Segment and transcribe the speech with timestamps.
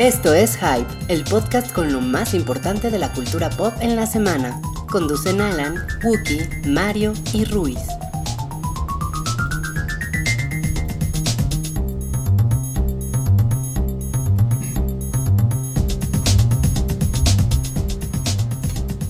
[0.00, 4.06] Esto es Hype, el podcast con lo más importante de la cultura pop en la
[4.06, 4.58] semana.
[4.90, 7.76] Conducen Alan, Wookie, Mario y Ruiz.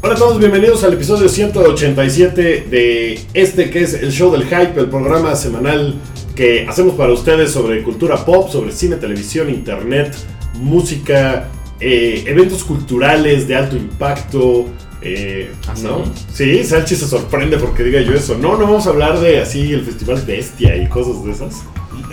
[0.02, 4.80] Hola a todos, bienvenidos al episodio 187 de este que es el show del hype,
[4.80, 5.94] el programa semanal
[6.34, 10.16] que hacemos para ustedes sobre cultura pop, sobre cine, televisión, internet,
[10.54, 11.48] música,
[11.80, 14.66] eh, eventos culturales de alto impacto.
[15.02, 15.84] eh, ¿Ah, sí?
[15.84, 16.04] ¿No?
[16.32, 18.36] Sí, Salchi se sorprende porque diga yo eso.
[18.36, 21.62] No, no vamos a hablar de así el Festival Bestia y cosas de esas.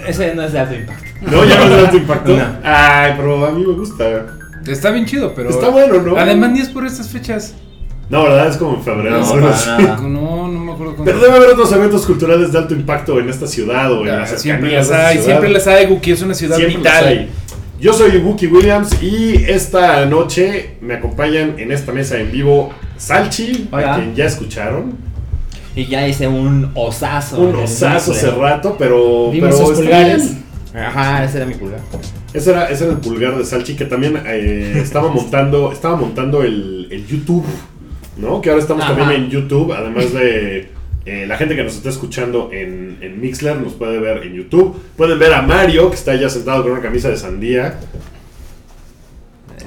[0.08, 1.06] Ese no es de alto impacto.
[1.22, 2.38] No, ya no es de alto impacto.
[2.38, 2.46] No.
[2.64, 4.26] Ay, pero a mí me gusta.
[4.66, 5.50] Está bien chido, pero.
[5.50, 6.18] Está bueno, ¿no?
[6.18, 7.56] Además, ni es por estas fechas.
[8.10, 9.20] No, verdad, es como en febrero.
[9.20, 10.08] No.
[10.08, 10.96] No, no me acuerdo.
[11.04, 14.18] Pero debe haber otros eventos culturales de alto impacto en esta ciudad o en Ah,
[14.20, 15.28] las siempre cercanías las de esta hay, ciudad.
[15.28, 16.12] siempre las hay, Guki.
[16.12, 17.30] Es una ciudad Siempre vital.
[17.80, 23.68] Yo soy Wookie Williams y esta noche me acompañan en esta mesa en vivo Salchi,
[23.72, 23.94] Hola.
[23.94, 24.96] a quien ya escucharon.
[25.76, 27.40] Y ya hice un osazo.
[27.40, 29.30] Un osazo hace rato, pero.
[29.30, 30.24] Vimos pero sus pulgares.
[30.74, 30.86] bien.
[30.86, 31.80] Ajá, ese era mi pulgar.
[32.34, 36.42] Ese era, ese era el pulgar de Salchi que también eh, estaba montando, estaba montando
[36.42, 37.46] el, el YouTube,
[38.18, 38.42] ¿no?
[38.42, 38.96] Que ahora estamos Ajá.
[38.96, 40.72] también en YouTube, además de
[41.08, 44.76] eh, la gente que nos está escuchando en, en Mixler nos puede ver en YouTube.
[44.96, 47.80] Pueden ver a Mario, que está ya sentado con una camisa de sandía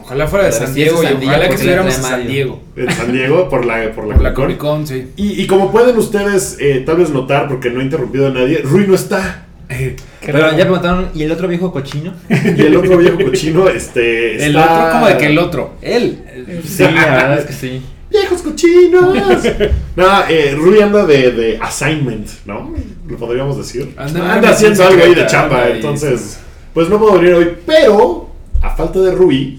[0.03, 2.27] Ojalá fuera de San Diego y San Diego, ojalá que estuviéramos en San.
[2.27, 2.63] Diego.
[2.77, 4.87] en San Diego por la, por la, Por la Comic Con.
[4.87, 5.09] Sí.
[5.17, 8.59] Y, y como pueden ustedes eh, tal vez notar, porque no he interrumpido a nadie,
[8.63, 9.47] Rui no está.
[9.69, 12.13] Eh, Pero ya preguntaron, ¿y el otro viejo cochino?
[12.29, 14.35] Y el otro viejo cochino, este.
[14.45, 15.75] El está- otro, como de que el otro.
[15.81, 16.19] Él.
[16.65, 17.83] Sí, la verdad es que sí.
[18.11, 19.15] ¡Viejos cochinos!
[19.97, 22.75] no, eh, Rui anda de, de assignment, ¿no?
[23.09, 23.95] Lo podríamos decir.
[23.97, 26.41] Anda- Anda, haciendo algo ahí de ahí, entonces.
[26.75, 28.31] Pues no puedo venir hoy, pero
[28.63, 29.59] a falta de Rui,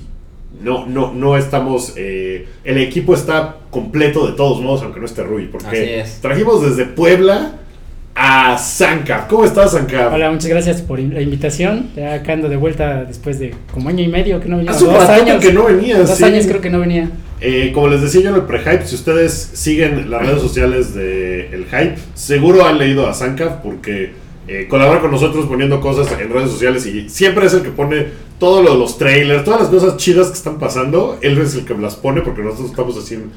[0.61, 1.93] no, no, no estamos.
[1.95, 6.21] eh, el equipo está completo de todos modos, aunque no esté Rui, porque Así es.
[6.21, 7.53] trajimos desde Puebla
[8.23, 9.27] a Sancap.
[9.27, 10.13] ¿Cómo estás, Sancap?
[10.13, 11.89] Hola, muchas gracias por la invitación.
[11.95, 14.71] Ya acá ando de vuelta después de como año y medio que no venía.
[14.71, 15.43] Hace un dos años.
[15.43, 16.07] que no venías.
[16.07, 16.23] Dos sí.
[16.23, 17.09] años creo que no venía.
[17.39, 21.47] Eh, como les decía yo en el pre-hype, si ustedes siguen las redes sociales de
[21.47, 24.11] El Hype, seguro han leído a Sanka porque
[24.47, 28.05] eh, colabora con nosotros poniendo cosas en redes sociales y siempre es el que pone
[28.37, 31.65] todo lo de los trailers, todas las cosas chidas que están pasando, él es el
[31.65, 33.29] que las pone porque nosotros estamos haciendo...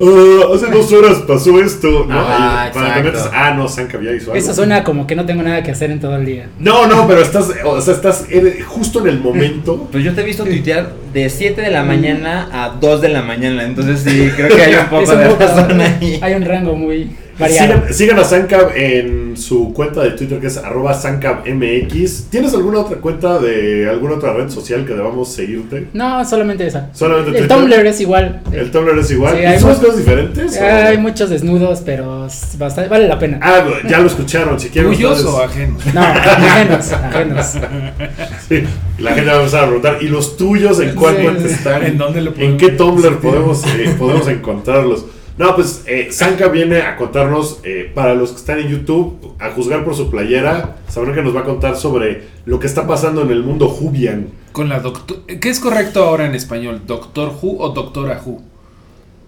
[0.00, 2.18] "Ah, hace dos horas pasó esto, ¿no?
[2.20, 3.02] Ajá, exacto.
[3.02, 4.34] metes, ah, no, Sanka ya hizo algo.
[4.36, 6.48] Eso suena como que no tengo nada que hacer en todo el día.
[6.58, 8.26] No, no, pero estás, o sea, estás
[8.66, 9.88] justo en el momento.
[9.92, 13.22] Pues yo te he visto tuitear de 7 de la mañana a 2 de la
[13.22, 13.64] mañana.
[13.64, 16.18] Entonces sí, creo que hay un poco Es un de poco- razón ahí.
[16.22, 17.10] hay un rango muy.
[17.38, 22.30] Sigan, sigan a Sancab en su cuenta de Twitter que es arroba SancabMX.
[22.30, 25.88] ¿Tienes alguna otra cuenta de alguna otra red social que debamos seguirte?
[25.92, 26.88] No, solamente esa.
[26.94, 27.56] Solamente el Twitter.
[27.58, 28.40] Tumblr es igual.
[28.52, 29.34] ¿El Tumblr es igual?
[29.36, 30.58] Sí, ¿Y hay ¿Son mu- cosas diferentes?
[30.58, 32.26] o- Hay muchos desnudos, pero
[32.58, 33.38] bastante, vale la pena.
[33.42, 34.58] Ah, ya lo escucharon.
[34.58, 35.82] Si quieren ¿Tuyos o ajenos?
[35.92, 37.46] No, ajenos, ajenos.
[38.48, 38.62] Sí,
[38.98, 39.98] la gente va a empezar a preguntar.
[40.00, 41.54] ¿Y los tuyos en cuál Sí, cuenta sí.
[41.54, 41.82] están?
[41.84, 45.04] ¿En dónde lo ¿En podemos qué Tumblr podemos, eh, podemos encontrarlos?
[45.38, 49.50] No, pues eh, Sanka viene a contarnos, eh, para los que están en YouTube, a
[49.50, 53.20] juzgar por su playera, sabrán que nos va a contar sobre lo que está pasando
[53.22, 54.28] en el mundo Jubian.
[54.52, 55.18] Con la doctor.
[55.26, 56.80] ¿Qué es correcto ahora en español?
[56.86, 58.40] ¿Doctor Who o Doctora Who?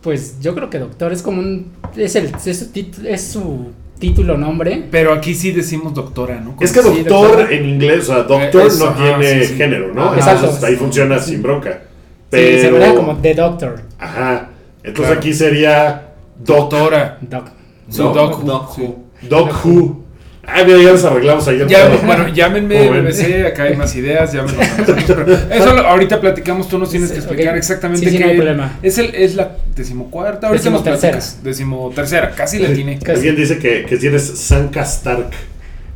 [0.00, 1.72] Pues yo creo que doctor es como un.
[1.96, 3.66] Es, el, es, su, tit- es su
[3.98, 4.84] título, nombre.
[4.90, 6.56] Pero aquí sí decimos doctora, ¿no?
[6.60, 7.52] Es que Sí, doctor doctor.
[7.52, 9.54] en inglés, o sea, doctor Eh, eso, no ajá, tiene sí, sí.
[9.56, 10.02] género, ¿no?
[10.04, 10.14] Ajá.
[10.20, 10.66] Entonces Exacto.
[10.66, 11.32] ahí funciona Sí.
[11.32, 11.82] sin bronca.
[12.30, 13.82] Sí, se Pero, llama como The Doctor.
[13.98, 14.50] ajá,
[14.88, 15.18] entonces Claro.
[15.20, 16.02] aquí sería
[16.38, 17.18] Doc, Doctora.
[17.22, 17.48] Doc.
[17.88, 18.82] Sí, Doc- Doc, Who, Doc sí.
[18.82, 19.04] Who.
[19.28, 20.04] Doc Who.
[20.50, 21.60] Ah, mira, ya nos arreglamos ahí.
[21.68, 22.88] Ya, bueno, llámenme.
[22.88, 24.62] BBC, acá hay más ideas, llámenme.
[25.50, 28.36] Eso lo- ahorita platicamos, tú nos tienes que explicar exactamente Sí, sí, qué no hay
[28.36, 28.78] problema.
[28.82, 31.12] es el es la decimocuarta, ahorita nos Decimotercera.
[31.18, 31.44] platicas.
[31.44, 32.98] Decimotercera, casi la tiene.
[32.98, 33.10] Casi.
[33.18, 35.28] Alguien dice que, que tienes Sanka Stark.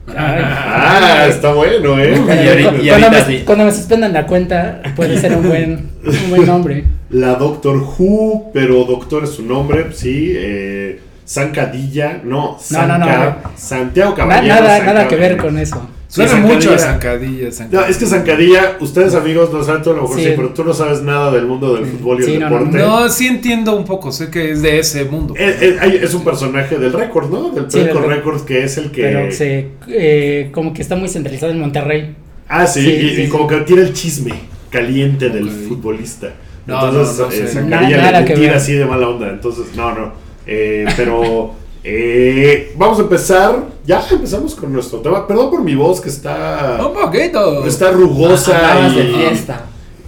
[0.09, 0.15] Ay.
[0.45, 2.12] Ah, está bueno, ¿eh?
[2.12, 3.43] Y ahorita- y cuando, ahorita me, sí.
[3.47, 6.85] cuando me suspendan la cuenta, puede ser un buen, un buen nombre.
[7.12, 10.32] La Doctor Who, pero Doctor es su nombre, sí.
[10.35, 14.55] Eh, Zancadilla, no, No, no, no, Zanca- Santiago Caballero.
[14.55, 15.88] nada, Zanca- nada que ver con eso.
[16.09, 17.50] Suena Sí, mucho a zancadilla.
[17.50, 20.32] zancadilla, No, es que Zancadilla, ustedes amigos no saben, tú a lo mejor sí, Sí.
[20.37, 22.79] pero tú no sabes nada del mundo del fútbol y Sí, el no, no, deporte.
[22.79, 25.32] No, sí entiendo un poco, sé que es de ese mundo.
[25.38, 27.49] Eh, eh, es un personaje del récord, ¿no?
[27.50, 29.03] Del del Records, que es el que.
[29.03, 32.14] Pero se, eh, como que está muy centralizado en Monterrey.
[32.47, 33.31] Ah, sí, Sí, y, sí, y sí.
[33.31, 34.32] como que tira el chisme
[34.69, 36.32] caliente del futbolista.
[36.67, 37.49] No, Entonces, no, no eh, sé.
[37.49, 38.56] Zancadilla Na- nada le que tira ver.
[38.56, 39.29] así de mala onda.
[39.31, 40.12] Entonces, no, no.
[40.47, 41.50] Eh, pero
[41.85, 43.56] eh, vamos a empezar.
[43.85, 45.26] Ya empezamos con nuestro tema.
[45.26, 46.79] Perdón por mi voz que está.
[46.87, 47.64] Un poquito.
[47.67, 48.97] Está rugosa Andabas y.
[48.97, 49.67] de fiesta.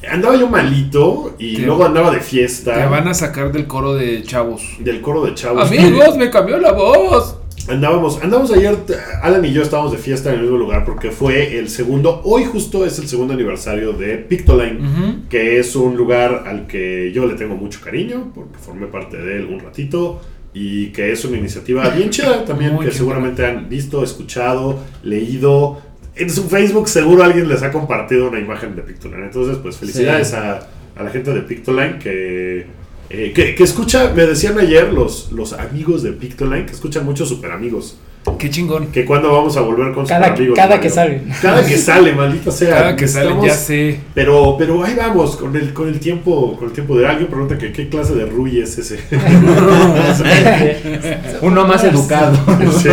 [0.09, 2.75] andaba yo malito y Te- luego andaba de fiesta.
[2.75, 4.63] Te van a sacar del coro de chavos.
[4.79, 5.67] Del coro de chavos.
[5.67, 7.37] Amigos, me cambió la voz.
[7.67, 8.77] Andábamos, andamos ayer,
[9.23, 12.45] Alan y yo estábamos de fiesta en el mismo lugar porque fue el segundo, hoy
[12.45, 17.35] justo es el segundo aniversario de Pictoline, que es un lugar al que yo le
[17.35, 20.21] tengo mucho cariño porque formé parte de él un ratito
[20.53, 25.81] y que es una iniciativa bien chida también Muy que seguramente han visto, escuchado, leído.
[26.17, 29.25] En su Facebook seguro alguien les ha compartido una imagen de Pictoline.
[29.25, 30.37] Entonces, pues felicidades Sí.
[30.37, 30.61] a,
[30.97, 32.67] a la gente de Pictoline que...
[33.15, 37.25] eh, que, que escucha, me decían ayer los, los amigos de Pictoline que escuchan mucho
[37.25, 37.97] Super Amigos.
[38.39, 38.89] Qué chingón.
[38.89, 40.57] Que cuando vamos a volver con Cada- Super Amigos.
[40.57, 41.23] cada que sale.
[41.41, 42.77] Cada que sale, maldita sea.
[42.77, 44.01] Cada que sale, ya sé.
[44.15, 47.57] Pero, pero ahí vamos, con el, con el tiempo, con el tiempo de alguien pregunta
[47.59, 48.99] que qué clase de Rui es ese.
[51.43, 52.37] Uno más educado.
[52.79, 52.89] Sí.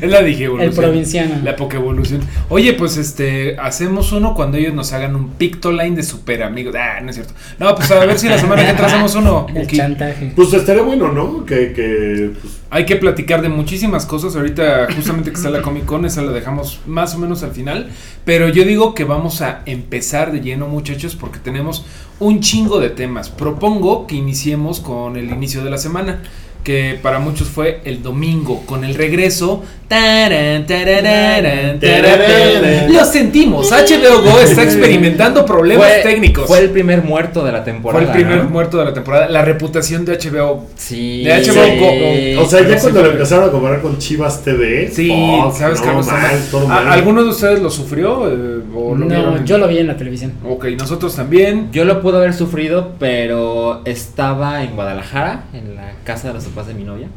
[0.00, 1.36] Es la dije El provinciano.
[1.42, 2.20] La Pokevolución.
[2.48, 6.74] Oye, pues este, hacemos uno cuando ellos nos hagan un Pictoline de super amigos.
[6.78, 7.32] Ah, no es cierto.
[7.58, 9.46] No, pues a ver si la semana que entra hacemos uno.
[9.54, 10.32] El chantaje.
[10.36, 11.44] Pues estaría bueno, ¿no?
[11.44, 14.34] Que, que pues, Hay que platicar de muchísimas cosas.
[14.34, 17.90] Ahorita, justamente que está la Comic Con, esa la dejamos más o menos al final.
[18.24, 21.86] Pero yo digo que vamos a empezar de lleno, muchachos, porque tenemos
[22.18, 23.30] un chingo de temas.
[23.30, 26.22] Propongo que iniciemos con el inicio de la semana.
[26.66, 29.62] Que para muchos fue el domingo, con el regreso.
[29.86, 32.92] Taran, tarararán, tararán.
[32.92, 33.70] Lo sentimos.
[33.70, 36.46] HBO Go está experimentando problemas Fue- técnicos.
[36.48, 38.04] Fue el primer muerto de la temporada.
[38.04, 38.50] Fue el primer ¿no?
[38.50, 39.28] muerto de la temporada.
[39.28, 40.66] La reputación de HBO.
[40.74, 41.22] Sí.
[41.22, 42.42] De HBO Go.
[42.44, 44.90] o sea, ya cuando sí lo empezaron a comparar con Chivas TV.
[44.92, 46.40] Sí, fuck, sabes que no, algo está mal, mal.
[46.50, 46.88] todo ¿A- mal.
[46.88, 48.28] ¿Alguno de ustedes lo sufrió?
[48.28, 50.32] eh, o lo vieron No, en- yo lo vi en la televisión.
[50.44, 51.68] Ok, nosotros también.
[51.70, 56.68] Yo lo pude haber sufrido, pero estaba en Guadalajara, en la casa de los papás
[56.68, 57.08] de mi novia.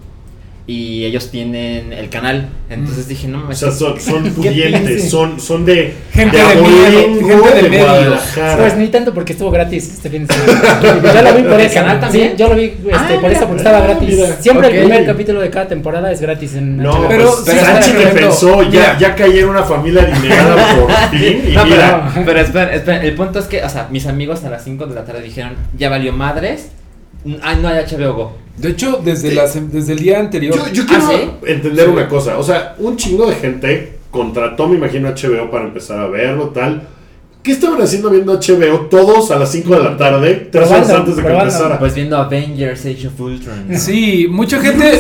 [0.68, 2.47] Y ellos tienen el canal.
[2.69, 5.95] Entonces dije, no O me sea, son, son ¿Qué pudientes, son, son de.
[6.12, 7.77] Gente de de abolengo, medio, gente de de.
[7.80, 8.57] Guadalajara.
[8.57, 10.80] Pues ni tanto porque estuvo gratis este fin de semana.
[11.15, 11.74] Yo lo vi por ¿El eso.
[11.74, 12.30] canal también?
[12.31, 14.09] Sí, yo lo vi este, Ah, por eso, porque estaba ah, gratis.
[14.09, 14.27] mira.
[14.39, 14.74] Siempre Ok.
[14.75, 17.07] el primer capítulo de cada temporada es gratis en No.
[17.07, 20.91] Pero pues, Sanchi espera, que pero- pensó, ya, ya caí en una familia adinerada por
[21.19, 21.45] fin.
[21.50, 24.44] Y No, mira, pero, pero espera, espera, el punto es que, o sea, mis amigos
[24.44, 26.69] a las 5 de la tarde dijeron, ya valió madres,
[27.42, 28.38] ay, no hay HBO Go.
[28.57, 29.36] De hecho, desde, Sí.
[29.36, 30.56] la sem- desde el día anterior.
[30.56, 31.30] Yo, yo ¿Ah, quiero sí?
[31.48, 31.92] entender Sí.
[31.92, 32.38] una cosa.
[32.38, 36.83] O sea, un chingo de gente contrató, me imagino, HBO para empezar a verlo, tal.
[37.41, 41.15] ¿Qué estaban haciendo viendo HBO todos a las 5 de la tarde, tres horas antes
[41.15, 41.53] de que probando.
[41.53, 41.80] empezara?
[41.80, 43.65] Pues viendo Avengers Age of Ultron.
[43.77, 45.00] Sí, mucha gente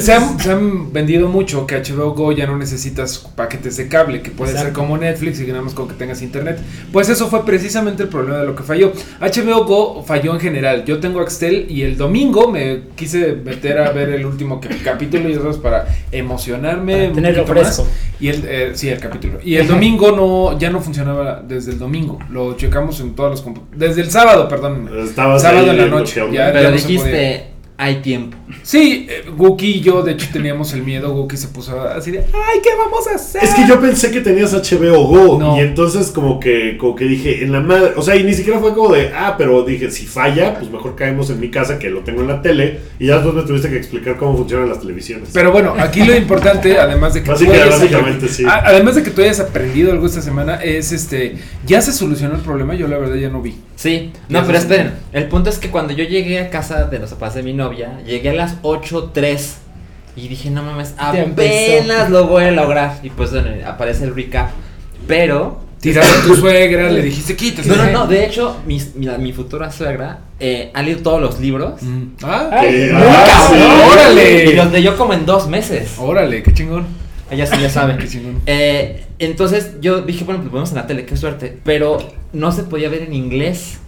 [0.00, 4.22] se han, se han vendido mucho que HBO Go ya no necesitas paquetes de cable,
[4.22, 6.58] que puede ser como Netflix y que nada más con que tengas internet.
[6.92, 8.92] Pues eso fue precisamente el problema de lo que falló.
[9.20, 10.82] HBO Go falló en general.
[10.86, 15.32] Yo tengo Axtel y el domingo me quise meter a ver el último capítulo y
[15.32, 16.94] eso para emocionarme.
[16.94, 17.76] Para un tenerlo poquito más.
[17.76, 17.92] fresco.
[18.18, 19.40] Y el, eh, sí, el capítulo.
[19.44, 22.18] Y el domingo no, ya no funcionaba desde el domingo.
[22.30, 24.88] Lo checamos en todas las Desde el sábado, perdón.
[25.02, 27.46] Estabas Sábado ahí en la noche, ya- Pero no se dijiste,
[27.78, 28.36] hay tiempo.
[28.62, 29.24] Sí, eh,
[29.58, 31.12] y yo, de hecho, teníamos el miedo.
[31.12, 33.44] Wookie se puso así de, ay, ¿qué vamos a hacer?
[33.44, 35.56] Es que yo pensé que tenías HBO Go No.
[35.56, 38.58] y entonces como que como que dije en la madre, o sea, y ni siquiera
[38.60, 41.90] fue como de, ah, pero dije, si falla, pues mejor caemos en mi casa que
[41.90, 44.80] lo tengo en la tele y ya después me tuviste que explicar cómo funcionan las
[44.80, 45.30] televisiones.
[45.32, 48.44] Pero bueno, aquí lo importante, además de que tú hayas básicamente, sí.
[48.46, 52.40] además de que tú hayas aprendido algo esta semana, es este, ya se solucionó el
[52.40, 53.54] problema, yo la verdad ya no vi.
[53.76, 54.94] Sí, no, pero esperen.
[55.12, 58.00] El punto es que cuando yo llegué a casa de los papás de mi novia,
[58.04, 59.56] llegué a las 8.03
[60.16, 62.98] y dije, no mames, apenas lo voy a lograr.
[63.02, 64.50] Y pues bueno, aparece el recap.
[65.06, 65.64] Pero.
[65.78, 67.68] Tiraron a tu suegra, le dijiste, quítate.
[67.68, 71.38] No, no, no, de hecho, mi, mi, mi futura suegra eh, ha leído todos los
[71.38, 71.82] libros.
[71.82, 72.04] Mm.
[72.22, 72.90] Ah, sí.
[73.92, 74.44] órale.
[74.46, 75.92] Y los leyó como en dos meses.
[75.98, 76.86] órale, qué chingón.
[77.30, 77.96] Ella sí ya sabe.
[77.98, 78.40] Qué chingón.
[78.46, 81.58] Eh, entonces yo dije, bueno, pues vemos en la tele, qué suerte.
[81.64, 81.98] Pero
[82.32, 83.78] no se podía ver en inglés.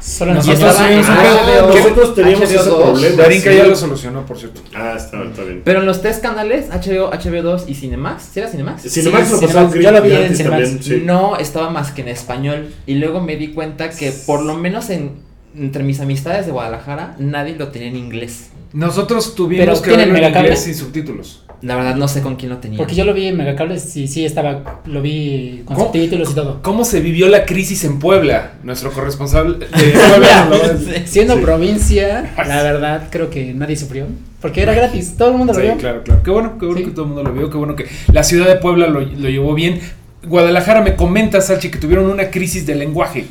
[0.00, 0.80] Solo Y Nosotros nosotros.
[0.80, 2.82] estaba en sí, Ah, HBO, nosotros teníamos HBO ese 2.
[2.90, 3.22] problema.
[3.22, 3.56] Darinka sí.
[3.58, 4.62] ya lo solucionó, por cierto.
[4.74, 5.60] Ah, está, está bien.
[5.62, 8.82] Pero en los tres canales, HBO, HBO2 y Cinemax, ¿sí era Cinemax?
[8.82, 10.62] Cinemax Sí, lo Cinemax, pasaron yo lo vi en Cinemax.
[10.62, 11.02] también, sí.
[11.04, 12.72] No estaba más que en español.
[12.86, 15.16] Y luego me di cuenta que por lo menos en,
[15.54, 18.46] entre mis amistades de Guadalajara, nadie lo tenía en inglés.
[18.72, 21.44] Nosotros tuvimos Pero que ¿tienen verlo en inglés sin subtítulos.
[21.62, 22.78] La verdad no sé con quién lo tenía.
[22.78, 25.86] Porque yo lo vi en Megacables y sí estaba, lo vi con ¿Cómo?
[25.88, 26.62] subtítulos y todo.
[26.62, 28.52] ¿Cómo se vivió la crisis en Puebla?
[28.62, 30.48] Nuestro corresponsal de Puebla.
[31.04, 31.40] Siendo Sí.
[31.42, 34.06] provincia, la verdad creo que nadie sufrió.
[34.40, 35.76] Porque era gratis, todo el mundo lo Sí, vio.
[35.76, 36.22] claro, claro.
[36.22, 36.84] Qué bueno, qué bueno Sí.
[36.86, 39.28] que todo el mundo lo vio, qué bueno que la ciudad de Puebla lo, lo
[39.28, 39.80] llevó bien.
[40.26, 43.26] Guadalajara me comenta, Salchi, que tuvieron una crisis de lenguaje.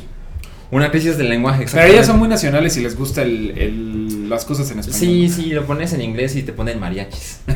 [0.72, 4.44] Una crisis del lenguaje, Pero ellas son muy nacionales y les gusta el, el- las
[4.44, 4.98] cosas en español.
[5.00, 7.40] Sí, sí, lo pones en inglés y te ponen mariachis.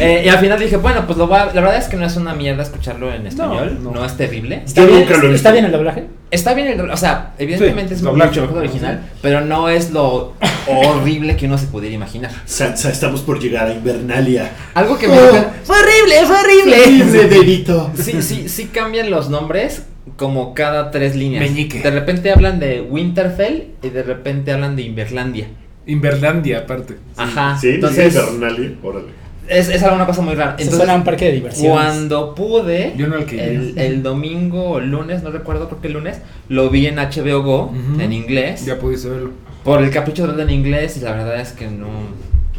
[0.00, 2.04] Eh, y al final dije, bueno, pues lo voy a- la verdad es que no
[2.04, 3.90] es una mierda escucharlo en español, no.
[3.92, 4.62] no, es terrible.
[4.64, 6.06] ¿Está, bien, ¿Está bien el doblaje?
[6.34, 9.90] Está bien, el- o sea, evidentemente Sí, es doblaje, mucho mejor original, pero no es
[9.92, 10.34] lo
[10.66, 12.30] horrible que uno se pudiera imaginar.
[12.44, 14.50] Sansa, estamos por llegar a Invernalia.
[14.74, 15.22] Algo que me Oh.
[15.26, 17.26] dijeron, fue horrible, fue horrible.
[17.28, 17.90] Benito.
[17.98, 19.84] Sí, sí, sí cambian los nombres
[20.16, 21.42] como cada tres líneas.
[21.42, 21.80] Meñique.
[21.80, 25.46] De repente hablan de Winterfell y de repente hablan de Inverlandia.
[25.86, 26.96] Inverlandia, aparte.
[27.16, 27.56] Ajá.
[27.60, 28.72] Sí, entonces entonces Invernalia.
[28.82, 29.06] Órale.
[29.48, 30.52] Es, es alguna cosa muy rara.
[30.52, 31.72] Eso Entonces, suena a un parque de diversiones.
[31.72, 35.86] cuando pude, Yo no el que el, el domingo o lunes, no recuerdo, creo que
[35.88, 39.30] el lunes, lo vi en HBO Go, en inglés, Ya pudiste verlo.
[39.62, 41.88] por el capricho de verlo en inglés y la verdad es que no...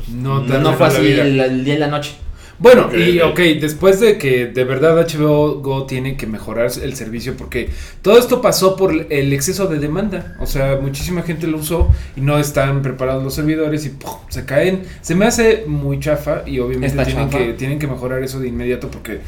[0.07, 2.11] No, no, fue así el, el día y la noche.
[2.57, 3.31] Bueno, y ok.
[3.31, 7.69] ok, después de que de verdad HBO Go tiene que mejorar el servicio porque
[8.01, 10.35] todo esto pasó por el exceso de demanda.
[10.39, 14.11] O sea, muchísima gente lo usó y no están preparados los servidores y ¡pum!
[14.29, 14.83] se caen.
[15.01, 17.37] Se me hace muy chafa y obviamente tienen chafa.
[17.37, 19.19] que, tienen que mejorar eso de inmediato porque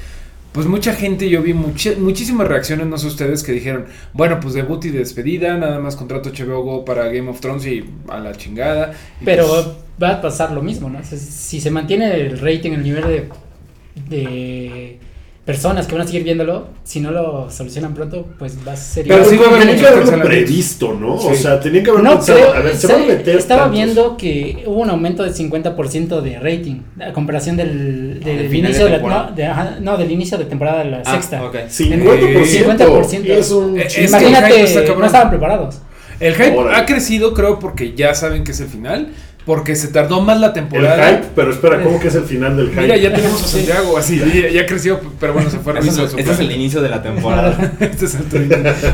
[0.54, 4.56] pues mucha gente, yo vi muchi- muchísimas reacciones, no sé ustedes, que dijeron, bueno, pues
[4.56, 8.34] debut y despedida, nada más contrato HBO Go para Game of Thrones y a la
[8.34, 8.94] chingada.
[9.22, 9.68] Y Pero pues,
[10.02, 11.00] va a pasar lo mismo, ¿no?
[11.04, 13.30] Si se mantiene el rating, el nivel de,
[14.10, 15.00] de
[15.46, 19.08] personas que van a seguir viéndolo, si no lo solucionan pronto, pues va a ser
[19.08, 21.16] Pero sí tenían que haberlo previsto, ¿no?
[21.16, 23.62] O sea, tenían que haber No pensado, creo, a ver, se van a meter estaba
[23.64, 23.78] tantos.
[23.78, 28.72] viendo que hubo un aumento del 50% de rating a comparación del, del Al final
[28.72, 31.14] inicio de de, la, no, de- ajá, no, del inicio de temporada de la Ah,
[31.14, 31.42] sexta.
[31.44, 31.56] ok.
[31.70, 32.44] 50%.
[32.46, 33.26] 50%.
[33.26, 35.80] Y es un Eh, es Imagínate, no estaban preparados.
[36.20, 39.10] El hype ha crecido, creo, porque ya saben que es el final.
[39.48, 41.08] Porque se tardó más la el temporada.
[41.08, 42.82] hype, pero espera, ¿cómo que es el final del hype?
[42.82, 43.48] Mira, ya tenemos a.
[43.48, 46.82] Santiago, así, ya, ya creció, pero bueno, se fue Este el, este es el inicio
[46.82, 47.72] de la temporada.
[47.80, 48.50] Este es el.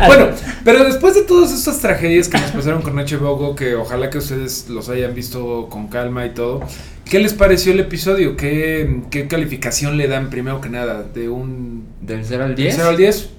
[0.05, 0.27] Bueno,
[0.63, 4.19] pero después de todas estas tragedias que nos pasaron con HBO Go, que ojalá que
[4.19, 6.61] ustedes los hayan visto con calma y todo,
[7.03, 8.37] ¿qué les pareció el episodio?
[8.37, 11.01] ¿Qué, qué calificación le dan primero que nada?
[11.01, 12.75] ¿De un Del 0 al 10.
[12.75, 13.29] 0 al 10?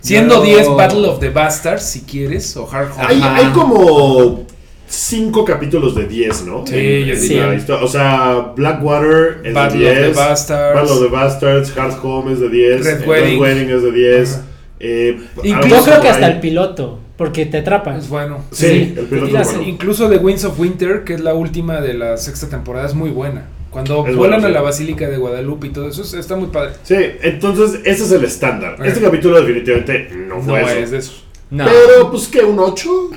[0.00, 3.04] Siendo Yo- 10 Battle of the Bastards, si quieres, o Hard Home.
[3.06, 4.46] Hay, hay como
[4.90, 6.66] 5 capítulos de 10, ¿no?
[6.66, 7.46] Sí, En- yo en diría.
[7.46, 7.84] la historia.
[7.84, 10.16] O sea, Blackwater es Battle de of the 10.
[10.16, 10.74] Bastards.
[10.74, 12.84] Battle of the Bastards, Hard Home es de 10.
[12.84, 13.70] Red Wedding.
[13.70, 14.34] es de 10.
[14.34, 14.44] Ajá.
[14.80, 17.96] Eh, Yo creo que hasta el piloto, porque te atrapa.
[17.96, 18.44] Es bueno.
[18.50, 18.94] Sí, Sí.
[18.96, 19.62] el piloto es bueno.
[19.68, 23.10] Incluso The Winds of Winter, que es la última de la sexta temporada, es muy
[23.10, 23.46] buena.
[23.70, 26.72] Cuando Es vuelan a la Basílica de Guadalupe y todo eso, es- está muy padre.
[26.82, 28.76] Sí, entonces ese es el estándar.
[28.84, 30.70] Este capítulo definitivamente no No fue eso.
[30.80, 31.12] es de eso.
[31.50, 31.66] No.
[31.66, 32.40] Pero, pues, ¿qué?
[32.42, 33.10] ¿Un 8?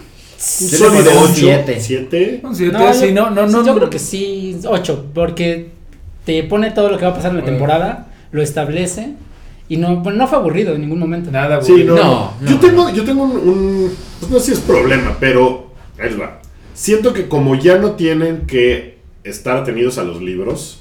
[0.62, 1.34] Un Yo sólido pondría un 8.
[1.36, 1.80] siete.
[1.80, 2.40] 7.
[2.44, 3.66] Un siete, No, sí, yo, no, no, sí, no.
[3.66, 5.70] yo creo que sí, 8, porque
[6.26, 7.58] te pone todo lo que va a pasar en la Bueno.
[7.58, 9.14] temporada, lo establece
[9.70, 11.32] y no, bueno, no fue aburrido en ningún momento.
[11.32, 11.96] Nada, Sí, aburrido.
[11.96, 12.34] no.
[12.42, 15.72] No, Yo tengo, yo tengo un, un- Pues no sé si es problema, pero.
[16.00, 16.42] Ahí les va.
[16.74, 20.80] Siento que como ya no tienen que estar atenidos a los libros.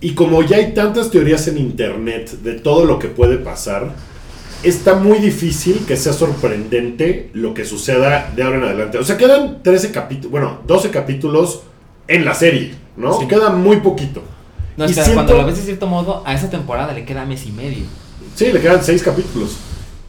[0.00, 3.94] Y como ya hay tantas teorías en internet de todo lo que puede pasar.
[4.62, 8.98] Está muy difícil que sea sorprendente lo que suceda de ahora en adelante.
[8.98, 10.30] O sea, quedan 13 capítulos.
[10.30, 11.62] Bueno, 12 capítulos
[12.06, 13.18] en la serie, ¿no?
[13.18, 13.26] Sí.
[13.26, 14.22] Queda muy poquito.
[14.76, 17.44] No, Y siento- cuando lo ves de cierto modo, a esa temporada le queda mes
[17.46, 17.84] y medio.
[18.36, 19.56] Sí, le quedan seis capítulos.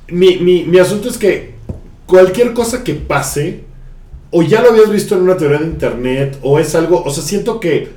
[0.07, 1.55] Mi, mi, mi asunto es que
[2.05, 3.63] cualquier cosa que pase,
[4.31, 7.24] o ya lo habías visto en una teoría de internet, o es algo, o sea,
[7.24, 7.91] siento que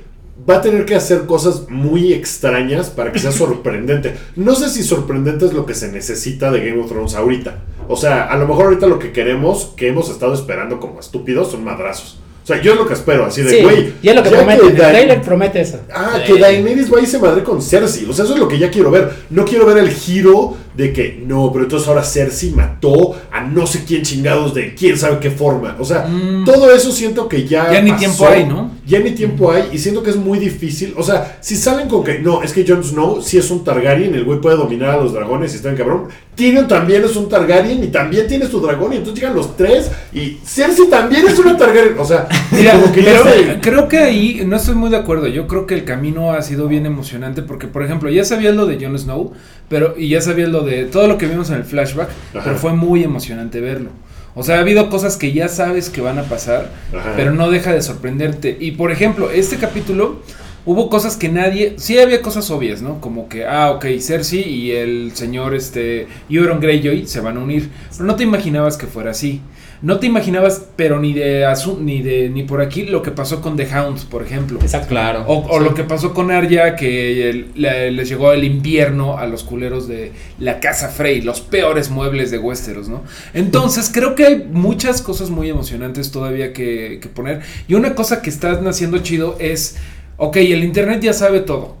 [0.49, 4.15] va a tener que hacer cosas muy extrañas para que sea sorprendente.
[4.35, 7.59] No sé si sorprendente es lo que se necesita de Game of Thrones ahorita.
[7.87, 11.51] O sea, a lo mejor ahorita lo que queremos, que hemos estado esperando como estúpidos,
[11.51, 12.19] son madrazos.
[12.43, 13.93] O sea, yo es lo que espero, así de, Sí, güey.
[14.01, 14.65] y es lo que promete.
[14.67, 15.81] El trailer promete eso.
[15.93, 16.31] Ah, Sí.
[16.33, 18.05] que Daenerys va y se madre con Cersei.
[18.09, 19.09] O sea, eso es lo que ya quiero ver.
[19.29, 23.65] No quiero ver el giro de que no, pero entonces ahora Cersei mató a no
[23.65, 25.75] sé quién chingados de quién sabe qué forma.
[25.79, 26.45] O sea, Mm.
[26.45, 27.73] todo eso siento que ya.
[27.73, 27.99] Ya ni pasó.
[27.99, 28.71] tiempo hay, ¿no?
[28.85, 30.93] Ya ni tiempo hay y siento que es muy difícil.
[30.95, 34.13] O sea, si salen con que no, es que Jon Snow sí es un Targaryen,
[34.15, 36.03] el güey puede dominar a los dragones y está en cabrón.
[36.35, 39.89] Tyrion también es un Targaryen y también tiene su dragón y entonces llegan los tres
[40.13, 41.97] y Cersei también es una Targaryen.
[41.97, 45.27] O sea, Mira, como que ya se- creo que ahí no estoy muy de acuerdo.
[45.27, 48.67] Yo creo que el camino ha sido bien emocionante porque, por ejemplo, ya sabías lo
[48.67, 49.33] de Jon Snow,
[49.69, 52.41] pero y ya sabías lo de todo lo que vimos en el flashback, Ajá.
[52.43, 53.89] pero fue muy emocionante verlo.
[54.35, 57.13] O sea, ha habido cosas que ya sabes que van a pasar, Ajá.
[57.15, 58.55] pero no deja de sorprenderte.
[58.59, 60.21] Y por ejemplo, este capítulo
[60.65, 63.01] hubo cosas que nadie, sí había cosas obvias, ¿no?
[63.01, 67.69] Como que, ah, ok, Cersei y el señor, este, Euron Greyjoy se van a unir,
[67.91, 69.41] pero no te imaginabas que fuera así.
[69.81, 73.41] No te imaginabas, pero ni de asu- ni de ni por aquí lo que pasó
[73.41, 74.59] con The Hound, por ejemplo.
[74.59, 74.87] Exacto.
[74.89, 75.23] Claro.
[75.27, 79.43] O, o lo que pasó con Arya, que el- les llegó el invierno a los
[79.43, 83.03] culeros de la casa Frey, los peores muebles de Westeros, ¿no?
[83.35, 87.41] Entonces, creo que hay muchas cosas muy emocionantes todavía que, que poner.
[87.67, 89.75] Y una cosa que está haciendo chido es,
[90.17, 91.77] ok, el Internet ya sabe todo,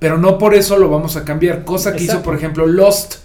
[0.00, 1.64] pero no por eso lo vamos a cambiar.
[1.64, 3.16] Cosa que hizo, por ejemplo, Lost.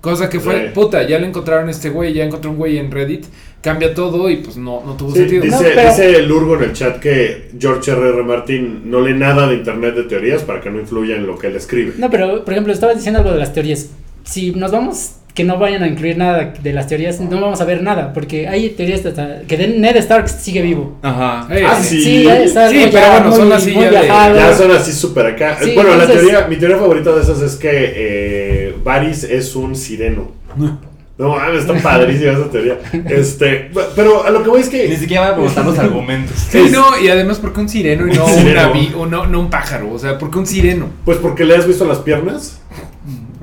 [0.00, 0.74] Cosa que fue, Sí.
[0.74, 3.26] puta, ya le encontraron a este güey, ya encontró un güey en Reddit,
[3.62, 5.42] cambia todo y pues no, no tuvo Sí, sentido.
[5.44, 8.22] dice, No, pero- dice Lurgo en el chat que George R.R.
[8.22, 11.48] Martin no lee nada de internet de teorías para que no influya en lo que
[11.48, 11.94] él escribe.
[11.98, 13.90] No, pero por ejemplo, estabas diciendo algo de las teorías.
[14.24, 17.64] Si nos vamos, que no vayan a incluir nada de las teorías, no vamos a
[17.64, 20.96] ver nada, porque hay teorías hasta que de- Ned Stark sigue vivo.
[21.02, 21.46] Ajá.
[21.66, 22.02] Ah, sí.
[22.02, 24.36] Sí, está Sí, algo pero bueno, son así muy ya de- viajado.
[24.36, 25.58] Ya son así súper acá.
[25.62, 29.74] Sí, bueno, la teoría, mi teoría favorita de esas es que eh, Varys es un
[29.76, 30.32] sireno.
[31.18, 32.78] No mames, está padrísima esa teoría.
[33.08, 34.96] Este, pero a lo que voy es Ni que.
[34.96, 36.36] siquiera voy a preguntar los argumentos.
[36.48, 38.72] Sí, es- no, y además, ¿por qué un sireno y no, Un un, sireno.
[38.72, 39.90] avi- o no, no un pájaro?
[39.92, 40.90] O sea, ¿por qué un sireno?
[41.04, 42.60] Pues porque le has visto las piernas.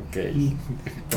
[0.10, 0.18] Ok.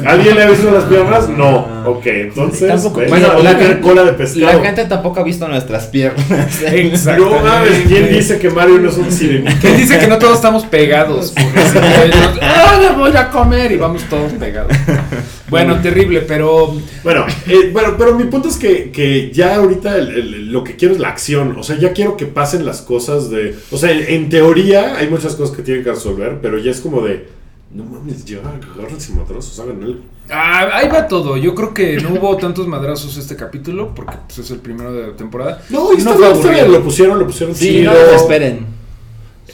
[0.05, 1.29] ¿Alguien le ha visto las piernas?
[1.29, 1.67] No.
[1.69, 1.85] Ah.
[1.87, 2.69] Ok, entonces.
[2.69, 3.01] Tampoco.
[3.09, 4.59] Bueno, la gente- cola de pescado.
[4.59, 6.27] La gente tampoco ha visto nuestras piernas.
[6.67, 7.25] Exacto.
[7.25, 9.53] No mames, ¿quién dice que Mario no es un sirenito?
[9.61, 11.33] ¿Quién dice que no todos estamos pegados?
[11.41, 13.71] Porque si no, ¡Ah, me voy a comer!
[13.73, 14.73] Y vamos todos pegados.
[15.51, 16.75] Bueno, terrible, pero.
[17.03, 20.77] Bueno, eh, bueno, pero mi punto es que, que ya ahorita el- el- lo que
[20.77, 21.57] quiero es la acción.
[21.59, 23.57] O sea, ya quiero que pasen las cosas de.
[23.71, 27.01] O sea, en, teoría hay muchas cosas que tienen que resolver, pero ya es como
[27.03, 27.29] de.
[27.75, 30.01] No mames, ya agárrense madrazos, hagan algo.
[30.31, 31.37] Ah, ahí va todo.
[31.37, 35.09] Yo creo que no hubo tantos madrazos este capítulo, porque pues, es el primero de
[35.09, 35.63] la temporada.
[35.71, 36.79] No, y está fue bien, está bien, aburrido.
[36.79, 37.93] lo pusieron, lo pusieron Sí, chido.
[37.93, 38.67] no esperen.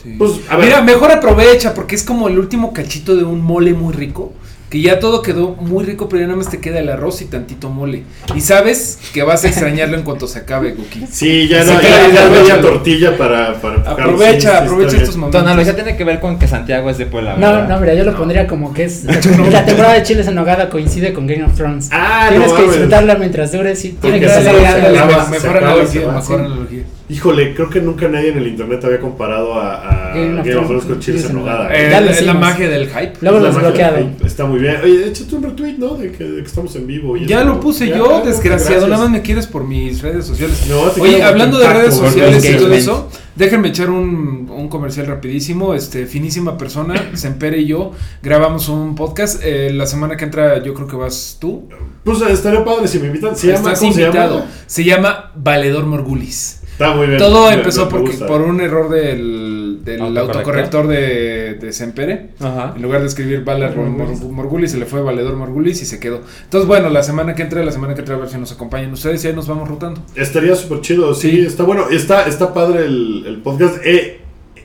[0.00, 0.14] Sí.
[0.18, 0.66] Pues, a ver.
[0.66, 4.32] Mira, mejor aprovecha, porque es como el último cachito de un mole muy rico.
[4.74, 7.26] Que ya todo quedó muy rico, pero ya nada más te queda el arroz y
[7.26, 8.02] tantito mole.
[8.34, 11.06] Y sabes que vas a extrañarlo en cuanto se acabe, Guki.
[11.08, 12.68] Sí, ya no, ya, ya no había aprovechalo.
[12.70, 13.76] tortilla para, para.
[13.88, 15.40] Aprovecha, Sí, aprovecha estos Tu momentos.
[15.42, 17.36] analogía tiene que ver con que Santiago es de Puebla.
[17.36, 17.68] No, ¿verdad?
[17.68, 19.04] no, mira, yo lo pondría como que es
[19.52, 21.90] la temporada de Chiles en Nogada coincide con Game of Thrones.
[21.92, 26.82] Ah, Tienes no que disfrutarla mientras dure, sí, tiene que ser mejor analogía, mejor analogía.
[27.08, 30.66] Híjole, creo que nunca nadie en el internet había comparado a, a Game of Thrones
[30.68, 31.74] Thrones con Chiles en Nogada.
[31.74, 33.12] Eh, es la magia del hype.
[33.20, 34.10] Luego los bloqueado.
[34.24, 34.76] Está muy bien.
[34.82, 35.94] Oye, échate un retweet, ¿no?
[35.94, 37.16] De que, de que estamos en vivo.
[37.16, 37.46] y Ya eso.
[37.48, 38.72] lo puse Ya, yo, desgraciado.
[38.72, 38.88] gracias.
[38.88, 40.64] Nada más me quieres por mis redes sociales.
[40.68, 45.06] No, te Oye, hablando de redes sociales y todo eso, déjenme echar un, un comercial
[45.06, 45.74] rapidísimo.
[45.74, 49.40] Este, finísima persona, Sempere y yo grabamos un podcast.
[49.44, 51.68] Eh, la semana que entra, yo creo que vas tú.
[52.04, 53.36] Pues estaría padre si me invitan.
[53.36, 53.72] ¿Se llama?
[53.72, 54.44] Estás ¿Cómo se llama?
[54.66, 56.60] Se llama Valedor Morgulis.
[56.72, 57.18] Está muy bien.
[57.18, 59.53] Todo Me- empezó me porque, por un error del,
[59.84, 60.36] del Autocorrector.
[60.36, 62.30] autocorrector de, de Sempere.
[62.40, 62.72] Ajá.
[62.76, 66.22] En lugar de escribir Valer Mor- Morgulis, se le fue Valedor Morgulis y se quedó.
[66.44, 68.92] Entonces, bueno, la semana que entra, la semana que entra, a ver si nos acompañan
[68.92, 70.00] ustedes y ahí nos vamos rotando.
[70.14, 71.40] Estaría súper chido, sí, Sí.
[71.40, 71.88] está bueno.
[71.90, 73.76] Está, está padre el, el podcast.
[73.84, 74.20] Eh,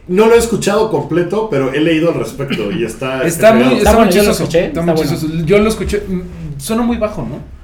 [0.08, 3.24] no lo he escuchado completo, pero he leído al respecto y está.
[3.24, 3.78] Está muy, pegado.
[3.78, 4.44] está muy bueno, yo lo chistoso.
[4.44, 5.12] escuché, está está muy bueno.
[5.12, 5.46] chistoso.
[5.46, 6.04] Yo lo escuché.
[6.08, 6.22] mm,
[6.60, 7.59] Suena muy bajo, ¿no?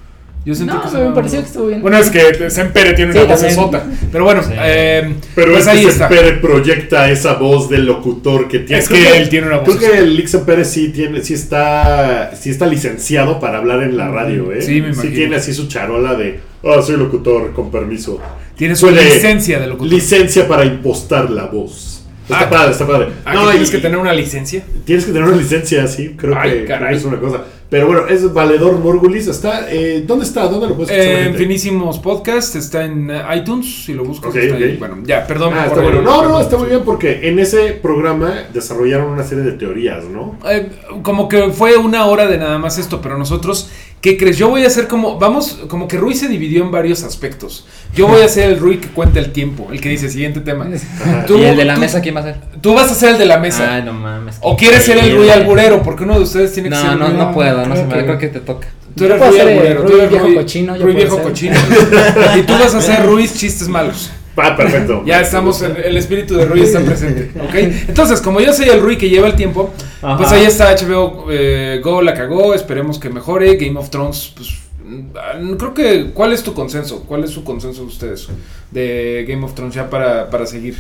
[0.46, 1.82] Yo sentí No, que me sonaba pareció que estuvo bien.
[1.82, 3.84] Bueno, es que Sempere tiene Sí, una voz sota.
[4.12, 4.52] Pero bueno, Sí.
[4.56, 6.08] eh, Pero pues es ahí que está.
[6.08, 8.82] Sempere proyecta esa voz del locutor que tiene.
[8.82, 11.34] Es Creo que él tiene una voz Creo que el Lick Sempere sí tiene, sí
[11.34, 14.62] está, sí está licenciado para hablar en la radio, ¿eh?
[14.62, 15.16] Sí, me imagino.
[15.16, 18.20] tiene así su charola de, ah, soy locutor, con permiso.
[18.56, 19.92] Tiene su licencia de locutor.
[19.94, 22.05] Licencia para impostar la voz.
[22.26, 23.08] Está Ah, padre, está padre.
[23.24, 24.64] Ah, No, que y- tienes que tener una licencia.
[24.84, 26.94] Tienes que tener una licencia, sí, creo, Ay, que, creo caray.
[26.94, 27.42] que es una cosa.
[27.68, 30.44] Pero bueno, es Valedor Morgulis, está, eh, ¿dónde está?
[30.48, 31.12] ¿Dónde lo puedes escuchar?
[31.20, 31.38] Eh, gente?
[31.40, 33.84] Finísimos Podcast está en eh, iTunes.
[33.86, 34.74] Si lo buscas, Ok, está ahí.
[34.74, 34.80] ok.
[34.80, 35.54] Bueno, ya, perdón.
[35.56, 36.02] Ah, por está bueno.
[36.04, 40.38] No, no, está muy bien porque en ese programa desarrollaron una serie de teorías, ¿no?
[40.50, 40.70] Eh,
[41.02, 43.70] como que fue una hora de nada más esto, pero nosotros,
[44.06, 44.38] ¿qué crees?
[44.38, 47.66] Yo voy a hacer como, vamos, como que Rui se dividió en varios aspectos.
[47.96, 50.68] Yo voy a ser el Rui que cuenta el tiempo, el que dice siguiente tema.
[51.28, 52.36] Tú- ¿Y el de la tú- mesa quién va a ser?
[52.62, 53.74] Tú vas a ser el de la mesa.
[53.74, 54.38] Ay, no mames.
[54.42, 57.08] o quieres ser el Rui alburero, porque uno de ustedes tiene que No, ser no,
[57.08, 57.18] Rui.
[57.18, 58.68] no puedo, no creo se me que- creo que te toca.
[58.96, 61.24] Tú eres Rui alburero, tú Rui eres viejo Rui- cochino, yo Rui viejo ser.
[61.24, 61.56] cochino.
[62.38, 64.12] y tú vas a ser Ruiz chistes malos.
[64.38, 65.04] Ah, perfecto.
[65.06, 67.56] Ya estamos, en- el espíritu de Rui está presente, ¿ok?
[67.88, 69.74] Entonces, como yo soy el Rui que lleva el tiempo,
[70.18, 73.56] pues ahí está HBO eh, Go, la cagó, esperemos que mejore.
[73.58, 74.50] Game of Thrones, pues
[74.84, 77.04] mm, creo que, ¿cuál es tu consenso?
[77.04, 78.28] ¿Cuál es su consenso de ustedes
[78.72, 80.76] de Game of Thrones ya para, para seguir?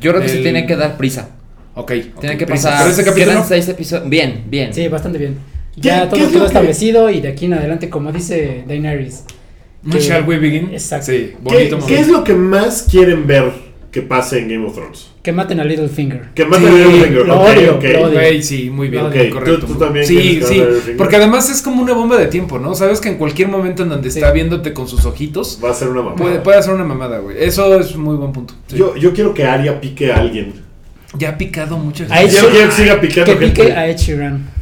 [0.00, 1.30] Yo creo que se El- tiene que dar prisa.
[1.74, 1.92] Ok.
[2.20, 2.68] Tiene que prisa.
[2.70, 2.84] pasar.
[2.84, 4.08] Pero ese capítulo, Quedan seis episodios.
[4.10, 4.74] Bien, bien.
[4.74, 5.38] Sí, bastante bien.
[5.74, 9.22] ¿Qué- Ya todo quedó que- establecido y de aquí en adelante, como dice Daenerys.
[9.90, 10.70] Que- Shall we begin?
[10.72, 11.06] Exacto.
[11.06, 13.52] Sí, ¿Qué, bonito qué es lo que más quieren ver
[13.90, 15.08] que pase en Game of Thrones?
[15.22, 16.28] Que maten a Littlefinger.
[16.34, 17.26] Que maten Sí, a Littlefinger.
[17.26, 17.72] lo ok, odio,
[18.36, 19.66] lo sí, muy bien, Ok, correcto.
[19.66, 22.58] tú- tú también sí, quieres que sí, porque además es como una bomba de tiempo,
[22.58, 22.74] ¿no?
[22.74, 24.18] Sabes que en cualquier momento en donde Sí.
[24.18, 26.16] está viéndote con sus ojitos, Va a ser una mamada.
[26.16, 27.36] puede, puede hacer una mamada, güey.
[27.38, 28.54] Eso es un muy buen punto.
[28.68, 28.76] Sí.
[28.76, 30.52] Yo, yo quiero que Arya pique a alguien.
[31.18, 33.62] ya ha picado muchas Ahí Yo quiero que siga picando Que gente.
[33.62, 34.57] pique a Ed Sheeran.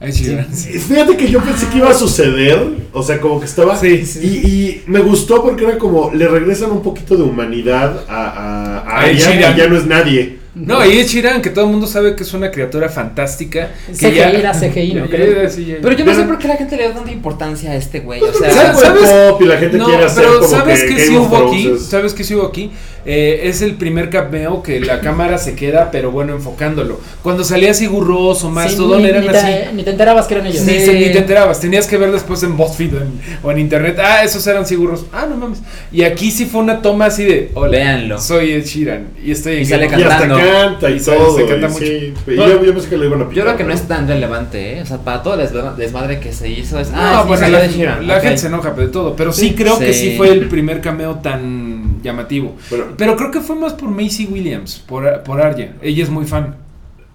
[0.00, 0.78] Ahí sí, Sí.
[0.78, 2.60] Fíjate que yo pensé que iba a suceder,
[2.92, 3.76] o sea, como que estaba...
[3.76, 8.26] Sí, Y, y me gustó porque era como, le regresan un poquito de humanidad a,
[8.26, 9.54] a, a A Sheeran.
[9.54, 10.38] que ya no es nadie.
[10.54, 13.70] No, y Ed Sheeran, que todo el mundo sabe que es una criatura fantástica.
[13.86, 15.04] Que CGI era CGI, ¿no?
[15.06, 15.40] Ya Creo.
[15.40, 15.76] era CGI.
[15.82, 18.20] Pero yo no sé por qué la gente le da tanta importancia a este güey.
[18.22, 18.54] O ¿Sabes?
[18.54, 19.08] sea, ¿sabes?
[19.08, 21.36] pop y la gente No, quiere hacer pero como ¿sabes que qué Game sí hubo
[21.48, 21.68] aquí?
[21.68, 22.72] es- ¿Sabes qué sí hubo aquí?
[23.10, 27.00] Eh, es el primer cameo que la cámara se queda, pero bueno, enfocándolo.
[27.22, 29.46] Cuando salía Sigur Rós o Sí, Mastodon ni, eran ni así.
[29.46, 30.60] te, ni te enterabas que eran ellos.
[30.62, 33.08] Ni, te enterabas, tenías que ver después en BuzzFeed o en,
[33.42, 33.98] o en internet.
[33.98, 35.06] Ah, esos eran Sigurros.
[35.10, 35.60] Ah, no mames.
[35.90, 38.20] Y aquí sí fue una toma así de: Hola, Véanlo.
[38.20, 39.06] soy Ed Sheeran.
[39.24, 40.36] Y estoy en Y sale Game Y hasta cantando.
[40.52, 41.36] canta y, Y todo.
[41.36, 41.84] se canta y mucho.
[41.86, 43.88] sí, y No, yo, yo pensé que lo iban a yo creo que no es
[43.88, 44.82] tan relevante, ¿eh?
[44.82, 46.90] O sea, para todo el desma- desmadre que se hizo es.
[46.90, 48.06] No, Ah, sí, bueno, la, de Sheeran.
[48.06, 49.54] la gente se enoja de todo, pero sí, Sí.
[49.54, 50.10] creo que Sí.
[50.10, 52.54] sí fue el primer cameo tan llamativo.
[52.68, 55.72] Bueno, Pero creo que fue más por Macy Williams, por, por Arya.
[55.80, 56.56] Ella es muy fan.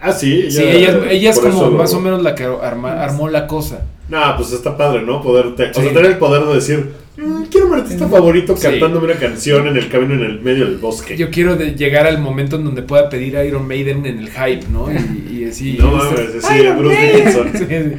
[0.02, 0.50] ah, sí.
[0.50, 3.46] sí, ella, es- ella es como lo- más o menos la que arma- armó la
[3.48, 3.82] cosa.
[4.10, 5.22] No, pues está padre, ¿no?
[5.22, 5.80] Poder te- Sí.
[5.80, 8.64] O sea, tener el poder de decir, "Mm, quiero un artista favorito Sí.
[8.64, 11.16] cantándome una canción en el camino en el medio del bosque.
[11.16, 14.30] Yo quiero de- llegar al momento en donde pueda pedir a Iron Maiden en el
[14.30, 14.88] hype, ¿no?
[14.92, 15.78] Y, y así.
[15.80, 17.52] no mames, sí, Bruce Dickinson.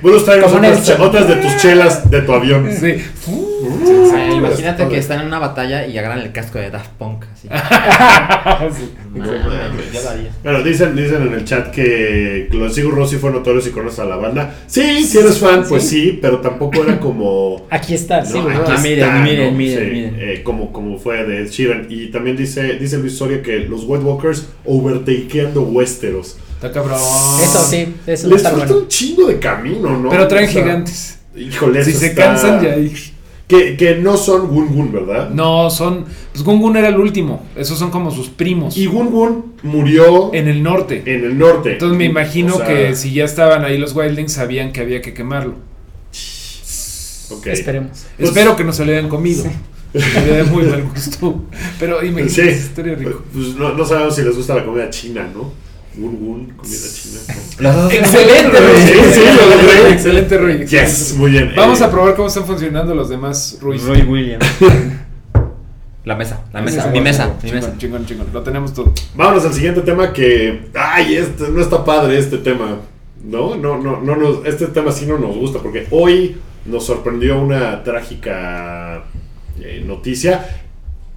[0.02, 2.68] Bruce, Como otras, de tus chelas de tu avión.
[2.70, 2.96] Sí.
[3.26, 7.24] O imagínate que están en una batalla y agarran el casco de Daft Punk.
[7.32, 7.48] Así.
[8.76, 8.90] Sí.
[9.14, 9.92] No, mames.
[9.92, 10.30] yo lo haría.
[10.42, 13.70] Bueno, dicen, dicen en el chat que lo de Sigur Rós sí fue notorio si
[13.70, 14.54] conoces a la banda.
[14.66, 17.66] Sí, si eres fan, pues sí, pero tampoco era como...
[17.70, 19.58] Aquí está, sí, No, aquí Ah, miren, está, miren, ¿no?
[19.58, 20.16] miren, Sí, miren.
[20.18, 21.86] eh, como, como fue de Sheeran.
[21.88, 26.36] Y también dice, dice Luis Soria que los White Walkers overtakeando Westeros.
[26.56, 26.98] Está cabrón.
[27.42, 28.80] Eso sí, eso Les está falta bueno.
[28.82, 30.08] un chingo de camino, ¿no?
[30.10, 31.18] Pero traen O sea, gigantes.
[31.36, 32.72] Híjole, Si se está- cansan ya.
[32.72, 32.92] ahí.
[33.46, 35.28] Que, que no son Gun Gun, ¿verdad?
[35.30, 36.06] No, son.
[36.32, 37.44] Pues Gungun era el último.
[37.54, 38.74] Esos son como sus primos.
[38.76, 41.02] Y Gun Gun murió en, En el norte.
[41.04, 41.72] el norte.
[41.72, 45.02] Entonces me imagino O sea, que si ya estaban ahí los Wildlings sabían que había
[45.02, 45.56] que quemarlo.
[47.30, 47.46] ok.
[47.48, 48.06] Esperemos.
[48.16, 49.44] Pues- Espero que no se le hayan comido.
[49.94, 51.44] Sería de muy mal gusto.
[51.78, 52.40] Pero imagínate, Sí.
[52.66, 53.22] estaría rico.
[53.32, 55.52] Pues no, no sabemos si les gusta la comida china, ¿no?
[55.96, 57.20] Gun Gun, comida china.
[57.92, 59.12] Excelente, Sí, Rui.
[59.12, 59.92] sí, lo logré.
[59.92, 60.66] Excelente, Rui.
[60.66, 61.52] Yes, muy bien.
[61.56, 63.82] Vamos Eh, a probar cómo están funcionando los demás Ruiz.
[63.84, 64.44] Roy Williams.
[66.04, 67.74] La mesa, la mesa, Sí, mi sí, mesa, mi mesa.
[67.78, 68.26] chingón, chingón.
[68.30, 68.92] Lo tenemos todo.
[69.14, 70.66] Vámonos al siguiente tema que.
[70.74, 72.76] Ay, este no está padre este tema.
[73.24, 77.40] No, no, no, no nos, este tema sí no nos gusta porque hoy nos sorprendió
[77.40, 79.04] una trágica
[79.58, 80.63] eh, noticia.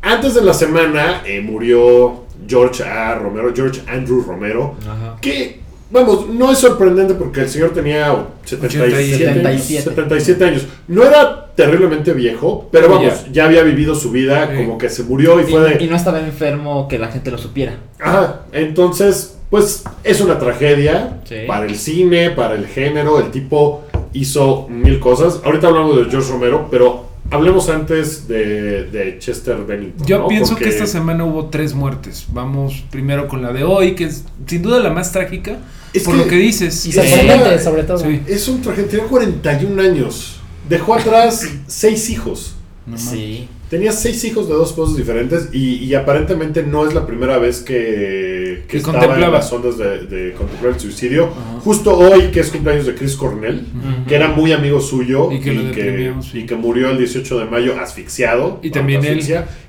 [0.02, 3.16] Antes de la semana eh, murió George A.
[3.16, 5.18] Romero, George Andrew Romero, Ajá.
[5.22, 9.82] que, vamos, no es sorprendente porque el señor tenía 77, 77.
[9.90, 10.66] 77 años.
[10.88, 14.64] No era terriblemente viejo, pero vamos, ya, había vivido su vida, Sí.
[14.64, 15.84] como que se murió y fue de...
[15.84, 17.78] Y, y no estaba enfermo que la gente lo supiera.
[18.00, 21.36] Ajá, entonces, pues es una tragedia Sí.
[21.48, 23.20] para el cine, para el género.
[23.20, 23.84] El tipo
[24.14, 25.42] hizo mil cosas.
[25.44, 30.06] Ahorita hablamos de George Romero, pero hablemos antes de, de Chester Bennington.
[30.08, 30.28] Yo ¿no?
[30.28, 32.26] pienso Porque que esta semana hubo tres muertes.
[32.32, 35.58] Vamos primero con la de hoy, que es sin duda la más trágica.
[35.94, 36.86] Es por que- lo que dices.
[36.86, 37.98] Y sorprendente, sobre todo.
[38.00, 38.22] Sí.
[38.28, 40.40] Es un tragedia, tenía 41 años.
[40.70, 42.56] Dejó atrás seis hijos.
[42.86, 43.48] No sí.
[43.70, 47.60] Tenía seis hijos de dos esposos diferentes y, y aparentemente no es la primera vez
[47.60, 48.37] que,
[48.68, 49.38] que en contemplaba.
[49.38, 51.30] las ondas de, de contemplar el suicidio.
[51.64, 54.06] Justo hoy, que es cumpleaños de Chris Cornell, Ujú.
[54.08, 55.54] que era muy amigo suyo Y que
[56.34, 58.60] y que murió el 18 de mayo asfixiado.
[58.62, 59.20] Y también él.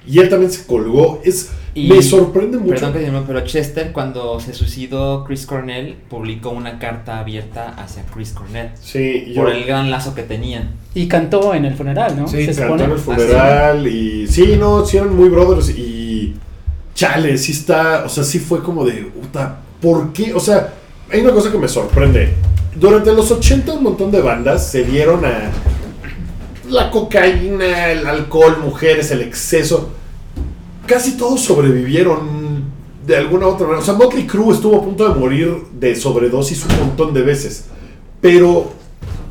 [0.07, 1.21] Y él también se colgó.
[1.25, 2.75] Es, Y- me sorprende mucho.
[2.75, 8.33] Perdón que pero Chester cuando se suicidó Chris Cornell publicó una carta abierta hacia Chris
[8.33, 10.71] Cornell Sí, yo por el gran lazo que tenían.
[10.95, 12.27] Y cantó en el funeral, ¿no?
[12.27, 12.85] Sí, Se cantó supone.
[12.85, 16.35] en el funeral y sí, no, sí eran muy brothers y
[16.99, 20.35] chale, sí está, o sea, sí fue como de, puta, ¿por qué?
[20.35, 20.75] O sea,
[21.09, 22.35] hay una cosa que me sorprende.
[22.75, 25.53] Durante los 80 un montón de bandas se dieron a
[26.69, 29.91] la cocaína, el alcohol, mujeres, el exceso.
[30.87, 32.65] Casi todos sobrevivieron
[33.07, 33.81] de alguna otra manera.
[33.81, 37.67] O sea, Motley Crue estuvo a punto de morir de sobredosis un montón de veces.
[38.21, 38.73] Pero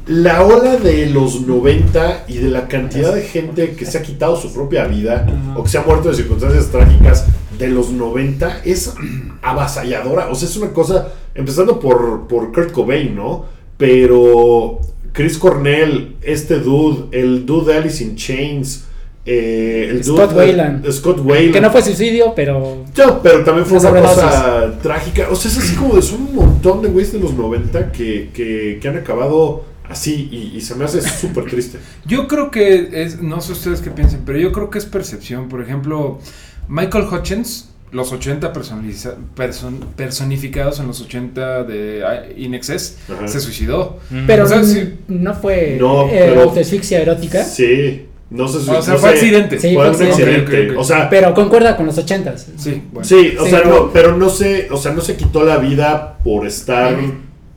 [0.05, 4.37] la ola de los 90 y de la cantidad de gente que se ha quitado
[4.37, 5.27] su propia vida
[5.57, 7.25] o que se ha muerto de circunstancias trágicas
[7.57, 8.93] de los 90 es
[9.41, 10.29] avasalladora.
[10.29, 13.45] O sea, es una cosa, empezando por, por Kurt Cobain, ¿no?
[13.77, 14.79] Pero
[15.13, 18.85] Chris Cornell, este dude, el dude de Alice in Chains,
[19.25, 20.91] eh, el Scott dude de- Weiland.
[20.91, 21.53] Scott Weiland.
[21.53, 22.85] Que no fue suicidio, pero.
[22.97, 25.27] No, pero también fue Una cosa trágica.
[25.31, 28.29] O sea, es así como de son un montón de güeyes de los 90 que,
[28.33, 31.77] que, que han acabado así y, y se me hace súper triste.
[32.05, 35.49] Yo creo que es, no sé ustedes qué piensen, pero yo creo que es percepción.
[35.49, 36.19] Por ejemplo,
[36.67, 43.27] Michael Hutchins, los 80 personaliza- person- personificados en los 80 de ah, In Excess, Ajá.
[43.27, 43.99] se suicidó.
[44.27, 44.95] Pero O sea, sí.
[45.07, 47.43] no fue No, eh, pero- autoasfixia erótica.
[47.43, 48.03] Sí.
[48.29, 48.69] No sé si.
[48.69, 49.57] O sea, no fue sé, accidente.
[49.57, 50.75] Sí, fue fue un accidente.
[50.75, 52.47] O sea, Pero concuerda con los ochentas.
[52.57, 53.07] Sí, bueno.
[53.07, 55.55] Sí, o Sí, sea, pero- no, pero no se, o sea, no se quitó la
[55.57, 56.97] vida por estar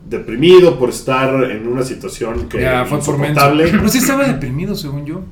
[0.09, 3.64] deprimido, por estar en una situación que Ya fue por insoportable.
[3.68, 5.23] Pero sí estaba deprimido, según yo.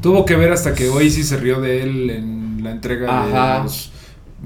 [0.00, 3.58] Tuvo que ver hasta que hoy sí se rió de él en la entrega Ajá.
[3.58, 3.90] de los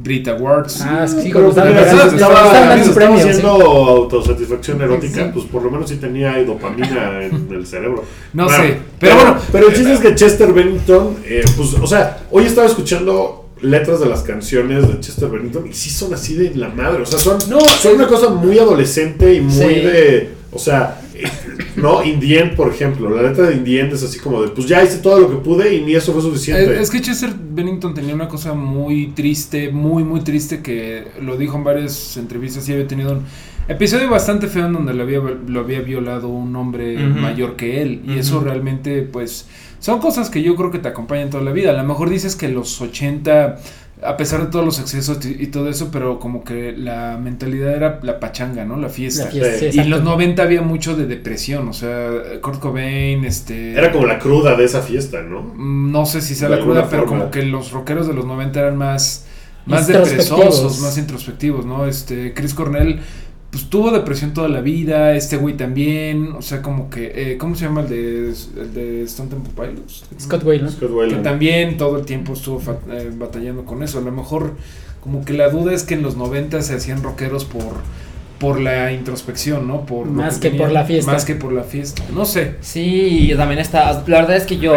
[0.00, 0.80] Brit Awards.
[0.82, 3.22] Ah, sí, cuando estaba, estaba- si estaba, estaba, estaba dando si su estaba premio.
[3.24, 3.28] sí.
[3.30, 5.30] haciendo autosatisfacción erótica, Sí.
[5.34, 8.04] pues por lo menos sí tenía dopamina en el cerebro.
[8.32, 9.36] No Bueno, sé, pero bueno.
[9.50, 13.98] Pero el chiste es que Chester Bennington, eh, pues, o sea, hoy estaba escuchando letras
[13.98, 17.18] de las canciones de Chester Bennington y sí son así de la madre, o sea,
[17.18, 19.64] son, No, son una cosa muy adolescente y muy Sí.
[19.80, 21.00] de, o sea,
[21.76, 24.42] no, In the End, por ejemplo, la letra de In the End es así como
[24.42, 26.74] de, pues ya hice todo lo que pude y ni eso fue suficiente.
[26.74, 31.36] Es, es que Chester Bennington tenía una cosa muy triste, muy, muy triste, que lo
[31.36, 33.22] dijo en varias entrevistas y había tenido un
[33.68, 38.02] episodio bastante feo en donde lo había, lo había violado un hombre mayor que él.
[38.06, 39.46] Y eso realmente, pues,
[39.78, 41.70] son cosas que yo creo que te acompañan toda la vida.
[41.70, 43.58] A lo mejor dices que los 80,
[44.02, 48.00] a pesar de todos los excesos y, todo eso, pero como que la mentalidad era
[48.02, 48.76] la pachanga, ¿no?
[48.76, 49.24] La fiesta.
[49.24, 49.78] La fiesta, sí, Sí.
[49.78, 53.72] Y en los 90 había mucho de depresión, o sea, Kurt Cobain, este...
[53.72, 55.42] Era como la cruda de esa fiesta, ¿no?
[55.42, 58.24] Mm, No sé si sea De la cruda, pero como que los rockeros de los
[58.24, 59.26] 90 eran más,
[59.66, 61.86] más depresosos, más introspectivos, ¿no?
[61.86, 63.00] Este, Chris Cornell,
[63.50, 67.54] pues tuvo depresión toda la vida, este güey también, o sea, como que, eh, ¿cómo
[67.54, 68.28] se llama el de,
[68.60, 70.04] el de Stone Temple Pilots?
[70.20, 70.70] Scott Wayland.
[70.76, 73.98] Scott Que también todo el tiempo estuvo fa- eh, batallando con eso.
[73.98, 74.52] A lo mejor,
[75.02, 77.62] como que la duda es que en los 90 se hacían rockeros por,
[78.38, 79.86] por la introspección, ¿no?
[79.86, 81.12] Por Más que por tenían, la fiesta.
[81.12, 82.02] Más que por la fiesta.
[82.14, 82.56] No sé.
[82.60, 83.92] Sí, también está.
[84.06, 84.74] La verdad es que yo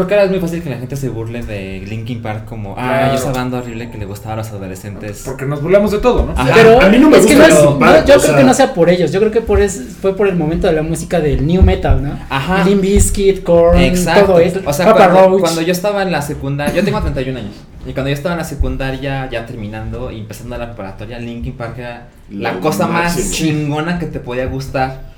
[0.00, 2.74] creo que ahora es muy fácil que la gente se burle de Linkin Park como,
[2.78, 3.14] ah, Claro.
[3.14, 5.22] esa banda horrible que le gustaba a los adolescentes.
[5.24, 6.32] Porque nos burlamos de todo, ¿no?
[6.32, 6.50] Ajá.
[6.54, 8.44] Pero a mí no me es que gusta no es- Park, yo creo sea- que
[8.44, 10.82] no sea por ellos, yo creo que por es, fue por el momento de la
[10.82, 12.18] música del new metal, ¿no?
[12.28, 12.64] Ajá.
[12.64, 14.24] Limp Bizkit, Korn, Exacto.
[14.26, 14.60] todo eso.
[14.66, 15.40] O sea, Papa cuando, Roach.
[15.40, 17.52] cuando yo estaba en la secundaria, yo tengo 31 años.
[17.86, 21.78] Y cuando yo estaba en la secundaria, ya terminando y empezando la preparatoria, Linkin Park
[21.78, 25.08] era la cosa más chingona que te podía gustar.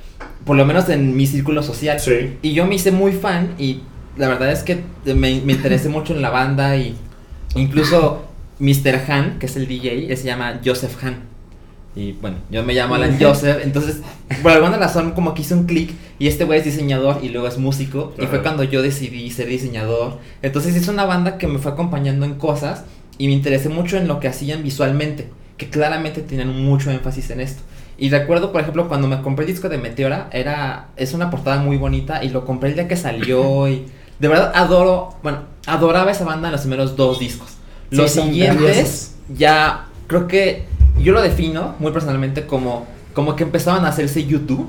[0.45, 1.99] Por lo menos en mi círculo social.
[2.01, 2.39] Sí.
[2.43, 3.83] Y yo me hice muy fan y
[4.17, 6.97] la verdad es que me, me interesé mucho en la banda y
[7.55, 8.25] incluso
[8.59, 9.11] Mr.
[9.11, 11.33] Han, que es el DJ, se llama Joseph Han.
[11.95, 14.01] Y bueno, yo me llamo Alan Joseph, entonces
[14.43, 17.49] por alguna razón como que hice un clic y este güey es diseñador y luego
[17.49, 20.19] es músico y fue cuando yo decidí ser diseñador.
[20.41, 22.85] Entonces es una banda que me fue acompañando en cosas
[23.19, 27.41] y me interesé mucho en lo que hacían visualmente, que claramente tenían mucho énfasis en
[27.41, 27.63] esto.
[27.99, 31.61] Y recuerdo, por ejemplo, cuando me compré el disco de Meteora, era es una portada
[31.61, 33.85] muy bonita y lo compré el día que salió y
[34.19, 37.49] de verdad adoro, bueno, adoraba esa banda en los primeros dos discos.
[37.91, 40.65] Sí, Los son siguientes ya creo que
[40.99, 44.69] yo lo defino muy personalmente como como que empezaban a hacerse YouTube,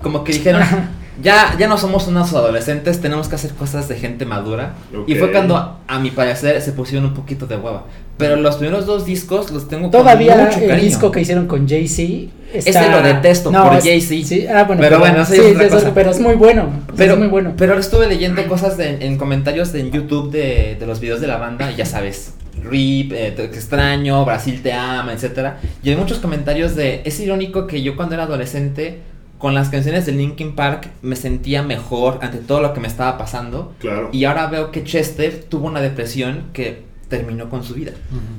[0.00, 0.62] como que dijeron,
[1.22, 4.74] ya ya no somos unos adolescentes, tenemos que hacer cosas de gente madura.
[5.06, 7.84] Y fue cuando a mi parecer se pusieron un poquito de hueva.
[8.16, 10.88] Pero los primeros dos discos los tengo Todavía con mucho el cariño.
[10.88, 12.70] disco que hicieron con Jay-Z está...
[12.82, 14.26] Ese lo detesto por es- Jay-Z.
[14.28, 15.92] Sí, ah, bueno, Pero bueno, sí, es otra eso- cosa.
[15.94, 16.70] pero es muy bueno.
[16.96, 17.54] Pero, es muy bueno.
[17.56, 21.26] pero estuve leyendo cosas de- en comentarios de, en YouTube de, de los videos de
[21.26, 25.58] la banda y ya sabes, RIP, eh, te extraño, Brasil te ama, etcétera.
[25.82, 29.00] Y hay muchos comentarios de, es irónico que yo cuando era adolescente
[29.38, 33.18] con las canciones de Linkin Park me sentía mejor ante todo lo que me estaba
[33.18, 34.08] pasando Claro.
[34.12, 37.92] y ahora veo que Chester tuvo una depresión que terminó con su vida.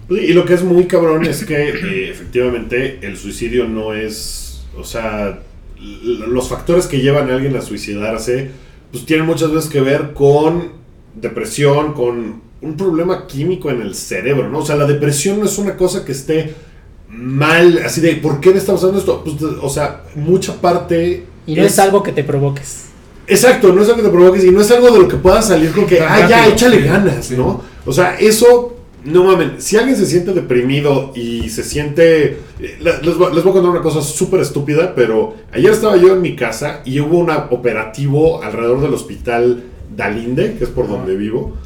[0.09, 4.83] Y lo que es muy cabrón es que eh, efectivamente el suicidio no es, o
[4.83, 5.39] sea,
[5.79, 8.49] los factores que llevan a alguien a suicidarse,
[8.91, 10.69] pues tienen muchas veces que ver con
[11.13, 14.59] depresión, con un problema químico en el cerebro, ¿no?
[14.59, 16.55] O sea, la depresión no es una cosa que esté
[17.09, 19.23] mal, así de, ¿por qué me está pasando esto?
[19.23, 21.25] Pues, o sea, mucha parte...
[21.45, 22.85] Y no es, algo que te provoques.
[23.27, 25.47] Exacto, no es algo que te provoques y no es algo de lo que puedas
[25.47, 27.35] salir con que, ah, ya, échale ganas, Sí.
[27.37, 27.72] ¿no?
[27.85, 32.39] O sea, eso, no mames, si alguien se siente deprimido y se siente...
[32.59, 36.13] eh, Les voy, les voy a contar una cosa súper estúpida, pero ayer estaba yo
[36.13, 39.63] en mi casa y hubo un operativo alrededor del hospital
[39.95, 41.57] Dalinde, que es por donde vivo.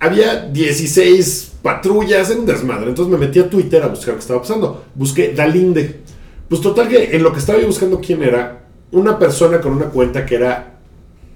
[0.00, 4.40] Había 16 patrullas en un desmadre, entonces me metí a Twitter a buscar qué estaba
[4.42, 4.84] pasando.
[4.94, 6.00] Busqué Dalinde.
[6.48, 9.86] Pues total que en lo que estaba yo buscando quién era, una persona con una
[9.86, 10.78] cuenta que era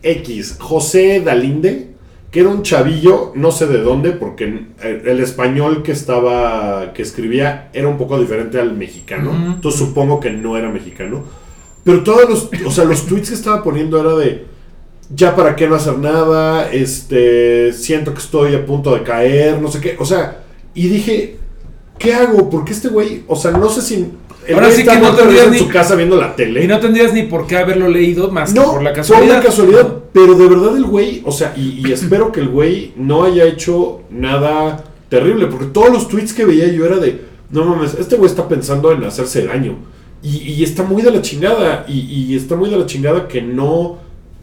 [0.03, 1.88] X, José Dalinde,
[2.31, 7.71] que era un chavillo, no sé de dónde, porque el, español que estaba, que escribía
[7.73, 11.25] era un poco diferente al mexicano, entonces supongo que no era mexicano,
[11.85, 14.47] pero todos los, o sea, los tweets que estaba poniendo era de,
[15.15, 19.71] ya para qué no hacer nada, este, siento que estoy a punto de caer, no
[19.71, 20.43] sé qué, o sea,
[20.75, 21.39] y dije,
[21.99, 22.51] ¿qué hago?
[22.51, 24.13] Porque este güey, o sea, no sé si
[24.55, 26.65] Ahora sí que no tendrías risa en ni- su casa viendo la tele.
[26.65, 29.37] Y no tendrías ni por qué haberlo leído más que por la casualidad.
[29.37, 32.93] una casualidad, pero de verdad el güey, o sea, y, y espero que el güey
[32.97, 37.65] no haya hecho nada terrible, porque todos los tweets que veía yo era de, no
[37.65, 39.77] mames, este güey está pensando en hacerse daño.
[40.23, 43.41] Y, y está muy de la chingada, y, y está muy de la chingada que
[43.41, 43.99] no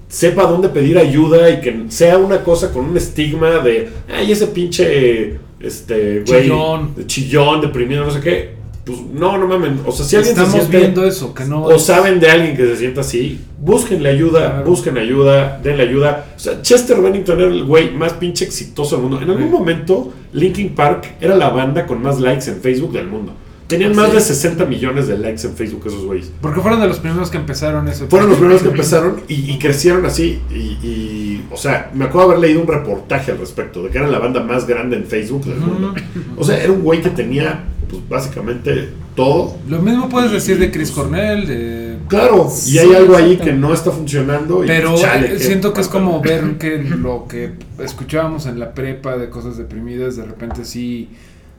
[0.07, 4.47] sepa dónde pedir ayuda y que sea una cosa con un estigma de, ay, ese
[4.47, 6.95] pinche, este, güey, Chillón.
[6.95, 8.54] de chillón, deprimido, no sé qué.
[8.85, 11.63] Pues no, no mames, o sea, si alguien se siente- viendo eso, que no.
[11.63, 14.65] o saben de alguien que se sienta así, búsquenle ayuda, Claro.
[14.69, 16.27] busquen ayuda, denle ayuda.
[16.35, 19.21] O sea, Chester Bennington era el güey más pinche exitoso del mundo.
[19.21, 19.51] En algún Sí.
[19.51, 23.33] momento, Linkin Park era la banda con más likes en Facebook del mundo.
[23.67, 26.31] Tenían ¿Ah, más de 60 millones de likes en Facebook esos güeyes.
[26.39, 28.05] Porque fueron de los primeros que empezaron eso.
[28.07, 30.39] Fueron los primeros que empezaron y, y crecieron así.
[30.51, 34.05] Y, y, o sea, me acuerdo haber leído un reportaje al respecto de que era
[34.07, 35.95] la banda más grande en Facebook del mundo.
[36.37, 39.55] O sea, era un güey que tenía, pues básicamente todo.
[39.69, 41.95] Lo mismo puedes decir de Chris Cornell, de.
[42.07, 44.63] Claro, y hay algo ahí que no está funcionando.
[44.63, 48.59] Y Pero pues, chale, eh, siento que es como ver que lo que escuchábamos en
[48.59, 51.09] la prepa de cosas deprimidas, de repente sí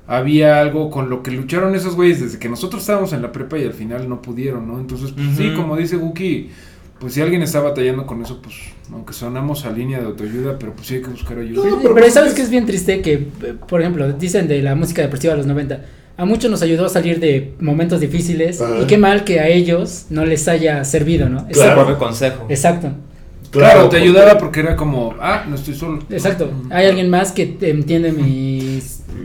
[0.06, 3.58] había algo con lo que lucharon esos güeyes desde que nosotros estábamos en la prepa
[3.58, 4.78] y al final no pudieron, ¿no?
[4.78, 6.50] Entonces, pues sí, como dice Guki,
[7.00, 8.54] pues si alguien está batallando con eso, pues
[8.92, 11.56] aunque sonamos a línea de autoayuda, pero pues sí hay que buscar ayuda.
[11.56, 14.12] No, Pero, pero pero pues sabes es- que es bien triste que, eh, por ejemplo,
[14.12, 15.84] dicen de la música depresiva de los 90.
[16.18, 18.80] A muchos nos ayudó a salir de momentos difíciles Ajá.
[18.82, 21.46] y qué mal que a ellos no les haya servido, ¿no?
[21.48, 21.62] Claro.
[21.62, 22.46] Ese propio consejo.
[22.48, 22.92] Exacto,
[23.50, 25.98] Claro, te porque- ayudaba porque era como, ah, no estoy solo.
[26.10, 26.50] exacto.
[26.70, 28.80] Hay alguien más que te entiende mi,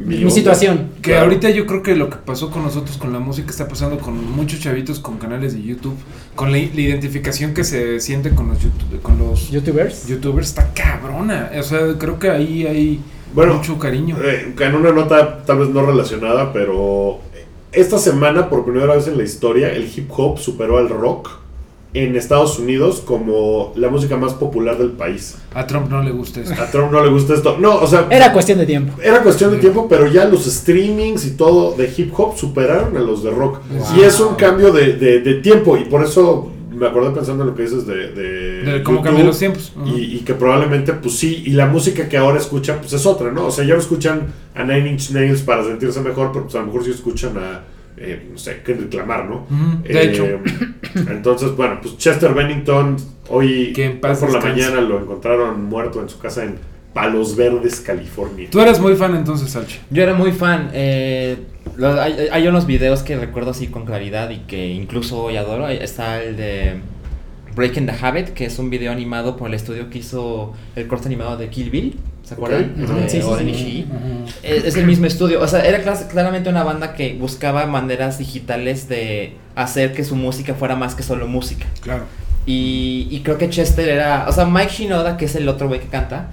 [0.06, 0.30] Mi mi onda.
[0.32, 0.89] situación.
[1.01, 1.23] Que Claro.
[1.25, 4.32] ahorita yo creo que lo que pasó con nosotros con la música está pasando con
[4.36, 5.95] muchos chavitos con canales de YouTube,
[6.36, 10.08] con la, la identificación que se siente con los, YouTube- con los ¿Youtubers?
[10.08, 11.51] youtubers está cabrona.
[11.60, 12.99] O sea, creo que ahí hay
[13.34, 14.17] Bueno, mucho cariño.
[14.24, 17.20] Eh, en una nota tal vez no relacionada, pero
[17.72, 21.30] esta semana, por primera vez en la historia, el hip hop superó al rock
[21.94, 25.36] en Estados Unidos como la música más popular del país.
[25.54, 26.62] A Trump no le gusta esto.
[26.62, 27.58] A Trump no le gusta esto.
[27.58, 28.94] No, o sea, Era cuestión de tiempo.
[29.02, 33.02] Era cuestión de tiempo, pero ya los streamings y todo de hip hop superaron a
[33.02, 33.60] los de rock.
[33.70, 33.98] Wow.
[33.98, 35.76] Y es un cambio de, de- de tiempo.
[35.76, 36.51] Y por eso
[36.82, 38.12] me acordé pensando en lo que dices de.
[38.12, 39.72] de De cómo cambian los tiempos.
[39.86, 43.32] Y, y que probablemente, pues sí, y la música que ahora escuchan, pues es otra,
[43.32, 43.46] ¿no?
[43.46, 46.60] O sea, ya no escuchan a Nine Inch Nails para sentirse mejor, pero pues a
[46.60, 47.62] lo mejor sí escuchan a,
[47.98, 49.46] eh, no sé, que reclamar, ¿no?
[49.84, 50.26] De Eh, hecho,
[51.10, 52.98] Entonces, bueno, pues Chester Bennington,
[53.30, 53.74] hoy
[54.20, 56.56] por la mañana lo encontraron muerto en su casa en
[56.93, 58.47] Palos Verdes, California.
[58.51, 59.80] tú eras muy fan entonces, Salchi.
[59.89, 60.69] Yo era muy fan.
[60.73, 61.38] eh,
[61.82, 65.67] hay, hay unos videos que recuerdo así con claridad y que incluso hoy adoro.
[65.69, 66.75] Está el de
[67.56, 71.08] Breaking the Habit, que es un video animado por el estudio que hizo el corte
[71.08, 71.97] animado de Kill Bill.
[72.23, 72.75] ¿Se acuerdan?
[72.77, 73.49] De Sí, sí, sí.
[73.49, 73.86] Ishii.
[74.43, 75.41] Es, es el mismo estudio.
[75.41, 80.54] O sea, era claramente una banda que buscaba maneras digitales de hacer que su música
[80.54, 81.65] fuera más que solo música.
[81.82, 82.04] Claro.
[82.45, 84.25] Y, y creo que Chester era.
[84.30, 86.32] O sea, Mike Shinoda, que es el otro güey que canta,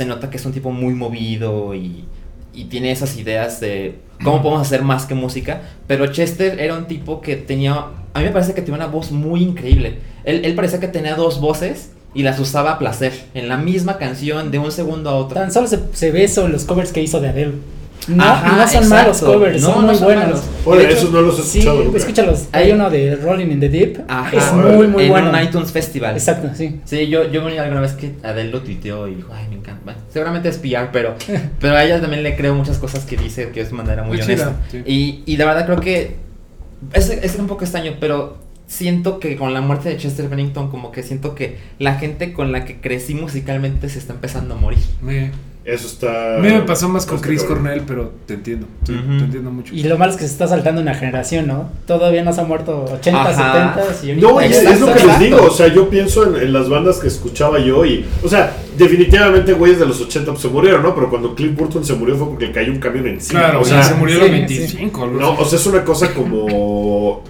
[0.00, 2.06] se nota que es un tipo muy movido y,
[2.54, 5.60] y tiene esas ideas de cómo podemos hacer más que música.
[5.86, 7.74] Pero Chester era un tipo que tenía.
[8.14, 9.98] A mí me parece que tenía una voz muy increíble.
[10.24, 13.98] Él, él parecía que tenía dos voces y las usaba a placer en la misma
[13.98, 15.38] canción de un segundo a otro.
[15.38, 17.52] Tan solo se, se ve eso en los covers que hizo de Adele.
[18.08, 18.88] No, Ajá, no son exacto.
[18.88, 20.42] malos covers, No, son no muy son buenos.
[20.64, 21.96] Oye, hecho, esos no los he Sí, escuchado.
[21.96, 22.48] escúchalos.
[22.52, 24.00] Hay uno de Rolling in the Deep.
[24.08, 24.36] Ajá.
[24.36, 25.30] Es muy, muy en bueno.
[25.30, 26.14] un iTunes Festival.
[26.14, 26.80] Exacto, sí.
[26.84, 29.80] Sí, yo, yo vi alguna vez que Adele lo tuiteó y dijo, ay, me encanta.
[29.84, 31.14] Bueno, seguramente es PR, pero,
[31.60, 34.16] pero a ella también le creo muchas cosas que dice que es de manera muy
[34.16, 34.56] Muy honesta.
[34.70, 34.90] chida, sí.
[34.90, 36.16] Y, y la verdad creo que
[36.94, 40.90] es, es un poco extraño, pero siento que con la muerte de Chester Bennington, como
[40.92, 44.78] que siento que la gente con la que crecí musicalmente se está empezando a morir.
[45.02, 45.32] Me-
[45.70, 46.36] Eso está.
[46.36, 47.62] a mí me pasó más con Chris cabrón.
[47.62, 48.66] Cornell, pero te entiendo.
[48.84, 48.92] sí.
[48.92, 49.74] Te entiendo mucho.
[49.74, 51.68] Y lo malo es que se está saltando una generación, ¿no?
[51.86, 53.74] Todavía no se ha muerto 80, Ajá.
[53.74, 56.42] 70 y No, y es, es lo que les digo, o sea, yo pienso en,
[56.42, 60.42] en las bandas que escuchaba yo y, o sea, definitivamente güeyes de los 80 pues,
[60.42, 60.94] se murieron, ¿no?
[60.94, 63.40] Pero cuando Cliff Burton se murió fue porque le cayó un camión encima.
[63.40, 64.30] Claro, o sea, se a sí, los sí.
[64.30, 65.02] 25.
[65.02, 67.22] algo no, o sea, es una cosa como,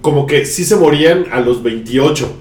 [0.00, 2.37] como que sí se morían a los 28,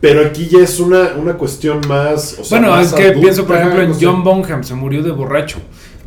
[0.00, 3.20] pero aquí ya es una, una cuestión más, o sea, Bueno, más es que adulta,
[3.20, 3.94] pienso, por ejemplo, en.
[4.00, 5.58] John Bonham, se murió de borracho.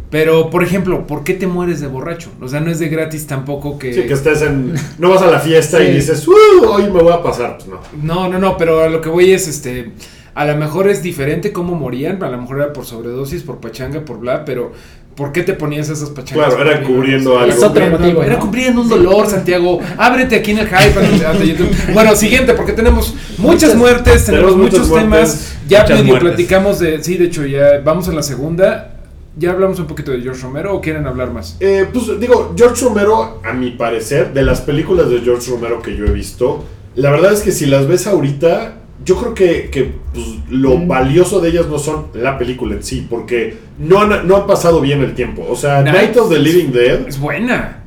[0.10, 2.30] Pero, por ejemplo, ¿por qué te mueres de borracho?
[2.40, 3.94] O sea, no es de gratis tampoco que...
[3.96, 7.12] Sí, que estés en, no vas a la fiesta y dices, "Uh, hoy me voy
[7.12, 7.80] a pasar, pues no.
[8.04, 9.92] No, no, no, pero a lo que voy es, este,
[10.36, 14.06] a lo mejor es diferente cómo morían, a lo mejor era por sobredosis, por pachanga,
[14.06, 14.72] por bla, pero
[15.16, 16.54] ¿por qué te ponías esas pachangas?
[16.56, 17.52] Claro, era cubriendo algo.
[17.56, 18.40] Es otro motivo, Era ¿no?
[18.40, 19.80] cubriendo un dolor, Santiago.
[19.98, 21.94] Ábrete aquí en el hype.
[21.94, 25.54] Bueno, siguiente, porque tenemos muchas Muchas- muertes, tenemos tenemos muchos temas.
[25.68, 26.30] Ya Muchas medio muertes.
[26.32, 27.04] platicamos de.
[27.04, 28.90] Sí, de hecho, ya vamos a la segunda.
[29.36, 31.58] ya hablamos un poquito de George Romero o quieren hablar más.
[31.60, 35.96] Eh, pues digo, George Romero, a mi parecer, de las películas de George Romero que
[35.98, 38.74] yo he visto, la verdad es que si las ves ahorita,
[39.06, 40.88] yo creo que, que, pues, lo Mm.
[40.88, 44.80] valioso de ellas no son la película en sí, porque no han, no han pasado
[44.82, 45.46] bien el tiempo.
[45.50, 47.83] O sea, Night- Night of the Living Dead, Es buena.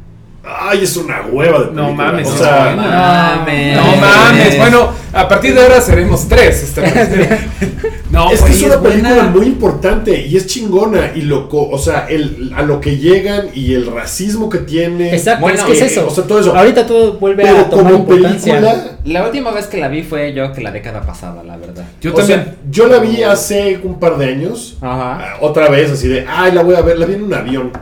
[0.47, 1.88] Ay, es una hueva de película.
[1.88, 3.36] No mames, o es sea, buena.
[3.38, 3.76] mames.
[3.76, 4.59] No mames.
[4.59, 6.62] Bueno, a partir de ahora seremos tres.
[6.62, 6.82] esta
[8.11, 9.30] no, es que es una película buena.
[9.30, 13.47] muy importante y es chingona y lo, co- o sea, el, a lo que llegan
[13.55, 15.14] y el racismo que tiene.
[15.14, 16.07] Exacto, Bueno, es que es eh, eso.
[16.07, 16.57] o sea, todo eso.
[16.57, 18.55] Ahorita todo vuelve Pero a tomar como importancia.
[18.55, 21.84] película, La última vez que la vi fue yo que la década pasada, la verdad.
[22.01, 22.44] Yo o también.
[22.44, 24.76] sea, yo la vi hace un par de años.
[24.80, 25.18] Ajá.
[25.20, 27.72] Ah, otra vez así de, ay, la voy a ver, la vi en un avión.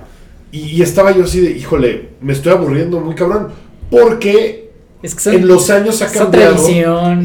[0.55, 3.48] Y, y estaba yo así de, híjole, me estoy aburriendo muy cabrón.
[3.90, 4.70] Porque
[5.02, 6.66] Es que son, en los años ha cambiado.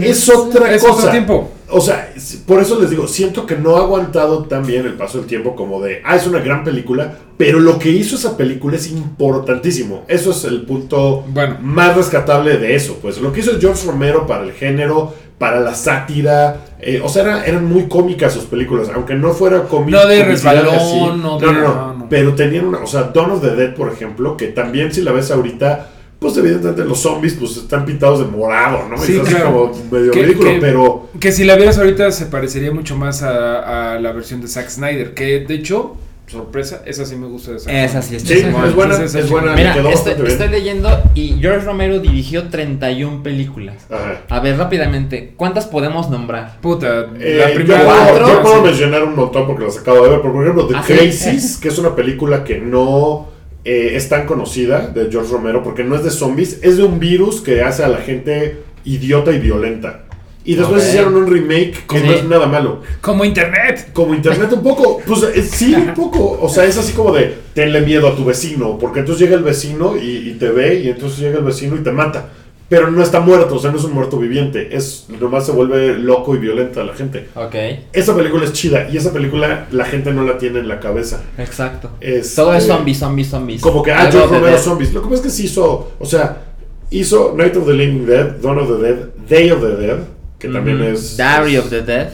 [0.02, 0.94] Es otra es cosa.
[0.96, 1.52] otro tiempo.
[1.72, 2.12] O sea,
[2.48, 5.56] por eso les digo, siento que no ha aguantado tan bien el paso del tiempo
[5.56, 10.04] como de, ah, es una gran película, pero lo que hizo esa película es importantísimo.
[10.08, 11.58] Eso es el punto Bueno.
[11.62, 12.98] más rescatable de eso.
[13.00, 17.24] Pues lo que hizo George Romero para el género, para la sátira, eh, o sea,
[17.24, 20.00] era- eran muy cómicas sus películas, aunque no fuera cómica.
[20.04, 22.08] No de resbalón, no de- no, no, no, no.
[22.10, 25.12] Pero tenían una, o sea, Dawn of the Dead, por ejemplo, que también si la
[25.14, 25.88] ves ahorita,
[26.20, 28.98] pues evidentemente los zombies pues están pintados de morado, ¿no?
[28.98, 29.72] Sí, es claro.
[29.72, 31.10] como medio Que- ridículo, que- pero...
[31.20, 34.68] Que si la vieras ahorita se parecería mucho más a, a la versión de Zack
[34.70, 35.14] Snyder.
[35.14, 35.96] Que de hecho,
[36.30, 39.76] sorpresa, esa sí me gusta Zack Esa sí Sí, está es buena, es buena, Mira,
[39.92, 43.86] estoy, leyendo y George Romero dirigió 31 películas.
[43.90, 44.22] Ajá.
[44.30, 46.60] A ver, rápidamente, ¿cuántas podemos nombrar?
[46.62, 47.84] Puta, Eh, la yo, primera.
[47.84, 48.28] cuatro.
[48.28, 48.62] yo puedo Sí.
[48.64, 50.94] mencionar un montón porque las acabo de ver, pero por ejemplo The ¿Ah, sí?
[50.94, 53.28] Crazies, que es una película que no
[53.66, 56.98] eh, es tan conocida de George Romero porque no es de zombies, es de un
[57.00, 60.06] virus que hace a la gente idiota y violenta.
[60.50, 62.82] Y después hicieron un remake que no es nada malo.
[63.02, 63.92] Como internet.
[63.94, 66.40] Como internet un poco, pues eh, sí, un poco.
[66.42, 69.44] O sea, es así como de tenle miedo a tu vecino, porque entonces llega el
[69.44, 72.30] vecino y, y te ve, y entonces llega el vecino y te mata.
[72.68, 74.76] Pero no está muerto, o sea, no es un muerto viviente.
[74.76, 77.28] Es nomás se vuelve loco y violenta la gente.
[77.36, 77.56] Ok,
[77.94, 81.22] Esa película es chida y esa película la gente no la tiene en la cabeza.
[81.38, 81.92] exacto.
[82.02, 83.62] Es, Todo es zombies, zombies, zombies.
[83.62, 84.58] Como que, ah, de Romero.
[84.58, 84.94] Zombies.
[84.94, 86.44] Lo que pasa es que sí hizo, o sea,
[86.92, 88.98] hizo Night of the Living Dead, Dawn of the Dead,
[89.28, 90.00] Day of the Dead,
[90.40, 91.18] que también es...
[91.18, 92.10] Diary es- of the Dead.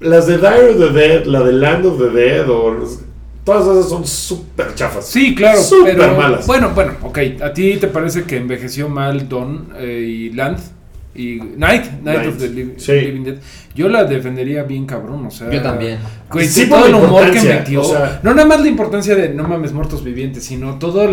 [0.00, 2.74] Las de Diary of the Dead, la de Land of the Dead, o...
[3.44, 5.06] Todas esas son súper chafas.
[5.06, 6.46] Sí, claro, Súper malas.
[6.46, 7.18] bueno, bueno, ok.
[7.42, 10.58] ¿A ti te parece que envejeció mal Don eh, y Land
[11.14, 12.92] y Night, Night, Night, of the Liv- sí.
[12.92, 13.34] Living Dead?
[13.74, 15.50] Yo la defendería bien cabrón, o sea.
[15.50, 15.98] Yo también.
[16.40, 17.82] Sí, todo el humor que metió.
[17.82, 21.10] o sea- no nada más la importancia de no mames muertos vivientes, sino todos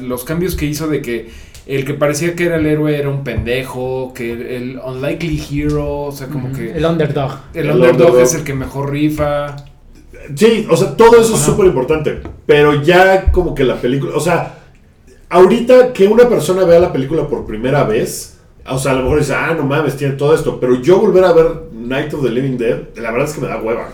[0.00, 1.30] los cambios que hizo de que
[1.66, 6.00] el que parecía que era el héroe era un pendejo, que el, el unlikely hero,
[6.02, 7.32] o sea, como que El underdog.
[7.54, 8.20] el, el underdog, underdog.
[8.22, 9.56] es el que mejor rifa.
[10.34, 12.20] Sí, o sea, todo eso es súper importante.
[12.46, 14.54] Pero ya como que la película, o sea,
[15.28, 18.38] ahorita que una persona vea la película por primera vez,
[18.68, 20.58] o sea, a lo mejor dice, ah, no mames, tiene todo esto.
[20.60, 23.48] Pero yo volver a ver Night of the Living Dead, la verdad es que me
[23.48, 23.88] da hueva.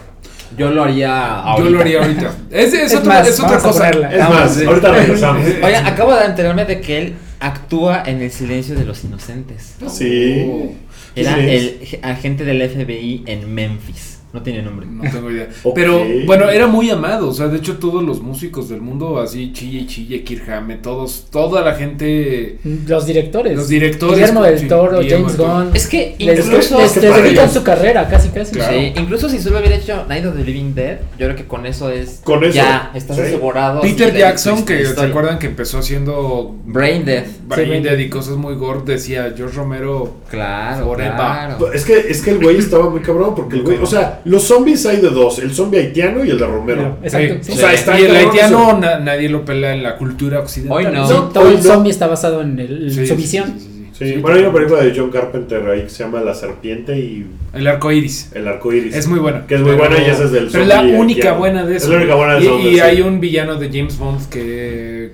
[0.57, 1.65] Yo lo haría ahorita.
[1.65, 2.35] Yo lo haría ahorita.
[2.51, 3.91] Es, es, Es otro- más, es otra cosa.
[3.91, 4.65] Es más, sí.
[4.65, 5.43] ahorita regresamos.
[5.63, 9.75] Oye, acabo de enterarme de que él actúa en El silencio de los inocentes.
[9.89, 10.77] Sí.
[11.15, 14.18] Era el agente del FBI en Memphis.
[14.33, 14.87] No tiene nombre.
[14.87, 15.49] no tengo idea.
[15.75, 17.29] Pero bueno, era muy amado.
[17.29, 21.27] O sea, de hecho, todos los músicos del mundo, así, Chille Chille, Kirk Hammett, todos,
[21.31, 22.59] toda la gente.
[22.87, 23.57] Los directores.
[23.57, 25.39] Los directores, Guillermo del Toro, Guillermo James.
[25.39, 25.71] Gunn.
[25.75, 26.79] Es que incluso.
[26.79, 28.53] les- dedican su carrera, casi, casi.
[28.53, 28.73] Claro.
[28.79, 31.65] Sí, incluso si solo hubiera hecho Night of the Living Dead, yo creo que con
[31.65, 32.21] eso es.
[32.23, 33.23] Con eso, Ya, estás sí.
[33.23, 33.81] asegurado.
[33.81, 37.25] Peter Jackson, que se acuerdan que empezó haciendo Brain Dead.
[37.47, 40.17] Brain Sí, Dead y cosas muy gore, decía George Romero.
[40.31, 41.15] Claro, Forever.
[41.15, 41.73] claro.
[41.73, 44.43] Es que, es que el güey estaba muy cabrón, porque el güey, o sea, los
[44.45, 46.99] zombies hay de dos, el zombie haitiano y el de Romero.
[47.03, 47.35] Exacto.
[47.43, 47.53] Sí.
[47.53, 47.53] sí.
[47.53, 49.01] O sea, está y el haitiano eso.
[49.01, 50.77] nadie lo pelea en la cultura occidental.
[50.87, 51.09] Hoy no.
[51.31, 51.63] Todo hoy el no.
[51.63, 53.47] zombie está basado en el- Sí, su sí, visión.
[53.47, 53.75] sí, sí, sí.
[53.99, 56.97] Sí, Sí, bueno, hay una película de John Carpenter ahí que se llama La Serpiente
[56.97, 58.31] y El arco iris.
[58.33, 58.95] el arco iris.
[58.95, 59.45] Es muy buena.
[59.45, 61.39] Que es muy Pero- buena y esa es del Pero es la única haitiano.
[61.39, 61.91] buena de Es eso.
[61.93, 62.81] la única buena de Y, eso, y sí.
[62.81, 65.13] hay un villano de James Bond que.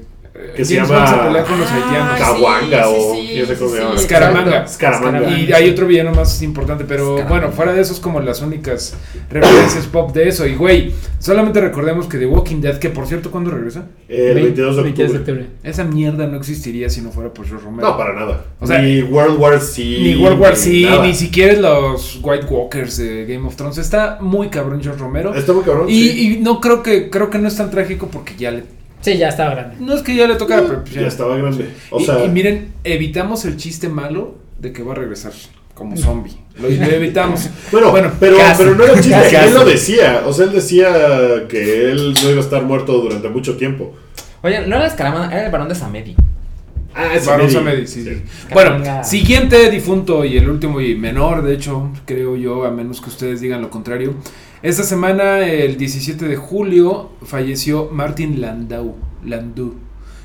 [0.49, 2.19] Eh, Que se llama- se pelea con los Ah, haitianos.
[2.19, 3.99] sí, Caguanga sí, o sí, yo sé cómo se sí, llama.
[3.99, 5.39] sí, Scaramanga.
[5.39, 7.29] Y hay otro villano más importante, pero Scaramanga.
[7.29, 8.97] bueno, fuera de eso es como las únicas
[9.31, 10.47] referencias pop de eso.
[10.47, 13.87] Y güey, solamente recordemos que The Walking Dead, que por cierto, ¿cuándo regresa?
[14.09, 15.47] El 22 de 22 de octubre.
[15.63, 17.89] Esa mierda no existiría si no fuera por George Romero.
[17.89, 18.45] No, para nada.
[18.61, 19.81] O sea, ni World War Z.
[19.83, 23.79] Ni World War Z, ni siquiera los White Walkers de Game of Thrones.
[23.79, 25.35] Está muy cabrón George Romero.
[25.35, 25.89] Está muy cabrón.
[25.89, 26.35] Y, sí.
[26.39, 28.65] y no creo que creo que no es tan trágico porque ya le
[29.05, 29.77] Sí, ya estaba grande.
[29.81, 31.69] no es que ya le tocara, pero pues ya estaba grande.
[31.91, 35.33] O y, sea, y miren, evitamos el chiste malo de que va a regresar.
[35.75, 36.33] como zombie.
[36.59, 37.49] Lo, evitamos.
[37.73, 38.63] Bueno, Bueno, pero, casi.
[38.63, 39.37] pero no era un chiste, Casi.
[39.49, 40.23] él lo decía.
[40.25, 40.89] O sea, él decía
[41.49, 43.93] que él no iba a estar muerto durante mucho tiempo.
[44.43, 46.15] Oye, no era Escaramanga, era el varón de Samedi.
[46.95, 47.87] Ah, es Varón Samedi.
[47.87, 48.15] Samedi, sí, Sí.
[48.15, 48.23] sí.
[48.55, 53.11] Bueno, siguiente difunto y el último y menor, de hecho, creo yo, a menos que
[53.11, 54.15] ustedes digan lo contrario.
[54.65, 59.75] Esta semana, el 17 de julio, falleció Martin Landau, Landau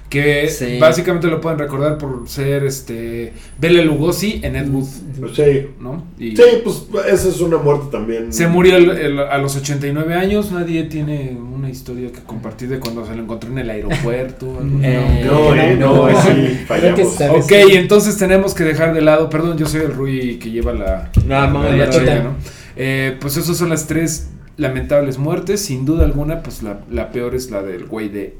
[0.09, 0.79] que Sí.
[0.79, 4.87] básicamente lo pueden recordar por ser este Bela Lugosi en Ed Wood,
[5.19, 5.67] Pues sí.
[5.79, 6.03] ¿no?
[6.17, 8.33] Y Sí, pues esa es una muerte también.
[8.33, 12.79] se murió el- el- a los 89 años, nadie tiene una historia que compartir de
[12.79, 14.47] cuando se lo encontró en el aeropuerto.
[14.59, 17.21] algo- Eh, No, eh, no, No, ahí sí fallamos.
[17.43, 21.11] Ok, entonces tenemos que dejar de lado, perdón, yo soy el Rui que lleva la,
[21.27, 22.23] No, la a ver, chica.
[22.23, 22.35] ¿no?
[22.81, 27.35] Eh, pues esas son las tres lamentables muertes, sin duda alguna, pues la, la peor
[27.35, 28.35] es la del güey de,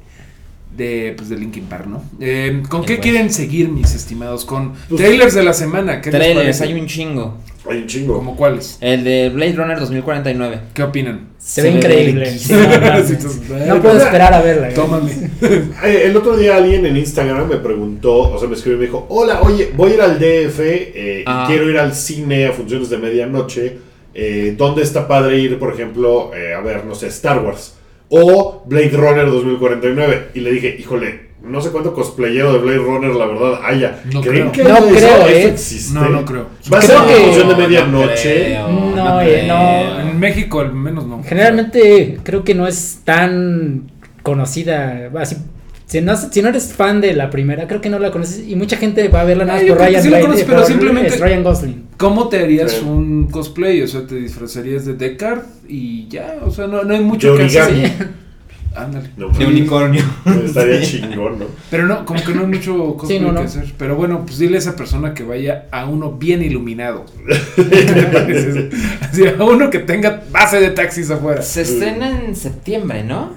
[0.78, 2.02] de, pues de Linkin Park, ¿no?
[2.22, 4.46] Eh, ¿Con El qué quieren seguir, mis estimados?
[4.46, 7.38] Con Pues- trailers de la semana, ¿qué Trailers, hay un chingo.
[7.70, 8.16] Hay un chingo.
[8.16, 8.78] ¿Como cuáles?
[8.80, 10.60] El de Blade Runner 2049.
[10.74, 11.28] ¿Qué opinan?
[11.38, 12.32] Se, ve Se ve increíble.
[13.68, 14.62] no, puedo esperar a verla.
[14.68, 14.74] güey.
[14.76, 15.12] Tómame.
[15.84, 18.86] Eh, El otro día alguien en Instagram me preguntó, o sea, me escribió y me
[18.88, 21.44] dijo, hola, oye, voy a ir al DF eh, Ah.
[21.46, 23.78] y quiero ir al cine a funciones de medianoche.
[24.22, 27.76] Eh, ¿Dónde está padre ir, por ejemplo, eh, a ver, no sé, Star Wars?
[28.10, 30.30] O Blade Runner 2049.
[30.34, 34.02] Y le dije, híjole, no sé cuánto cosplayero de Blade Runner, la verdad, haya.
[34.12, 34.52] No ¿Creen creo.
[34.52, 35.48] que No eso- creo, eso eh.
[35.52, 35.94] existe?
[35.94, 36.48] No, no creo.
[36.74, 38.22] Va a ser una que- función de No, no medianoche.
[38.46, 40.00] creo, No, eh, no.
[40.10, 41.24] En México al menos no.
[41.24, 43.90] Generalmente creo que no es tan
[44.22, 45.10] conocida.
[45.18, 45.38] Así,
[45.90, 48.48] si, no, si no eres fan de la primera, creo que no la conoces.
[48.48, 50.66] Y mucha gente va a verla nada Ah, más yo por Ryan, sí conoces, pero
[50.66, 51.84] simplemente- es Ryan Gosling.
[51.98, 52.86] ¿Cómo te harías Sí.
[52.86, 53.82] un cosplay?
[53.82, 57.48] O sea, te disfrazarías de Deckard y ya, o sea, no, no hay mucho De
[57.48, 58.20] que hacer.
[58.76, 59.10] Ándale.
[59.18, 60.04] No, De pues, unicornio.
[60.46, 61.46] Estaría chingón, ¿no?
[61.72, 63.40] Pero no, como que no hay mucho cosplay Sí, no, no.
[63.40, 63.74] que hacer.
[63.78, 67.04] Pero bueno, pues dile a esa persona que vaya a uno bien iluminado.
[69.02, 71.42] Así, a uno que tenga base de taxis afuera.
[71.42, 73.34] Se estrena en septiembre, ¿no?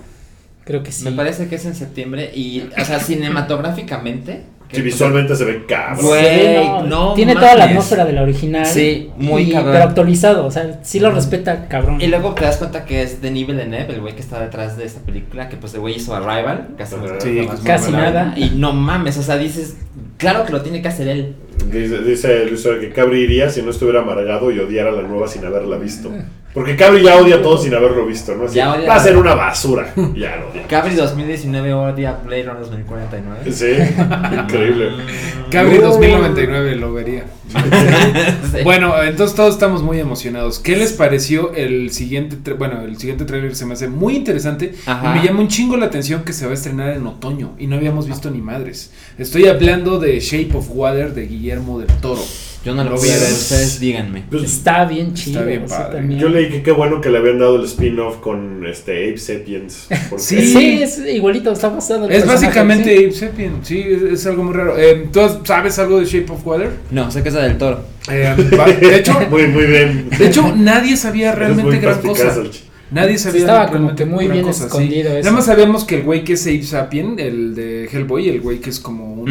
[0.65, 1.05] Creo que sí.
[1.05, 2.31] Me parece que es en septiembre.
[2.35, 4.45] Y, o sea, cinematográficamente.
[4.69, 6.07] que- Sí, visualmente se ve cabrón.
[6.07, 8.65] Güey, Sí, no Tiene toda la atmósfera de la original.
[8.65, 9.73] Sí, muy y- cabrón.
[9.75, 10.47] Pero actualizado.
[10.47, 12.01] O sea, sí lo respeta, cabrón.
[12.01, 14.87] Y luego te das cuenta que es Denis Villeneuve, el güey que está detrás de
[14.87, 16.97] esta película, que pues el güey hizo Arrival, casi.
[17.21, 18.33] Sí, casi nada.
[18.35, 19.77] Y no mames, o sea, dices,
[20.17, 21.35] claro que lo tiene que hacer él.
[21.71, 25.45] Dice, dice Luis que Cabri iría si no estuviera amargado y odiara la nueva sin
[25.45, 26.11] haberla visto.
[26.55, 28.45] Porque Cabri ya odia todo sin haberlo visto, ¿no?
[28.45, 29.93] Así, Ya odia- va a ser una basura.
[30.15, 30.67] Ya lo odia.
[30.69, 33.53] Cabri 2019 odia Blade Runner 2049.
[33.53, 33.67] Sí,
[34.39, 34.91] increíble.
[35.51, 35.85] Cabri No.
[35.89, 37.25] 2099 lo vería.
[38.53, 38.59] Sí.
[38.65, 40.59] Bueno, entonces todos estamos muy emocionados.
[40.59, 42.53] ¿Qué les pareció el siguiente?
[42.53, 44.75] Bueno, el siguiente tráiler se me hace muy interesante.
[44.87, 45.15] Ajá.
[45.17, 47.67] Y me llama un chingo la atención que se va a estrenar en otoño y
[47.67, 48.91] no habíamos visto ni madres.
[49.19, 52.21] Estoy hablando de Shape of Water de Guillermo del Toro.
[52.65, 54.23] Yo no lo Lo voy a ver, ustedes díganme.
[54.31, 55.45] Pues, Está bien chido.
[55.45, 55.97] bien o sea, padre.
[55.99, 56.21] también.
[56.21, 59.89] yo leí que qué bueno que le habían dado el spin-off con este Ape Sapiens.
[60.17, 60.41] Sí.
[60.47, 63.05] Sí, es igualito, está basado en el Es básicamente sí.
[63.05, 64.79] Ape Sapien, sí, es, es algo muy raro.
[64.79, 66.71] Eh, ¿Tú sabes algo de Shape of Water?
[66.93, 67.85] No, sé que es la del toro.
[68.11, 70.09] Eh, va- de hecho, Muy, muy bien.
[70.17, 72.33] de hecho nadie sabía realmente gran cosa.
[72.93, 74.67] Nadie sabía estaba como que muy bien cosa, sí.
[74.67, 75.21] escondido eso.
[75.25, 78.59] Nada más sabíamos que el güey que es Ape Sapien, el de Hellboy, el güey
[78.59, 79.29] que es como un,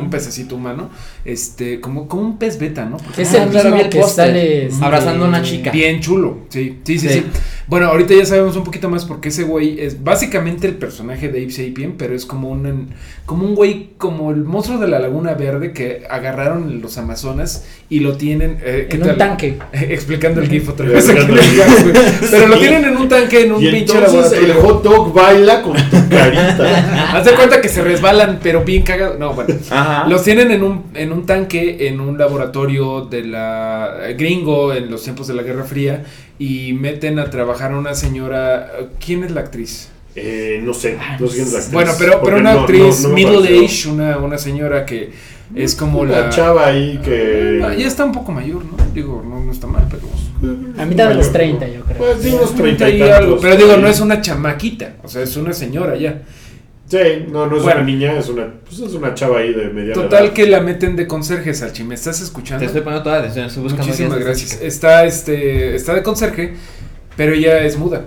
[0.00, 0.90] un, pececito humano,
[1.24, 2.96] este, como, como un pez beta, ¿no?
[2.98, 4.68] Porque Es Ah, el mismo que sale.
[4.80, 5.70] Abrazando a una chica.
[5.70, 7.14] Bien chulo, sí, sí, sí, Sí.
[7.14, 7.24] sí.
[7.66, 11.42] Bueno, ahorita ya sabemos un poquito más porque ese güey es básicamente el personaje de
[11.42, 12.88] Ape Sapien, pero es como un
[13.26, 17.64] como un güey como el monstruo de la Laguna Verde que agarraron en los Amazonas
[17.88, 19.58] y lo tienen eh, ¿qué En un tanque.
[19.72, 21.08] explicando el GIF otra vez.
[21.08, 21.20] aquí.
[22.30, 24.62] Pero lo tienen en un tanque en un Y pinche entonces el laboratorio.
[24.74, 27.12] hot dog baila con tu carita.
[27.16, 29.18] Haz de cuenta que se resbalan, pero bien cagados.
[29.18, 29.54] No, bueno.
[29.70, 30.08] Ajá.
[30.08, 34.90] Los tienen en un, en un tanque, en un laboratorio de la eh, gringo en
[34.90, 36.04] los tiempos de la Guerra Fría
[36.38, 38.70] y meten a trabajar a una señora.
[39.04, 39.90] ¿Quién es la actriz?
[40.16, 41.72] Eh, no sé, no sé quién es la actriz.
[41.74, 45.10] Bueno, pero, pero una no- actriz no- no me middle age, una, una señora que
[45.56, 46.30] es como Una la.
[46.30, 47.60] chava ahí que.
[47.64, 48.76] Ah, Ya está un poco mayor, ¿no?
[48.94, 50.02] Digo, no, no está mal, pero.
[50.78, 51.72] A mitad de los Mayor, 30, ¿no?
[51.74, 51.98] yo creo.
[51.98, 53.38] Pues sí, unos 30 y y algo.
[53.40, 56.22] Pero digo, no es una chamaquita, o sea, es una señora ya.
[56.86, 56.98] Sí,
[57.32, 57.78] no, no es Bueno.
[57.80, 60.32] una niña, es una, pues es una chava ahí de mediana Total edad.
[60.34, 61.82] que la meten de conserje, Salchi.
[61.82, 62.60] ¿Me estás escuchando?
[62.60, 64.60] Te estoy poniendo toda la atención, estoy buscando Muchísimas gracias.
[64.60, 66.54] Está este está de conserje,
[67.16, 68.04] pero ella es muda.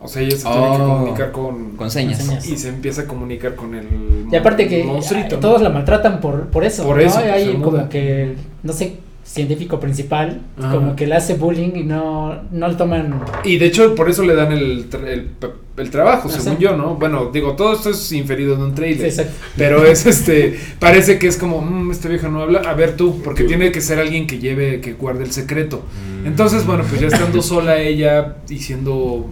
[0.00, 0.88] O sea, ella se tiene que Oh.
[0.98, 2.18] comunicar con, Con señas.
[2.18, 2.46] Con señas.
[2.48, 3.86] y se empieza a comunicar con el
[4.30, 5.38] Y aparte que monstruito.
[5.38, 6.84] todos la maltratan por, por eso.
[6.84, 7.02] Por ¿no?
[7.02, 7.88] eso, Hay se como muda.
[7.88, 10.72] que, no sé científico principal, Ajá.
[10.74, 13.20] como que le hace bullying y no, no lo toman.
[13.44, 15.28] Y de hecho, por eso le dan el, tra- el,
[15.76, 16.62] el trabajo, según sí.
[16.62, 16.94] yo, ¿no?
[16.94, 19.04] Bueno, digo, todo esto es inferido de un Sí, trailer.
[19.06, 19.32] exacto.
[19.58, 23.20] Pero es este, parece que es como, "Mm, esta vieja no habla, a ver tú,
[23.22, 25.82] porque tiene que ser alguien que lleve, que guarde el secreto.
[26.24, 29.28] Entonces, bueno, pues ya estando sola ella y siendo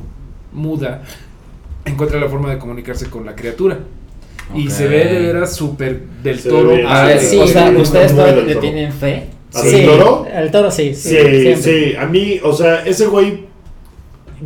[0.56, 1.02] muda,
[1.84, 3.78] encuentra la forma de comunicarse con la criatura.
[4.54, 6.76] Y se ve de veras súper del Se toro.
[6.88, 9.24] A ver, Sí, o sea, muy ¿ustedes todavía le tienen fe?
[9.54, 10.26] ¿A Sí, del toro?
[10.32, 10.94] Al toro sí.
[10.94, 13.46] Sí, sí, a mí, o sea, ese güey,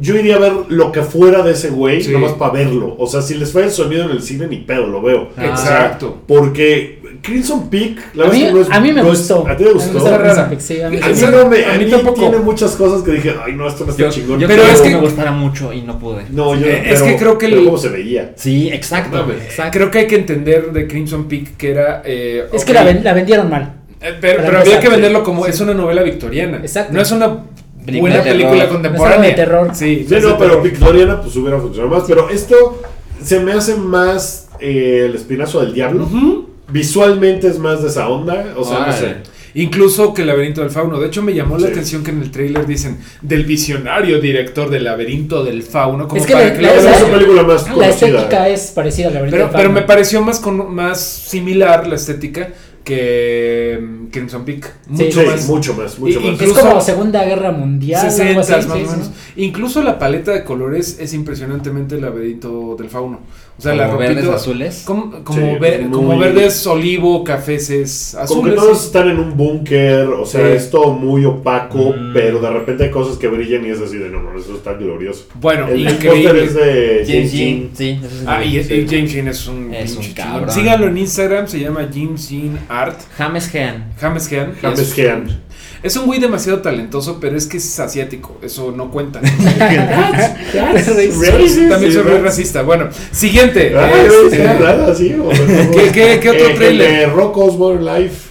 [0.00, 2.12] yo iría a ver lo que fuera de ese güey, Sí.
[2.12, 2.94] nomás para verlo.
[2.98, 5.28] O sea, si les falla el sonido en el cine, ni pedo, lo veo.
[5.36, 5.46] Ah.
[5.46, 6.22] Exacto.
[6.26, 9.46] porque Crimson Peak, la A verdad mí, es que no es- a mí me gustó.
[9.46, 10.18] ¿A ti te A mí me gustó?
[10.18, 12.20] Crimson Peak, sí, a mí A mí, no me, A a mí mí tampoco.
[12.20, 14.40] tiene muchas cosas que dije, ay, no, esto no está Yo, chingón.
[14.40, 16.24] yo Pero es que- me gustara mucho y no pude.
[16.30, 18.32] no, yo, Eh, es que creo que pero el- cómo se veía.
[18.36, 19.24] Sí, exacto.
[19.26, 19.76] No, exacto.
[19.78, 22.02] Creo que hay que entender de Crimson Peak que era.
[22.04, 23.74] eh, Es que la, ven- la vendieron mal.
[24.00, 25.24] eh, pero había que venderlo sí.
[25.24, 26.56] como es una novela victoriana.
[26.58, 26.92] Exacto.
[26.94, 27.26] No es una
[27.98, 28.68] buena de película terror.
[28.72, 28.98] contemporánea.
[28.98, 29.70] No es algo de terror.
[29.74, 30.62] Sí, Sí, no, pero.
[30.62, 32.04] Victoriana pues hubiera funcionado más.
[32.08, 32.80] Pero esto
[33.22, 36.06] se me hace más eh, el espinazo del diablo.
[36.72, 38.54] Visualmente es más de esa onda.
[38.56, 39.16] O sea, no sé.
[39.52, 41.00] Incluso que el laberinto del fauno.
[41.00, 44.84] De hecho, me llamó la atención que en el tráiler dicen del visionario director del
[44.84, 46.06] laberinto del fauno.
[46.06, 47.72] Como Es que para la- que la- lo Esa es la- su película más La
[47.74, 48.06] conocida.
[48.08, 49.38] estética es parecida a la verdad.
[49.38, 52.50] pero, pero me pareció más con más similar la estética
[52.84, 54.72] que mm, Crimson Peak.
[54.86, 55.46] Mucho Sí, más.
[55.48, 56.40] mucho más, mucho Y- más.
[56.40, 58.00] Es como Segunda Guerra Mundial.
[58.00, 58.90] algo 60 así, más sí, o sí.
[58.96, 59.10] menos.
[59.36, 63.20] Incluso la paleta de colores es impresionantemente el laberinto del fauno.
[63.60, 64.82] O sea, la Como verdes ropita- azules.
[64.86, 68.54] Como, como, Sí, ver- muy- como verdes olivo, cafeces, Como que azules.
[68.56, 68.86] todos sí.
[68.86, 70.52] están en un búnker, o sea, Sí.
[70.56, 72.14] es todo muy opaco, Mm.
[72.14, 74.72] pero de repente hay cosas que brillan y es así de no, no, eso está
[74.72, 75.26] glorioso.
[75.34, 76.22] Bueno, El, increíble.
[76.22, 77.48] póster es de James James Jean.
[77.58, 77.70] Jean.
[77.74, 80.50] Sí, es Ah, y, es- James Jean es un, Es un cabrón.
[80.50, 82.98] Síganlo en Instagram, se llama James Jean Art.
[83.18, 83.92] James Hean.
[84.00, 84.52] James Jean.
[84.56, 85.40] y James es- Jean.
[85.82, 88.38] Es un güey demasiado talentoso, pero es que es asiático.
[88.42, 89.20] Eso no cuenta.
[90.54, 92.62] Racist, También soy muy racista.
[92.62, 93.72] Bueno, siguiente.
[93.76, 94.38] Ah, Este,
[95.72, 96.90] ¿Qué- qué- qué otro Eh, trailer?
[96.90, 98.28] de Rocco's Modern Life.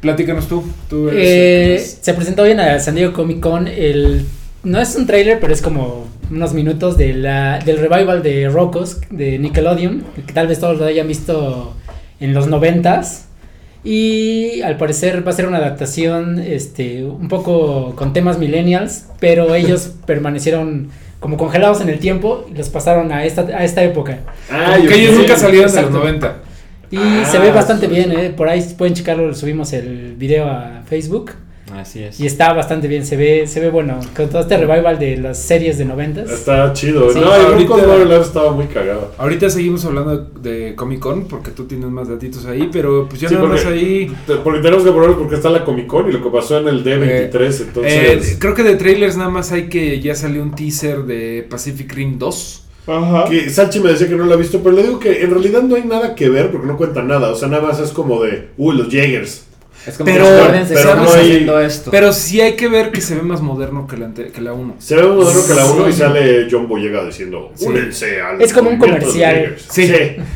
[0.00, 0.62] platícanos tú.
[0.88, 4.24] tú eres Eh, se presentó bien a San Diego Comic Con el
[4.62, 9.00] no es un trailer pero es como unos minutos de la, del revival de Rocos
[9.10, 11.74] de Nickelodeon que tal vez todos lo hayan visto
[12.20, 13.25] en los noventas
[13.88, 19.54] y al parecer va a ser una adaptación este un poco con temas millennials pero
[19.60, 20.88] ellos permanecieron
[21.20, 24.18] como congelados en el tiempo y los pasaron a esta a esta época
[24.50, 25.98] Ah, que ellos nunca salieron de los Exacto.
[25.98, 26.36] 90.
[26.90, 27.92] y Ah, se ve bastante sí.
[27.92, 31.32] bien eh, por ahí pueden checarlo subimos el video a Facebook
[31.72, 32.20] Así es.
[32.20, 35.38] y está bastante bien, se ve, se ve bueno, con todo este revival de las
[35.38, 36.30] series de noventas.
[36.30, 37.10] Está chido.
[37.12, 37.18] Sí.
[37.18, 39.12] no, el Ahorita- estaba muy cagado.
[39.18, 43.28] Ahorita seguimos hablando de Comic Con porque tú tienes más datitos ahí, pero pues yo
[43.28, 44.14] Sí, nada más ahí.
[44.44, 46.84] Porque tenemos que ponerlo porque está la Comic Con y lo que pasó en el
[46.84, 48.32] D23, entonces...
[48.32, 51.92] Eh, creo que de trailers nada más hay que ya salió un teaser de Pacific
[51.92, 52.62] Rim 2.
[53.28, 55.62] Que Salchi me decía que no lo ha visto, pero le digo que en realidad
[55.62, 57.30] no hay nada que ver porque no cuenta nada.
[57.30, 59.45] O sea, nada más es como de, uy, los Jaegers.
[59.86, 61.90] Es como Pero- que pero no hay- haciendo esto.
[61.92, 64.74] Pero sí hay que ver que se ve más moderno que la, que la 1.
[64.78, 67.66] Se ve más moderno que la 1 y sale John Boyega diciendo, Sí.
[67.66, 68.42] únense al.
[68.42, 69.34] Es como un comercial.
[69.34, 69.66] Jaegers".
[69.70, 69.86] Sí.
[69.86, 69.94] Sí.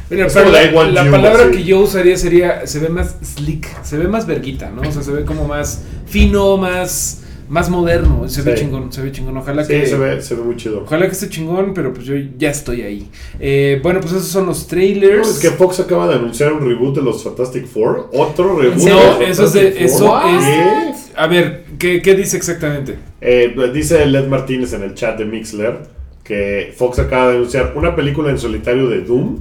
[0.09, 3.99] Pero, Es pero la, you, palabra que yo usaría sería, se ve más slick, se
[3.99, 4.83] ve más verguita, ¿no?
[4.89, 8.63] O sea, se ve como más fino, más, más moderno, se ve Sí.
[8.65, 9.37] chingón, se ve chingón.
[9.37, 9.87] Ojalá Sí, que...
[9.87, 10.83] se ve, se ve muy chido.
[10.85, 13.09] Ojalá que esté chingón, pero pues yo ya estoy ahí.
[13.39, 15.29] Eh, bueno, pues esos son los No, trailers.
[15.29, 18.09] es que Fox acaba de anunciar un reboot de los Fantastic Four.
[18.15, 18.79] Otro reboot.
[18.79, 18.97] serio?
[18.97, 20.23] de los No, eso es Fantastic eso Four.
[20.31, 21.21] es- ¿Qué?
[21.21, 22.97] A ver, ¿qué, qué dice exactamente?
[23.21, 25.79] Eh, dice Led Martínez en el chat de Mixler
[26.25, 29.39] que Fox acaba de anunciar una película en solitario de Doom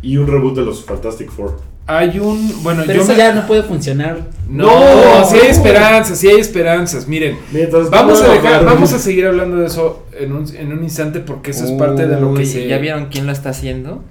[0.00, 1.60] y un reboot de los Fantastic Four.
[1.86, 2.62] Hay un...
[2.62, 4.18] Bueno, Pero yo eso me- ya no puede funcionar.
[4.48, 4.66] No,
[5.20, 5.24] No.
[5.26, 7.06] sí hay esperanzas, sí hay esperanzas.
[7.06, 10.82] Miren, Mientras vamos a dejar, vamos a seguir hablando de eso en un, en un
[10.82, 12.66] instante porque eso es parte de lo que se...
[12.66, 14.02] ¿Ya vieron quién lo está haciendo?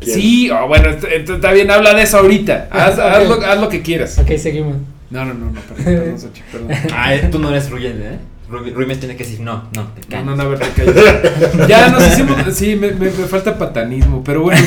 [0.00, 0.16] ¿Quién?
[0.20, 2.66] Sí, oh, bueno, est- est- está bien, habla de eso ahorita.
[2.72, 4.18] Haz, haz lo, haz lo que quieras.
[4.18, 4.76] Ok, seguimos.
[5.10, 5.84] No, no, no, no, perdón,
[6.16, 6.68] perdón, perdón.
[6.92, 8.18] Ah, tú no eres Ruyende, ¿eh?
[8.52, 10.26] Rui Rui me tiene que decir, no, no, te No, calles.
[10.26, 11.66] no, no, a ver, te callas.
[11.68, 14.60] Ya nos hicimos, sí, me, me- me falta patanismo, pero bueno,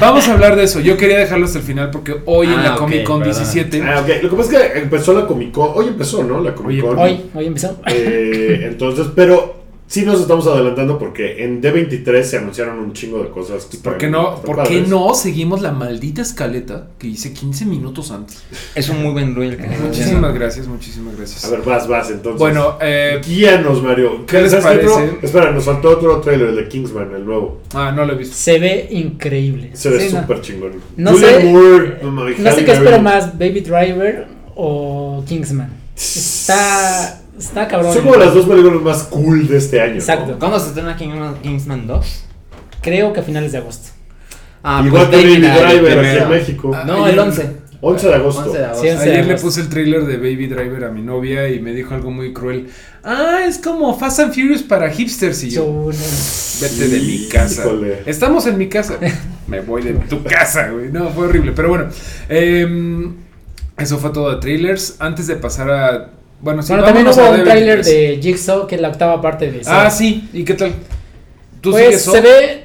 [0.00, 0.80] vamos a hablar de eso.
[0.80, 3.34] Yo quería dejarlo hasta el final porque hoy en Ah, la ok, Comic Con perdón.
[3.36, 4.22] 17, Ah, ok.
[4.22, 5.70] Lo que pasa es que empezó la Comic Con.
[5.74, 6.40] Hoy empezó, ¿no?
[6.40, 6.98] La Comic Con.
[6.98, 7.80] Hoy, hoy empezó.
[7.86, 9.57] Eh, entonces, pero
[9.88, 13.64] sí nos estamos adelantando porque en D23 se anunciaron un chingo de cosas.
[13.64, 18.10] que ¿por qué no, por qué no seguimos la maldita escaleta que hice 15 minutos
[18.12, 18.42] antes?
[18.74, 21.44] Es un muy buen Rui el que está Muchísimas gracias, muchísimas gracias.
[21.44, 22.38] A ver, vas, vas, entonces.
[22.38, 24.24] bueno, eh, Guíanos, Mario.
[24.26, 24.88] ¿Qué les ¿Sabes parece?
[24.88, 25.18] otro?
[25.22, 27.62] Espera, nos faltó otro trailer, el de Kingsman, el nuevo.
[27.74, 28.36] ah, no lo he visto.
[28.36, 29.70] Se ve increíble.
[29.72, 30.20] Se ve Sí, no.
[30.20, 30.72] súper chingón.
[30.96, 35.72] No sé- Moore, no, No sé qué espero más, Baby Driver o Kingsman.
[35.96, 37.92] Está, está cabrón.
[37.94, 39.94] Son como las dos películas más cool de este año.
[39.94, 39.98] ¿no?
[40.00, 40.36] Exacto.
[40.38, 42.24] ¿Cuándo se estrena Kingsman, Kingsman 2?
[42.82, 43.90] Creo que a finales de agosto.
[44.62, 46.70] Ah, Igual pues que Baby Driver, aquí en México.
[46.74, 47.68] Ah, No, el 11.
[47.80, 48.42] 11 de agosto.
[48.42, 48.82] 11 de agosto.
[48.82, 51.94] Sí, Ayer le puse el trailer de Baby Driver a mi novia y me dijo
[51.94, 52.68] algo muy cruel.
[53.04, 55.64] Ah, es como Fast and Furious para hipsters y yo.
[55.64, 55.86] No.
[56.60, 57.62] Vete de mi casa.
[57.62, 58.02] Híjole.
[58.04, 58.98] Estamos en mi casa.
[59.46, 60.90] Me voy de tu casa, güey.
[60.90, 61.52] No, fue horrible.
[61.54, 61.86] Pero bueno,
[62.28, 63.14] em,
[63.78, 64.96] eso fue todo de trailers.
[64.98, 66.10] Antes de pasar a.
[66.40, 67.84] Bueno, sí, bueno, también hubo un tráiler D23.
[67.84, 69.98] de Jigsaw, que es la octava parte de Ah, Saw.
[69.98, 70.28] sí.
[70.32, 70.72] ¿Y qué tal?
[71.60, 72.64] ¿Tú Pues sigues se ve,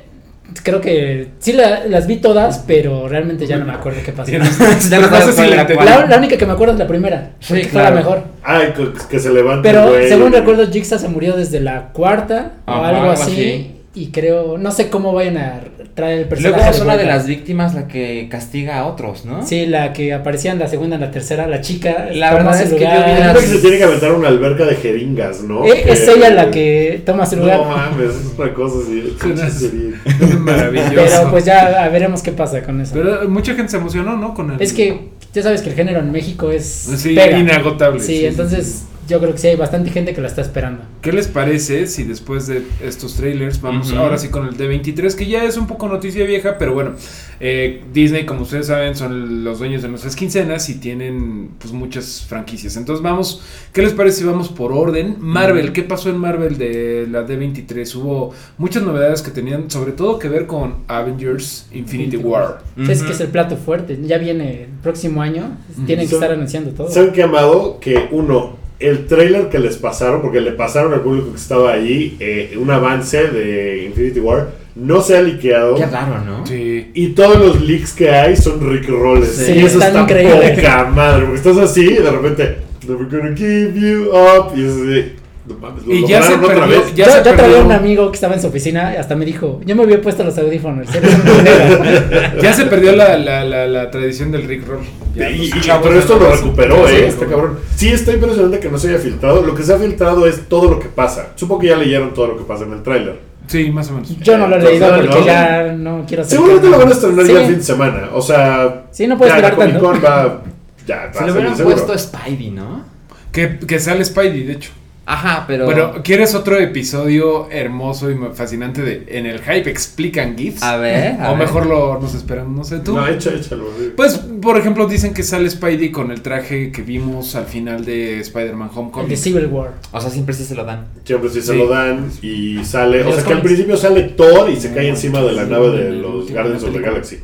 [0.62, 4.32] creo que sí la- las vi todas, pero realmente ya no me acuerdo qué pasó.
[4.32, 4.46] Ya no-
[4.90, 5.64] Ya no no sé sabes si la.
[5.84, 8.24] La, la única que me acuerdo es la primera, Sí, fue la mejor.
[8.44, 9.64] Ay, que, que se levanta.
[9.64, 10.08] Pero güey.
[10.08, 13.32] según recuerdo, Jigsaw se murió desde la cuarta o Ajá, algo algo así.
[13.32, 13.72] así.
[13.96, 15.60] Y creo, no sé cómo vayan a
[15.94, 16.56] traer el personaje.
[16.64, 19.46] Luego es una de las víctimas la que castiga a otros, ¿no?
[19.46, 22.08] Sí, la que aparecía en la segunda, en la tercera, la chica.
[22.12, 24.66] La verdad es que yo vi Hay las- que se tiene que aventar una alberca
[24.66, 25.64] de jeringas, ¿no?
[25.64, 27.60] Eh, es Que- ella la que toma su lugar.
[27.60, 29.14] No mames, es otra cosa así.
[29.52, 30.96] Sería- Maravilloso.
[30.96, 32.94] pero pues ya veremos qué pasa con eso.
[32.96, 34.34] Pero mucha gente se emocionó, ¿no?
[34.34, 34.60] Con el...
[34.62, 36.66] es que ya sabes que el género en México es.
[36.66, 37.38] Sí, pega.
[37.38, 38.00] inagotable.
[38.00, 40.84] Sí, entonces yo creo que sí hay bastante gente que la está esperando.
[41.02, 45.26] ¿Qué les parece si después de estos trailers vamos ahora sí con el D23, que
[45.26, 46.94] ya es un poco noticia vieja, pero bueno,
[47.40, 52.26] eh, Disney, como ustedes saben, son los dueños de nuestras quincenas y tienen pues muchas
[52.28, 52.78] franquicias.
[52.78, 53.42] Entonces vamos,
[53.74, 55.18] ¿qué les parece si vamos por orden?
[55.20, 57.96] Marvel, ¿qué pasó en Marvel de la D23?
[57.96, 62.62] Hubo muchas novedades que tenían sobre todo que ver con Avengers Infinity War.
[62.90, 64.00] Es que es el plato fuerte.
[64.04, 65.58] Ya viene el próximo año.
[65.86, 66.90] Tienen que Son- estar anunciando todo.
[66.90, 67.80] ¿Saben qué, Amado?
[67.80, 72.18] Que uno, el trailer que les pasaron, porque le pasaron al público que estaba ahí
[72.20, 75.76] eh, un avance de Infinity War, no se ha liqueado.
[75.76, 76.46] Qué raro, ¿no?
[76.46, 76.92] Sí.
[76.94, 79.28] Y todos los leaks que hay son Rick Rolls.
[79.28, 80.60] Sí, y eso está increíbles.
[80.60, 81.26] poca madre.
[81.26, 82.58] Porque estás así y de repente,
[82.88, 84.54] Never gonna give you up.
[84.56, 85.14] Y es así,
[85.46, 86.96] lo Y ya se otra perdió, vez.
[86.96, 89.16] ya yo se yo traía perdió- un amigo que estaba en su oficina y hasta
[89.16, 90.94] me dijo, yo me había puesto los audífonos.
[90.96, 92.34] eres un colega".
[92.42, 94.82] Ya se perdió la, la, la, la tradición del Rick Roll.
[95.16, 95.52] Y,
[95.84, 97.60] pero esto lo recuperó, eh, este cabrón.
[97.76, 99.42] Sí, está impresionante que no se haya filtrado.
[99.44, 101.34] Lo que se ha filtrado es todo lo que pasa.
[101.36, 103.20] Supongo que ya leyeron todo lo que pasa en el tráiler.
[103.48, 104.18] Sí, más o menos.
[104.20, 105.26] Yo no lo he leído porque ¿no?
[105.26, 108.10] ya no quiero hacer Seguramente lo van a estrenar ya el fin de semana.
[108.14, 109.94] O sea, Sí, no puedes esperar tanto.
[110.02, 110.42] Va.
[110.88, 112.86] Ya, va le hubieran puesto Spidey, ¿no?
[113.34, 114.72] Que, que sale Spidey, de hecho.
[115.06, 115.66] Ajá, pero.
[115.66, 120.64] Bueno, ¿quieres otro episodio hermoso y fascinante de En el Hype explican GIFs?
[120.64, 121.20] a ver.
[121.20, 121.46] a o ver.
[121.46, 122.96] mejor lo nos esperan, no sé tú.
[122.96, 123.42] No, échalo.
[123.44, 123.92] sí.
[123.98, 128.20] Pues, por ejemplo, dicen que sale Spidey con el traje que vimos al final de
[128.22, 129.10] Spider-Man El Homecoming.
[129.10, 129.72] de Civil War.
[129.92, 130.86] O sea, siempre sí se lo dan.
[131.04, 131.58] Siempre sí se Sí.
[131.58, 133.04] lo dan y sale.
[133.04, 135.92] O sea que al principio sale Thor y se cae encima de la nave de
[135.92, 136.80] los Guardians of the.
[136.80, 137.20] Galaxy.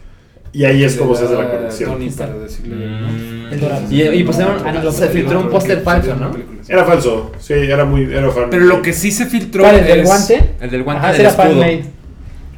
[0.52, 1.92] Y ahí es como se hace la conexión.
[1.92, 3.08] Tony, para decirle, ¿no?
[3.08, 3.92] Mm.
[3.92, 4.56] Y, y pusieron.
[4.66, 6.32] Ah, no, se filtró un póster falso, ¿no?
[6.68, 8.04] Era falso, sí, era muy.
[8.04, 8.50] Era fan.
[8.50, 10.50] Pero lo que sí se filtró ¿Cuál, el del guante?
[10.62, 11.99] El del guante Ajá, del era escudo.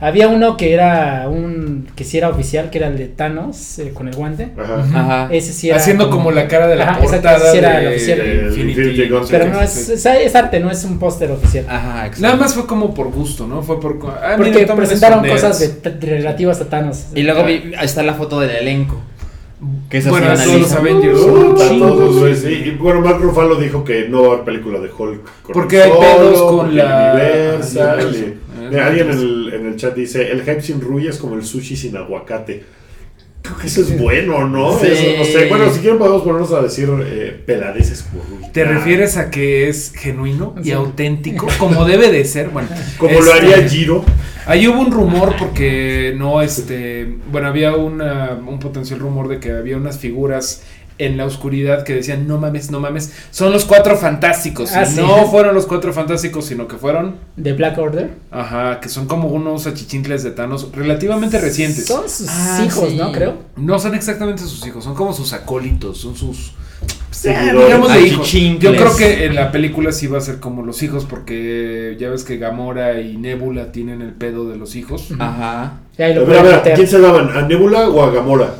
[0.04, 3.91] Había uno que era un que sí era oficial, que era el de Thanos eh,
[3.93, 4.49] con el guante.
[4.58, 4.84] Ajá.
[4.99, 5.28] Ajá.
[5.32, 7.95] Ese sí era Haciendo como la cara de la Ajá, portada sí era el de,
[7.95, 8.18] oficial.
[8.18, 11.66] de Infinity, Infinity Pero no es, es, es arte, no es un póster oficial.
[11.70, 12.22] Ajá, exacto.
[12.24, 13.62] Nada más fue como por gusto, ¿no?
[13.62, 13.99] Fue por...
[14.22, 15.84] Ah, Porque mira, presentaron cosas nerds.
[15.84, 17.06] de, de- relativas a Thanos.
[17.14, 18.99] Y luego vi, ahí está la foto del elenco.
[19.91, 20.72] Que es Bueno, todos los.
[20.74, 21.20] Avengers.
[21.20, 22.47] Uh, chingos, todos, sí.
[22.66, 25.22] Y bueno, Mark Ruffalo dijo que no va a haber película de Hulk.
[25.43, 28.51] con Porque hay solo, pedos con la- Universal, Ah.
[28.72, 31.44] Mira, alguien en el, en el chat dice: El hype sin ruya es como el
[31.44, 32.64] sushi sin aguacate.
[33.44, 34.78] Creo que eso es bueno, ¿no?
[34.80, 34.86] Sí.
[34.88, 35.48] Eso, no sé.
[35.50, 38.52] Bueno, si quieren, podemos ponernos a decir eh, peladeces ruya.
[38.52, 40.72] ¿Te refieres a que es genuino y Sí.
[40.74, 41.48] auténtico?
[41.58, 42.50] Como debe de ser.
[42.50, 42.68] Bueno,
[43.00, 44.06] Como lo este, haría Giro.
[44.46, 49.52] Ahí hubo un rumor porque no, este, bueno, había una, un potencial rumor de que
[49.52, 50.64] había unas figuras
[51.06, 54.72] en la oscuridad que decían, no mames, no mames, son los cuatro fantásticos.
[54.74, 54.97] Ah, y sí.
[54.97, 58.12] no fueron los cuatro fantásticos, sino que fueron, De Black Order.
[58.32, 61.86] ajá, que son como unos achichincles de Thanos relativamente recientes.
[61.86, 62.95] Son sus Ah, hijos, sí.
[62.97, 63.12] ¿no?
[63.12, 63.38] Creo.
[63.56, 66.54] No son exactamente sus hijos, son como sus acólitos, son sus...
[67.24, 68.32] Digamos hijos.
[68.60, 72.10] Yo creo que en la película sí va a ser como los hijos, porque ya
[72.10, 75.10] ves que Gamora y Nebula tienen el pedo de los hijos.
[75.20, 75.74] Ajá.
[75.97, 76.74] Y ahí lo A ver, a pueden ver, ¿a meter.
[76.76, 77.30] quién se daban?
[77.38, 78.56] ¿A Nebula o a Gamora?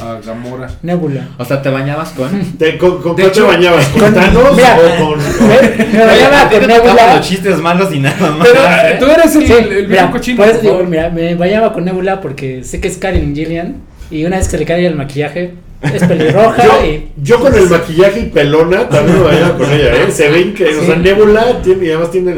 [0.00, 0.68] A Gamora.
[0.82, 1.28] Nebula.
[1.38, 2.28] O sea, te bañabas con.
[2.58, 3.86] ¿Te- ¿Con, con cuál te hecho, bañabas?
[3.88, 5.18] ¿Con, con- Thanos mira, o con.?
[5.48, 7.16] Me, me bañaba con Nebula.
[7.16, 8.48] los chistes malos y nada más.
[8.48, 10.36] Pero eh, tú eres el, Sí, el, el mira, cochino.
[10.38, 13.76] por eso digo, mira, me bañaba con Nebula porque sé que es Karen Gillian
[14.10, 17.68] y una vez que le cae el maquillaje es pelirroja Yo, y yo con el
[17.68, 20.10] maquillaje y pelona también me bañaba con ella, ¿eh?
[20.10, 22.34] Se ven que, o sea, Nebula tiene, y además tiene,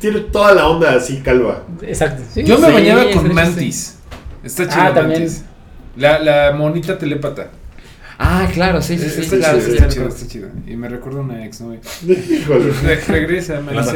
[0.00, 1.64] tiene toda la onda así calva.
[1.82, 2.22] exacto.
[2.32, 2.44] sí.
[2.44, 3.34] Yo me bañaba con.
[3.34, 3.98] Mantis.
[4.44, 5.22] Está chido Ah, también.
[5.22, 5.44] Mantis.
[5.96, 7.50] La, la monita telépata.
[8.18, 9.20] Ah, claro, sí, sí, Eh, sí.
[9.22, 10.16] está claro, chido, sí, está sí, chido, sí.
[10.16, 10.48] está chido.
[10.68, 11.80] Y me recuerda a una ex novia.
[12.06, 12.72] Híjole.
[13.08, 13.92] Regresa, Las.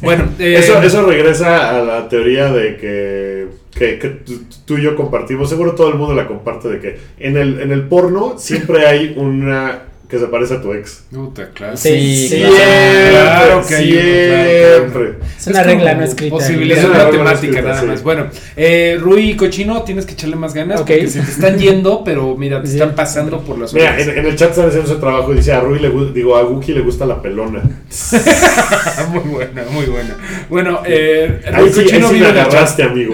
[0.00, 4.22] Bueno, eh, Eso, eso regresa a la teoría de que, que,
[4.64, 7.72] tú y yo compartimos, seguro todo el mundo la comparte, de que en el, en
[7.72, 11.04] el porno siempre hay una que se parece a tu ex.
[11.12, 11.76] Puta, claro.
[11.76, 12.42] Sí, sí.
[12.42, 15.18] Claro que hay uno, claro, siempre.
[15.38, 16.34] Es una regla no escrita.
[16.34, 17.86] Posibilidad Es una matemática escrita, nada sí.
[17.86, 18.02] más.
[18.02, 20.86] Bueno, eh, Rui Cochino, tienes que echarle más ganas Ok.
[20.86, 22.74] porque se te están yendo, pero mira, te Sí.
[22.74, 25.52] están pasando por las Mira, en, en el chat están haciendo ese trabajo y dice
[25.52, 27.62] a Rui le digo a Wookie le gusta la pelona.
[29.12, 30.16] muy buena, muy buena.
[30.48, 32.52] Bueno, eh, Ahí Rui ahí Cochino sí me vive en el chat.
[32.54, 33.12] agarraste, amigo.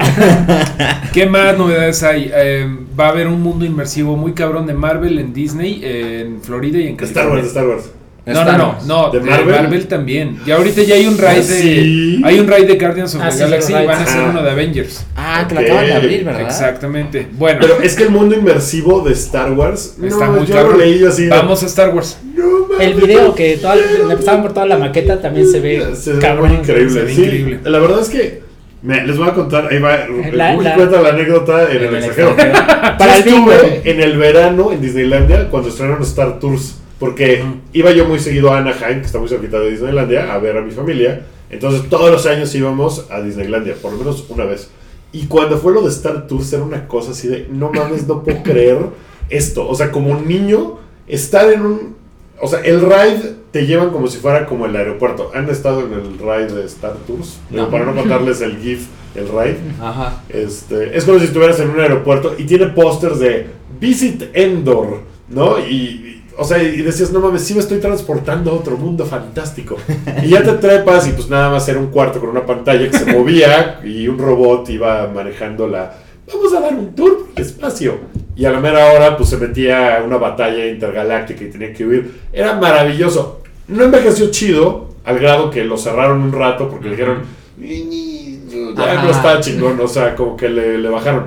[1.12, 2.30] ¿Qué más novedades hay?
[2.34, 2.68] Eh,
[2.98, 6.88] va a haber un mundo inmersivo muy cabrón de Marvel en Disney, en Florida y
[6.88, 7.34] en Star California.
[7.42, 7.90] Wars, Star Wars.
[8.26, 9.54] No, no, Star no, no, ¿De de Marvel?
[9.54, 9.86] Marvel?
[9.86, 10.38] también.
[10.46, 12.22] Y ahorita ya hay un raid ¿Ah, de sí?
[12.24, 14.28] hay un raid de Guardians of Ah, the sí, Galaxy y van a hacer Ah.
[14.30, 15.06] uno de Avengers.
[15.14, 15.66] Ah, que lo Ok.
[15.66, 16.40] acaban de abrir, ¿verdad?
[16.40, 17.26] Exactamente.
[17.32, 20.78] Bueno, Pero es que el mundo inmersivo de Star Wars, está no, muy yo cabrón.
[20.78, 21.24] lo leí así.
[21.24, 22.16] de- Vamos a Star Wars.
[22.34, 22.80] No.
[22.80, 26.54] El video que toda, donde pasaban por toda la maqueta también se ve Se cabrón.
[26.54, 26.90] increíble.
[26.94, 27.22] se ve sí.
[27.24, 27.60] increíble.
[27.64, 28.42] La verdad es que
[28.84, 31.82] me- les voy a contar, ahí va, La- la- cuenta la anécdota en, En el
[31.88, 32.28] el extranjero.
[32.30, 32.96] extranjero.
[32.98, 36.76] Para Yo estuve en el verano en Disneylandia cuando estrenaron Star Tours.
[36.98, 37.56] Porque Ujú.
[37.72, 40.60] iba yo muy seguido a Anaheim, que está muy cerquita de Disneylandia, a ver a
[40.62, 41.22] mi familia.
[41.50, 44.70] Entonces todos los años íbamos a Disneylandia, por lo menos una vez.
[45.12, 48.22] Y cuando fue lo de Star Tours era una cosa así de, no mames, no
[48.22, 48.78] puedo creer
[49.28, 49.68] esto.
[49.68, 50.78] O sea, como un niño,
[51.08, 51.96] estar en un...
[52.44, 55.30] O sea, el ride te llevan como si fuera como el aeropuerto.
[55.34, 57.38] ¿Han estado en el ride de Star Tours?
[57.48, 57.70] No.
[57.70, 59.56] Para no contarles el GIF, el ride.
[59.80, 60.22] Ajá.
[60.28, 63.46] Este, es como si estuvieras en un aeropuerto y tiene pósters de
[63.80, 65.58] Visit Endor, ¿no?
[65.58, 69.06] Y, y, o sea, y decías, no mames, sí me estoy transportando a otro mundo
[69.06, 69.78] fantástico.
[70.22, 72.98] Y ya te trepas y pues nada más era un cuarto con una pantalla que
[72.98, 75.94] se movía y un robot iba manejando la...
[76.30, 78.00] Vamos a dar un tour por el espacio.
[78.36, 81.86] Y a la mera hora pues se metía a una batalla intergaláctica y tenía que
[81.86, 82.20] huir.
[82.32, 83.42] Era maravilloso.
[83.68, 87.18] No envejeció chido al grado que lo cerraron un rato porque le dijeron...
[87.56, 88.24] "Ni- ni-
[88.76, 91.26] Ya no está chingón, o sea, como que le, le bajaron.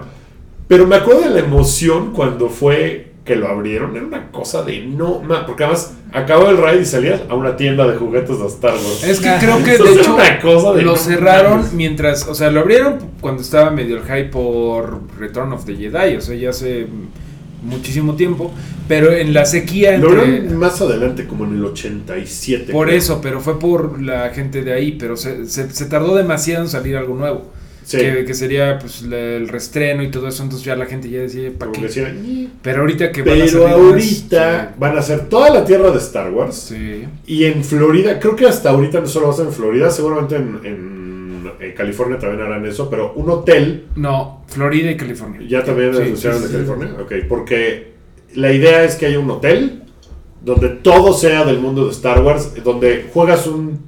[0.67, 3.95] Pero me acuerdo de la emoción cuando fue que lo abrieron.
[3.95, 7.55] Era una cosa de no, ma- porque además acabó el raid y salías a una
[7.55, 9.03] tienda de juguetes de Star Wars.
[9.03, 11.73] Es que creo que de hecho una cosa de lo no cerraron mames.
[11.73, 16.15] mientras, o sea, lo abrieron cuando estaba medio el hype por Return of the Jedi,
[16.15, 16.87] o sea, ya hace
[17.63, 18.51] muchísimo tiempo,
[18.87, 22.71] pero en la sequía Lo abrieron más adelante, como en el 87.
[22.71, 22.97] por creo.
[22.97, 26.69] eso, pero fue por la gente de ahí, pero se, se, se tardó demasiado en
[26.69, 27.51] salir algo nuevo.
[27.87, 27.99] Sí.
[27.99, 31.49] Que, que sería pues el restreno y todo eso, entonces ya la gente ya decía,
[31.57, 32.49] ¿para qué?
[32.61, 35.91] Pero ahorita que van a Pero salir más- ahorita van a hacer toda la tierra
[35.91, 36.55] de Star Wars.
[36.67, 37.05] Sí.
[37.27, 40.35] Y en Florida, creo que hasta ahorita no solo va a ser en Florida, seguramente
[40.35, 45.39] en, en- en California también harán eso, pero un hotel No, Florida y California.
[45.47, 46.49] Ya también Sí, anunciaron de.
[46.49, 46.89] California.
[47.01, 47.93] Ok, porque
[48.35, 49.83] la idea es que haya un hotel
[50.43, 53.79] donde todo sea del mundo de Star Wars, donde juegas un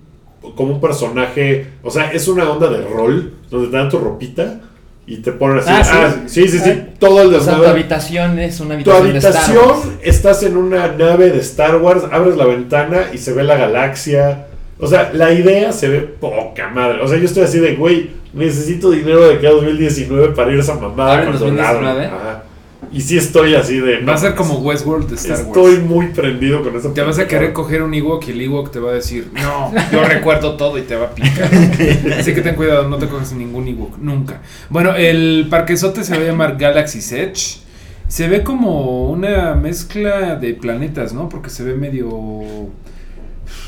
[0.56, 4.60] como un personaje, o sea, es una onda de rol, donde te dan tu ropita
[5.08, 5.70] y te ponen así.
[5.72, 5.92] Ah, ¿sí?
[5.94, 6.88] ah, sí, sí, sí, Ah.
[7.00, 7.70] todo el O sea, tu desmadre.
[7.70, 9.88] habitación es una Tu habitación, de Star habitación, Wars.
[10.04, 14.46] estás en una nave de Star Wars, abres la ventana y se ve la galaxia.
[14.80, 17.02] O sea, la idea se ve poca madre.
[17.02, 20.62] O sea, yo estoy así de, güey, necesito dinero de acá 2019 para ir a
[20.62, 21.10] esa mamada.
[21.12, 21.84] ¿Ahora en cuando 2019?
[21.84, 22.14] la abran.
[22.14, 22.44] Ajá.
[22.92, 24.02] Y sí estoy así de...
[24.02, 25.86] Va a ser como Westworld de Star Estoy Wars.
[25.86, 28.80] muy prendido con esa Te vas a querer coger un Ewok y el Ewok te
[28.80, 31.50] va a decir, no, yo recuerdo todo y te va a picar.
[32.20, 34.42] Así que ten cuidado, no te coges ningún Ewok, nunca.
[34.70, 37.60] Bueno, el parquezote se va a llamar Galaxy's Edge.
[38.08, 41.30] Se ve como una mezcla de planetas, ¿no?
[41.30, 42.10] Porque se ve medio...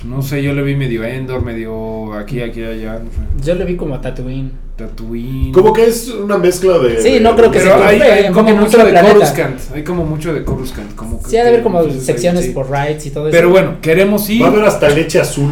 [0.06, 3.46] No sé, yo le vi medio Endor, medio aquí, aquí, allá, no sé.
[3.46, 4.52] Yo lo vi como a Tatooine.
[4.76, 5.52] Tatooine.
[5.52, 7.02] Como que es una mezcla de...
[7.02, 8.94] Sí, no creo que Pero se hay, como mucho de.
[9.00, 9.60] Coruscant.
[9.76, 10.96] Hay como mucho de Coruscant.
[10.96, 12.52] Como que- Sí, ha de haber como secciones sí.
[12.52, 13.36] por rides y todo eso.
[13.36, 14.42] Pero bueno, queremos ir.
[14.42, 15.52] Va a haber hasta leche azul,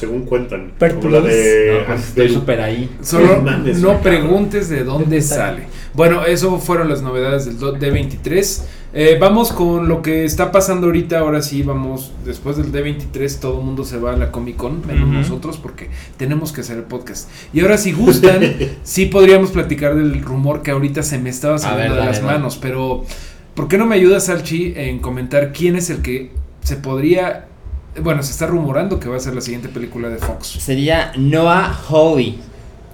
[0.00, 0.72] según cuentan.
[0.78, 1.78] Como la de...
[1.80, 2.90] No, pues estoy súper ahí.
[3.02, 4.02] Solo No mames, no cabrón.
[4.02, 5.62] preguntes de dónde ¿Dónde sale.
[5.94, 8.62] Bueno, eso fueron las novedades del do- D23.
[8.92, 11.18] Eh, vamos con lo que está pasando ahorita.
[11.18, 12.12] Ahora sí, vamos.
[12.24, 15.90] Después del D23, todo el mundo se va a la Comic Con, menos nosotros, porque
[16.16, 17.28] tenemos que hacer el podcast.
[17.52, 18.40] Y ahora, si gustan,
[18.84, 22.22] sí podríamos platicar del rumor que ahorita se me estaba saliendo ver, de dale, las
[22.22, 22.32] dale.
[22.38, 22.56] manos.
[22.56, 23.04] Pero,
[23.54, 26.30] ¿por qué no me ayudas, Salchi, en comentar quién es el que
[26.62, 27.46] se podría.
[28.02, 30.46] Bueno, se está rumorando que va a ser la siguiente película de Fox.
[30.60, 32.38] Sería Noah Hawley.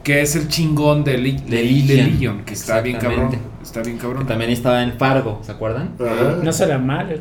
[0.02, 1.86] Que es el chingón de, Li- De de, Legion.
[1.88, 3.36] de Legion, que está bien cabrón.
[3.60, 4.24] Está bien Que cabrón.
[4.26, 5.90] también estaba en Fargo, ¿se acuerdan?
[6.00, 6.38] Ajá.
[6.42, 7.20] No será mal.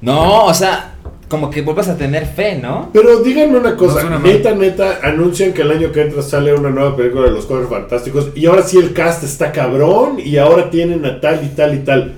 [0.00, 0.94] No, o sea,
[1.28, 2.88] como que vuelvas a tener fe, ¿no?
[2.94, 4.22] Pero díganme una No cosa, mal.
[4.22, 7.68] neta, neta, anuncian que el año que entra sale una nueva película de los Cuatro
[7.68, 11.74] Fantásticos y ahora sí el cast está cabrón y ahora tienen a tal y tal
[11.74, 12.14] y tal.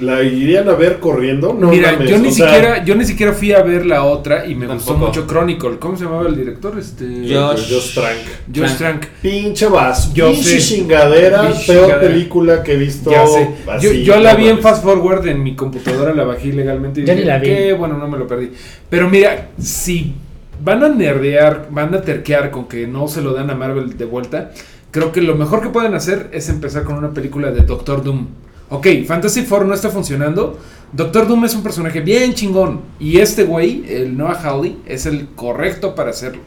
[0.00, 1.56] ¿La irían a ver corriendo?
[1.58, 4.02] No Mira, mames, yo ni o sea, siquiera, yo ni siquiera fui a ver la
[4.02, 5.78] otra y me gustó mucho Chronicle.
[5.78, 6.76] ¿Cómo se llamaba el director?
[6.76, 8.18] Este Josh- Josh Trank.
[8.56, 9.04] Josh Trank.
[9.22, 10.74] Pinche vas, Yo pinche sé.
[10.74, 12.00] chingadera, Pinche peor chingadera.
[12.12, 13.10] película que he visto.
[13.12, 13.48] Ya sé.
[13.66, 17.00] Yo, así, yo la no vi en fast forward en mi computadora, la bajé ilegalmente
[17.00, 17.46] y Yo dije, ni la vi.
[17.46, 18.50] "Qué bueno, no me lo perdí.
[18.90, 20.12] Pero mira, si
[20.60, 24.04] van a nerdear, van a terquear con que no se lo dan a Marvel de
[24.06, 24.50] vuelta,
[24.90, 28.26] creo que lo mejor que pueden hacer es empezar con una película de Doctor Doom.
[28.70, 30.58] Ok, Fantastic Four no está funcionando.
[30.92, 32.80] Doctor Doom es un personaje bien chingón.
[32.98, 36.40] Y este güey, el Noah Hawley, es el correcto para hacerlo.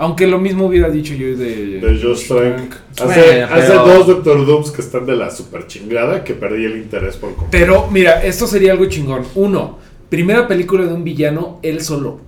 [0.00, 2.72] Aunque lo mismo hubiera dicho yo de, De Josh Trank.
[3.00, 6.64] Hace, Bueno, hace pero- dos Doctor Dooms que están de la super chingada que perdí
[6.64, 7.48] el interés por completo.
[7.50, 9.24] Pero mira, esto sería algo chingón.
[9.34, 12.20] Uno, primera película de un villano, él solo.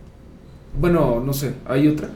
[0.81, 2.09] Bueno, no sé, ¿hay otra?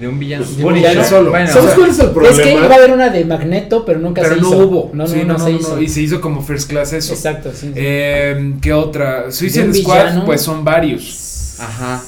[0.00, 0.44] De un villano.
[0.44, 1.30] Pues, Un un villano villano solo.
[1.30, 2.36] Bueno, ¿Sabes o sea, cuál es el problema?
[2.36, 4.58] Es que iba a haber una de Magneto, pero nunca Pero se no hizo.
[4.66, 4.90] hubo.
[4.92, 5.80] No, no, Sí, no, se hizo.
[5.80, 7.14] Y se hizo como first class eso.
[7.14, 7.68] Exacto, sí.
[7.68, 7.72] sí.
[7.74, 9.30] Eh, ¿Qué otra?
[9.30, 10.24] Suicide Squad, villano.
[10.26, 11.56] pues son varios.
[11.60, 12.02] Ajá.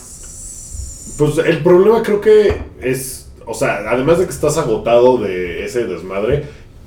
[1.17, 5.85] Pues el problema creo que es, o sea, además de que estás agotado de ese
[5.87, 6.45] desmadre,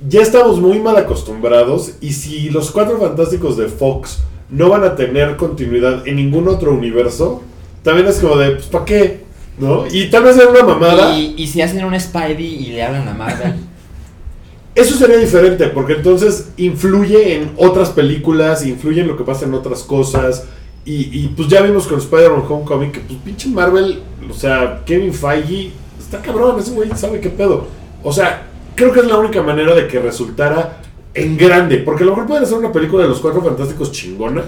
[0.08, 4.95] ya estamos muy mal acostumbrados y si los cuatro fantásticos de Fox no van a
[4.95, 7.41] tener continuidad en ningún otro universo,
[7.84, 9.22] también es como de, pues, ¿para qué?
[9.62, 9.86] ¿No?
[9.89, 11.18] Y tal vez era una mamada.
[11.18, 13.53] Y, y si hacen un Spidey y le hablan a Marvel.
[14.76, 19.53] Eso sería diferente, porque entonces influye en otras películas, influye en lo que pasa en
[19.53, 20.45] otras cosas.
[20.84, 25.14] Y, y, pues ya vimos con Spider-Man Homecoming que pues pinche Marvel, o sea, Kevin
[25.14, 27.68] Feige, está cabrón, ese güey sabe qué pedo.
[28.01, 30.82] O sea, creo que es la única manera de que resultara
[31.14, 34.43] en grande, porque a lo mejor pueden hacer una película de los Cuatro Fantásticos chingona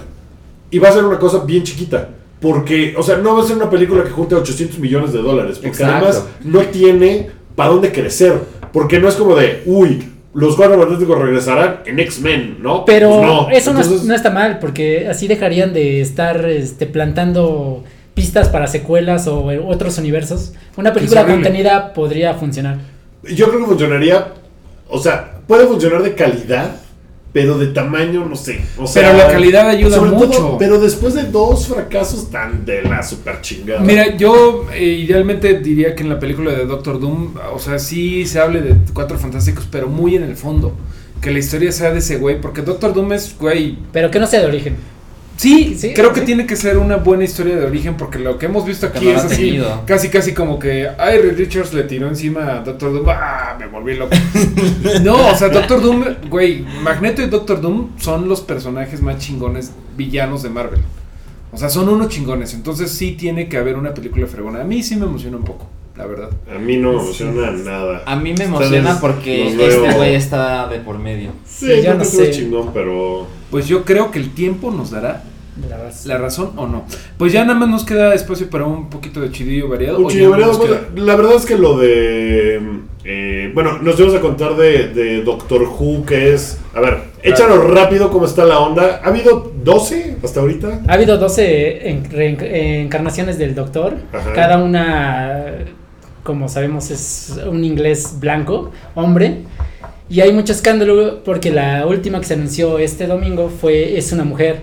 [0.70, 2.08] y va a ser una cosa bien chiquita.
[2.44, 5.54] Porque, o sea, no va a ser una película que junte 800 millones de dólares,
[5.56, 5.94] porque Exacto.
[6.08, 8.38] además no tiene para dónde crecer.
[8.70, 12.84] Porque no es como de, uy, los cuatro fantásticos regresarán en X-Men, ¿no?
[12.84, 13.48] Pero Pues no.
[13.50, 17.82] eso no, es- Entonces, no está mal, porque así dejarían de estar este, plantando
[18.12, 20.52] pistas para secuelas o otros universos.
[20.76, 22.76] Una película contenida podría funcionar.
[23.22, 24.34] Yo creo que funcionaría,
[24.90, 26.76] o sea, puede funcionar de calidad,
[27.34, 28.60] pero de tamaño no sé.
[28.78, 30.56] O sea, Pero la calidad ayuda todo, mucho.
[30.56, 33.80] pero después de dos fracasos tan de la super chingada.
[33.80, 38.24] Mira, yo eh, idealmente diría que en la película de Doctor Doom, o sea, sí
[38.24, 40.76] se hable de cuatro fantásticos, pero muy en el fondo.
[41.20, 44.28] Que la historia sea de ese güey, porque Doctor Doom es, güey, Pero que no
[44.28, 44.76] sea de origen.
[45.36, 46.26] Sí, Sí, creo que sí.
[46.26, 49.10] tiene que ser una buena historia de origen porque lo que hemos visto aquí no
[49.12, 49.82] es así, tenido.
[49.84, 53.96] casi casi como que ay, Richards le tiró encima a Doctor Doom, ah, me volví
[53.96, 54.14] loco.
[55.02, 59.72] no, o sea, Doctor Doom, güey, Magneto y Doctor Doom son los personajes más chingones
[59.96, 60.80] villanos de Marvel.
[61.52, 64.60] O sea, son unos chingones, entonces sí tiene que haber una película fregona.
[64.60, 66.30] A mí sí me emociona un poco, la verdad.
[66.52, 68.02] A mí no me emociona nada.
[68.06, 71.30] A mí me emociona porque este güey está de por medio.
[71.46, 72.26] Sí, yo no no sé.
[72.26, 72.30] sé.
[72.32, 73.26] chingón, pero.
[73.54, 75.22] Pues yo creo que el tiempo nos dará
[76.06, 76.86] La razón o no.
[77.16, 79.98] Pues ya nada más nos queda espacio para un poquito de chidillo variado.
[79.98, 82.60] Un ¿o chillo ya variado, pues, la verdad es que lo de.
[83.04, 86.58] eh, bueno, nos vamos a contar de, de Doctor Who, que es.
[86.74, 89.00] A ver, échanos rápido cómo está la onda.
[89.04, 90.80] ¿Ha habido 12 hasta ahorita?
[90.88, 93.94] Ha habido 12 en- reenc- encarnaciones del Doctor.
[94.12, 94.32] Ajá.
[94.32, 95.44] Cada una,
[96.24, 99.42] como sabemos, es un inglés blanco, hombre.
[100.08, 104.24] Y hay mucho escándalo porque la última que se anunció este domingo fue es una
[104.24, 104.60] mujer.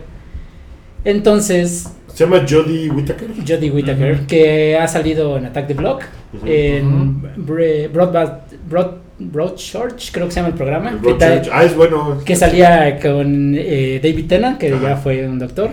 [1.04, 3.28] Entonces, Se llama Jodie Whittaker.
[3.48, 6.04] Jodie Whittaker, que ha salido en Attack the Block,
[6.46, 11.00] en Broadband- Broad, Broadchurch, creo que se llama el programa.
[11.02, 11.50] que, ta- Broadchurch.
[11.54, 12.20] Ah, es bueno.
[12.24, 15.70] que salía con eh, David Tennant, que ya fue un doctor,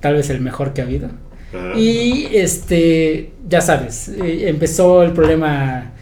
[0.00, 1.08] tal vez el mejor que ha habido.
[1.76, 5.92] Y este, ya sabes, eh, empezó el problema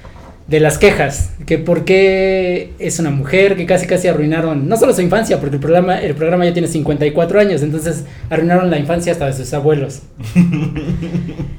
[0.46, 4.92] de las quejas, que por qué es una mujer, que casi casi arruinaron, no solo
[4.92, 9.12] su infancia, porque el programa, el programa ya tiene 54 años, entonces arruinaron la infancia
[9.12, 10.02] hasta de sus abuelos.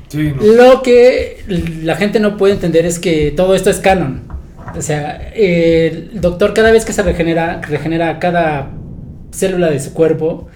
[0.07, 0.43] Sí, no.
[0.43, 1.43] Lo que
[1.83, 4.21] la gente no puede entender es que todo esto es canon.
[4.77, 8.69] O sea, el doctor cada vez que se regenera, regenera cada
[9.31, 10.47] célula de su cuerpo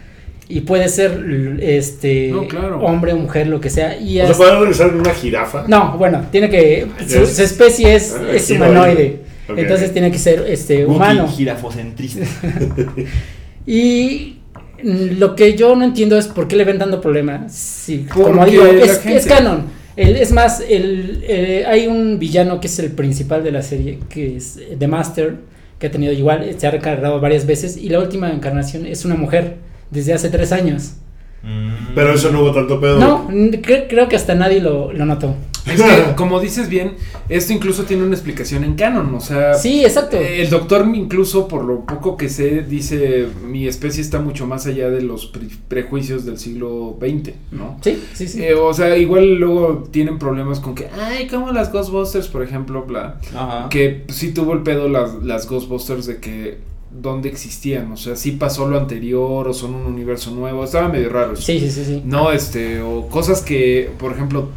[0.49, 2.81] y puede ser este No, claro.
[2.81, 3.97] hombre, mujer, lo que sea.
[3.97, 5.63] Y O sea, hasta- ¿puede regresar en una jirafa?
[5.67, 9.19] no, bueno, tiene que su, Es- su especie es, Ah, es humanoide.
[9.55, 11.27] Entonces tiene que ser este humano.
[11.27, 12.25] Girafocentrista.
[13.65, 14.37] Y
[14.83, 17.53] lo que yo no entiendo es por qué le ven dando problemas.
[17.53, 19.65] Sí, como digo, es, canon.
[19.95, 23.99] El- es más, el, eh, hay un villano que es el principal de la serie,
[24.09, 25.35] que es The Master,
[25.77, 29.15] que ha tenido igual, se ha recargado varias veces, y la última encarnación es una
[29.15, 29.55] mujer,
[29.91, 30.93] desde hace tres años.
[31.41, 31.93] Mm.
[31.95, 32.99] Pero eso no hubo tanto pedo.
[32.99, 35.35] No, cre- creo que hasta nadie lo, lo notó.
[35.65, 36.95] Es que, como dices bien,
[37.29, 39.53] esto incluso tiene una explicación en canon, o sea...
[39.53, 40.17] Sí, exacto.
[40.17, 44.89] El doctor incluso, por lo poco que sé, dice, mi especie está mucho más allá
[44.89, 47.77] de los pre- prejuicios del siglo XX, ¿no?
[47.81, 48.43] Sí, sí, sí.
[48.43, 52.83] Eh, o sea, igual luego tienen problemas con que, ay, como las Ghostbusters, por ejemplo,
[52.83, 53.19] bla.
[53.35, 53.69] Ajá.
[53.69, 56.57] Que sí tuvo el pedo las, las Ghostbusters de que
[56.91, 61.09] dónde existían, o sea, sí pasó lo anterior o son un universo nuevo, estaba medio
[61.09, 61.41] raro eso.
[61.43, 62.01] Sí, sí, sí, sí.
[62.05, 64.49] No, este, o cosas que, por ejemplo,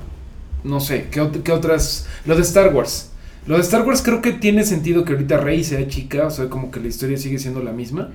[0.64, 2.06] no sé, ¿qué, ot- qué otras?
[2.24, 3.10] Lo de Star Wars.
[3.46, 6.48] Lo de Star Wars creo que tiene sentido que ahorita Rey sea chica, o sea,
[6.48, 8.10] como que la historia sigue siendo la misma.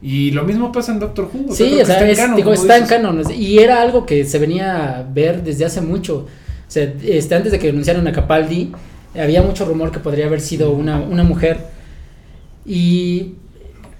[0.00, 1.52] Y lo mismo pasa en Doctor Who.
[1.52, 3.22] Sí, creo o sea, que es- canon, digo, está en canon.
[3.34, 6.18] Y era algo que se venía a ver desde hace mucho.
[6.18, 8.70] O sea, este, antes de que anunciaran a Capaldi,
[9.20, 11.58] había mucho rumor que podría haber sido una, una mujer.
[12.64, 13.32] Y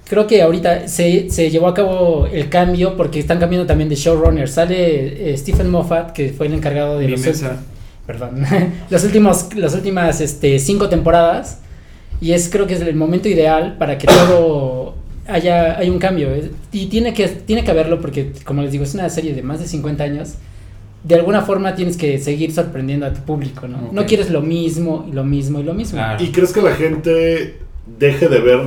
[0.08, 3.94] creo que ahorita se, se llevó a cabo el cambio porque están cambiando también de
[3.94, 4.48] showrunner.
[4.48, 7.62] Sale eh, Stephen Moffat, que fue el encargado de Mi los, mesa.
[8.06, 8.44] perdón,
[8.90, 11.60] los últimos, las últimas este, cinco temporadas.
[12.20, 14.94] Y es creo que es el momento ideal para que todo
[15.28, 16.30] haya, hay un cambio.
[16.72, 19.60] Y tiene que, tiene que haberlo porque, como les digo, es una serie de más
[19.60, 20.34] de 50 años.
[21.04, 23.78] De alguna forma tienes que seguir sorprendiendo a tu público, ¿no?
[23.86, 23.92] Ok.
[23.92, 25.98] No quieres lo mismo y lo mismo y lo mismo.
[25.98, 26.24] Claro.
[26.24, 27.58] ¿Y crees que la gente
[27.98, 28.60] deje de ver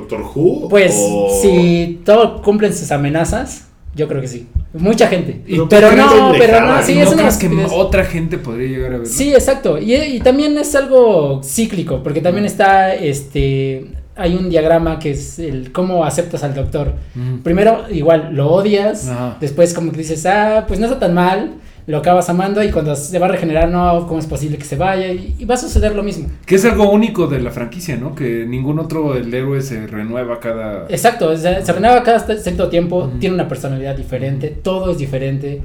[0.00, 0.68] Doctor Who?
[0.68, 4.46] Pues O- si todo cumplen sus amenazas, yo creo que sí.
[4.74, 5.40] Mucha gente.
[5.70, 8.98] Pero no, pero no, ¿y sí, ¿Y es una que otra gente podría llegar a
[8.98, 9.06] verlo?
[9.06, 9.78] Sí, exacto.
[9.78, 15.38] Y, y también es algo cíclico, porque también está, este, hay un diagrama que es
[15.38, 16.92] el cómo aceptas al doctor.
[17.14, 17.38] Mm.
[17.38, 19.36] Primero, igual, lo odias, Ajá.
[19.40, 21.54] después como que dices, ah, pues no está tan mal,
[21.86, 24.76] lo acabas amando y cuando se va a regenerar, no, ¿cómo es posible que se
[24.76, 25.12] vaya?
[25.12, 26.28] Y, y va a suceder lo mismo.
[26.44, 28.14] Que es algo único de la franquicia, ¿no?
[28.14, 30.86] Que ningún otro el héroe se renueva cada...
[30.88, 35.62] Exacto, o sea, se renueva cada cierto tiempo, tiene una personalidad diferente, todo es diferente.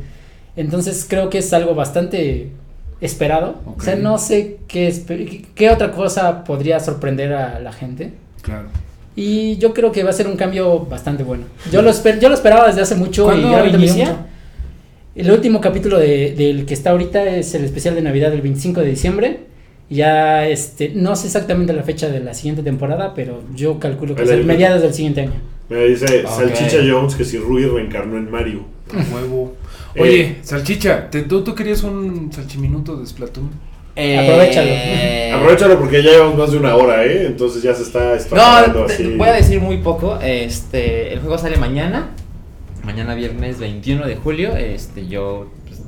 [0.55, 2.51] Entonces creo que es algo bastante
[2.99, 3.55] esperado.
[3.65, 8.13] O sea, no sé qué, qué otra cosa podría sorprender a la gente.
[8.43, 8.67] Claro.
[9.15, 11.45] Y yo creo que va a ser un cambio bastante bueno.
[11.71, 13.25] Yo lo, esper- yo lo esperaba desde hace mucho.
[13.25, 14.11] ¿Cuándo y realmente me dio inicia?
[14.13, 14.30] mucho.
[15.15, 18.81] El último capítulo de- del que está ahorita es el especial de Navidad del 25
[18.81, 19.39] de diciembre.
[19.89, 24.23] Ya, este, no sé exactamente la fecha de la siguiente temporada, pero yo calculo que
[24.23, 25.33] es mediados del siguiente año.
[25.67, 26.23] Me dice.
[26.25, 28.63] Salchicha Jones que si Rui reencarnó en Mario.
[29.13, 29.53] Huevo.
[29.95, 30.01] Eh.
[30.01, 33.49] Oye, Salchicha, ¿te- tú, tú querías un salchiminuto de Splatoon?
[33.97, 34.71] Eh, Aprovechalo.
[35.41, 37.25] Aprovechalo porque ya llevamos más de una hora, ¿eh?
[37.27, 39.03] Entonces ya se está estrafalando No, te- así.
[39.17, 40.17] voy a decir muy poco.
[40.21, 42.11] Este, el juego sale mañana.
[42.83, 44.55] Mañana viernes 21 de julio.
[44.55, 45.81] Este, yo pues,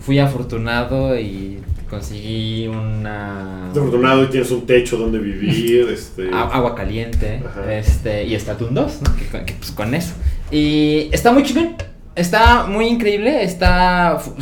[0.00, 1.58] fui afortunado y
[1.88, 5.88] conseguí una afortunado y tienes un techo donde vivir.
[5.92, 7.72] este agua caliente, Ajá.
[7.74, 9.16] este, y Splatoon 2, ¿no?
[9.44, 10.14] Que, pues con eso.
[10.50, 11.76] Y está muy chingón.
[12.14, 13.42] Está muy increíble.
[13.42, 14.18] Está.
[14.20, 14.34] fu-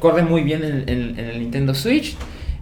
[0.00, 2.16] corre muy bien en, en- en el Nintendo Switch.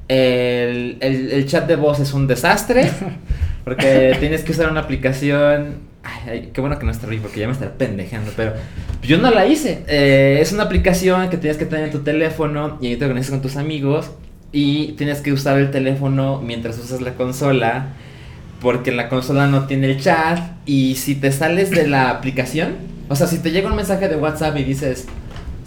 [0.09, 2.91] El, el- el chat de voz es un desastre.
[3.65, 5.91] Porque tienes que usar una aplicación.
[6.05, 8.33] Ay, qué bueno que no está Rui porque ya me estará pendejando.
[8.37, 8.55] Pero
[9.03, 9.85] yo no la hice.
[9.87, 13.31] Eh, es una aplicación que tienes que tener en tu teléfono y ahí te organizas
[13.31, 14.11] con tus amigos.
[14.51, 17.95] Y tienes que usar el teléfono mientras usas la consola.
[18.61, 20.39] Porque la consola no tiene el chat.
[20.67, 22.75] Y si te sales de la aplicación,
[23.09, 25.07] o sea, si te llega un mensaje de WhatsApp y dices,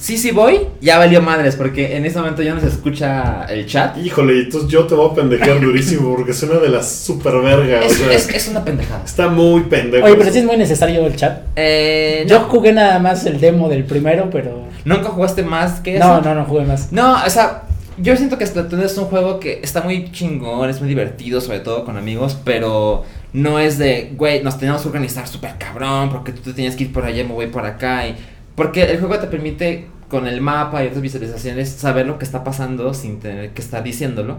[0.05, 1.55] sí, sí voy, ya valió madres.
[1.55, 3.97] Porque en ese momento ya no se escucha el chat.
[3.97, 7.79] Híjole, entonces yo te voy a pendejear durísimo porque suena de la super verga.
[7.79, 9.01] o Es, sea, es- es una pendejada.
[9.03, 10.05] Está muy pendejo.
[10.05, 11.41] Oye, pero sí es muy necesario el chat.
[11.55, 14.65] Eh, Yo jugué nada más el demo del primero, pero.
[14.85, 16.05] ¿Nunca jugaste más que eso?
[16.07, 16.91] No, no, no jugué más.
[16.91, 17.63] No, o sea,
[17.97, 21.59] yo siento que Splatoon es un juego que está muy chingón, es muy divertido, sobre
[21.61, 23.03] todo con amigos, pero
[23.33, 26.83] no es de, güey, nos tenemos que organizar súper cabrón, porque tú te tienes que
[26.83, 28.15] ir por allá, me voy por acá, y...
[28.55, 32.43] Porque el juego te permite, con el mapa y otras visualizaciones, saber lo que está
[32.43, 34.37] pasando sin tener que estar diciéndolo.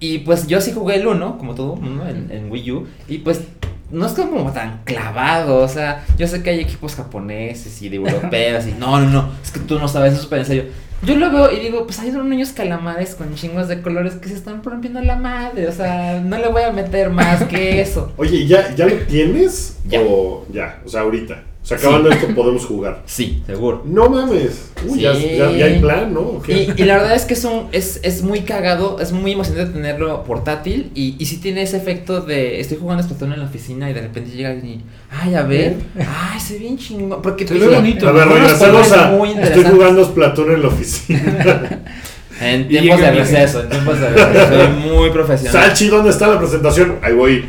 [0.00, 3.18] Y pues yo sí jugué el 1, como todo mundo, en, en Wii U, y
[3.18, 3.42] pues
[3.90, 7.96] no es como tan clavado, o sea, yo sé que hay equipos japoneses y de
[7.96, 10.64] europeos y no, no, no, es que tú no sabes, eso es súper en serio.
[11.02, 14.28] Yo lo veo y digo, pues hay unos niños calamares con chingos de colores que
[14.28, 18.12] se están rompiendo la madre, o sea, no le voy a meter más que eso.
[18.16, 19.78] Oye, ¿ya, ¿ya lo tienes?
[19.86, 20.00] Ya.
[20.00, 21.44] O ya, o sea, ahorita.
[21.68, 23.02] O sea, acabando esto podemos jugar.
[23.04, 23.82] Sí, seguro.
[23.84, 24.70] No mames.
[24.88, 25.32] Uy, ya, Sí.
[25.36, 26.40] ya, ya hay plan, ¿no?
[26.48, 29.74] Y, y la verdad es que es, un- es, es muy cagado, es muy emocionante
[29.74, 33.90] tenerlo portátil y, y sí tiene ese efecto de estoy jugando Splatoon en la oficina
[33.90, 37.46] y de repente llega alguien y, ay, a ver, ay, se ve bien chingón, porque
[37.46, 38.24] Se ve tiene bonito, A ver,
[38.58, 39.10] colores a.
[39.10, 41.82] muy Estoy jugando Splatoon en la oficina.
[42.40, 45.52] En tiempos de receso, en tiempos de receso, soy muy profesional.
[45.60, 46.96] Salchi, ¿dónde está la presentación?
[47.02, 47.44] Ahí voy.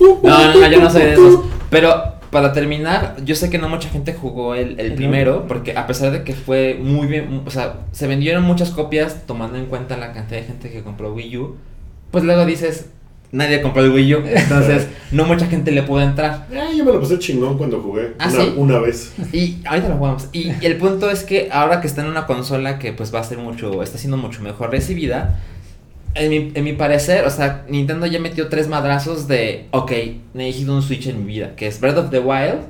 [0.00, 1.40] No, no, no, yo no soy de esos.
[1.68, 5.86] Pero para terminar, yo sé que no mucha gente jugó el, el primero, porque a
[5.86, 9.96] pesar de que fue muy bien, o sea, se vendieron muchas copias tomando en cuenta
[9.96, 11.56] la cantidad de gente que compró Wii U,
[12.10, 12.86] pues luego dices,
[13.32, 16.46] nadie compró el Wii U, entonces no mucha gente le pudo entrar.
[16.52, 18.14] Ah, yo me lo pasé chingón cuando jugué.
[18.18, 18.54] ¿Ah, una, sí?
[18.56, 19.12] una vez.
[19.32, 20.28] Y ahorita lo jugamos.
[20.32, 23.24] Y el punto es que ahora que está en una consola que pues va a
[23.24, 25.40] ser mucho, está siendo mucho mejor recibida,
[26.14, 29.92] en mi, en mi parecer, o sea, Nintendo ya metió tres madrazos de, ok,
[30.34, 32.60] necesito un Switch en mi vida, que es Breath of the Wild,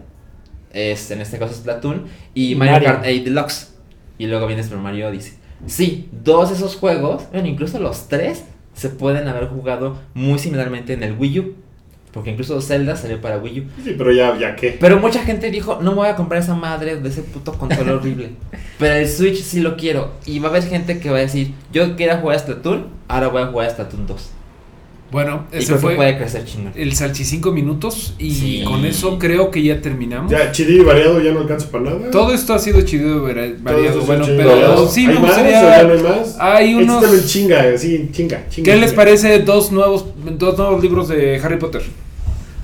[0.73, 2.89] es, en este caso Splatoon, y Y Mario, Mario.
[2.89, 3.75] Kart 8 Deluxe.
[4.19, 5.35] Y luego viene Super Mario Odyssey.
[5.67, 8.45] Sí, dos de esos juegos, bueno, incluso los tres,
[8.75, 11.55] se pueden haber jugado muy similarmente en el Wii U.
[12.13, 13.65] Porque incluso Zelda salió para Wii U.
[13.85, 14.77] Sí, pero ya, ya qué.
[14.81, 17.89] Pero mucha gente dijo, no me voy a comprar esa madre de ese puto control
[17.91, 18.31] horrible.
[18.79, 20.13] Pero el Switch sí lo quiero.
[20.27, 23.29] Y va a haber gente que va a decir, yo quiero jugar a Splatoon, ahora
[23.29, 24.31] voy a jugar a Splatoon 2.
[25.11, 26.73] Bueno, Y ese que fue puede crecer chingón.
[26.77, 28.63] el salchicinco minutos y Sí.
[28.65, 30.31] con eso creo que ya terminamos.
[30.31, 32.11] Ya, chidillo y variado ya no alcanza para nada.
[32.13, 34.01] Todo esto ha sido chido y variado.
[34.03, 34.89] Bueno, chido pero variado.
[34.89, 35.83] sí ¿Hay me gustaría.
[35.83, 36.37] no hay más?
[36.39, 37.03] Hay Este unos.
[37.03, 38.65] también chinga, sí, chinga, chinga.
[38.73, 40.05] ¿Qué les parece dos nuevos,
[40.39, 41.83] dos nuevos libros de Harry Potter?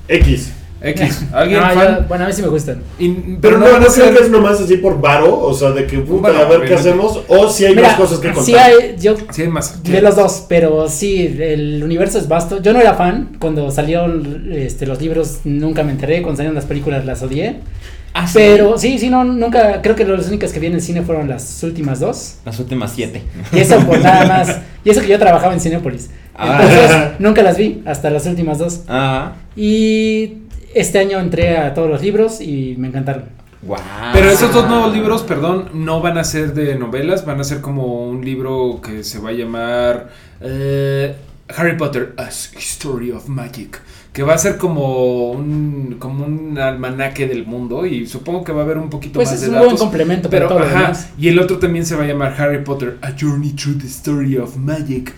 [0.09, 0.53] X.
[0.89, 1.25] X.
[1.33, 1.89] ¿Alguien Ah, fan?
[2.01, 2.83] ya, bueno, a mí sí me gustan.
[2.99, 5.99] Y- Pero no, no creo que es nomás así por varo, o sea, de que
[5.99, 8.45] puta, Bueno, a ver qué hacemos, o si hay Mira, más cosas que contar.
[8.45, 9.83] sí hay, yo Sí, hay más.
[9.83, 12.61] de los dos, pero sí, el universo es vasto.
[12.63, 16.23] Yo no era fan cuando salieron este, los libros, nunca me enteré.
[16.23, 17.57] Cuando salieron las películas las odié.
[18.19, 18.33] Ah, sí.
[18.39, 19.83] Pero sí, sí, no, nunca.
[19.83, 22.37] Creo que las únicas que vi en el cine fueron las últimas dos.
[22.47, 23.23] Las últimas siete.
[23.53, 24.59] Y eso por nada más.
[24.85, 26.09] Y eso que yo trabajaba en Cinépolis.
[26.35, 26.61] Ah.
[26.63, 28.81] Entonces, nunca las vi hasta las últimas dos.
[28.87, 29.35] Ajá.
[29.55, 30.35] Y
[30.75, 33.25] este año entré a todos los libros y me encantaron.
[33.63, 33.79] Wow.
[34.13, 37.61] Pero esos dos nuevos libros, perdón, no van a ser de novelas, van a ser
[37.61, 40.11] como un libro que se va a llamar
[40.41, 41.17] eh,
[41.49, 43.81] Harry Potter, A History of Magic.
[44.17, 48.63] Que va a ser como un, como un almanaque del mundo y supongo que va
[48.63, 49.69] a haber un poquito Pues más es de un datos.
[49.73, 51.11] buen complemento Pero, para todo ajá, demás.
[51.19, 54.39] y el otro también se va a llamar Harry Potter, A Journey Through the Story
[54.39, 55.13] of Magic.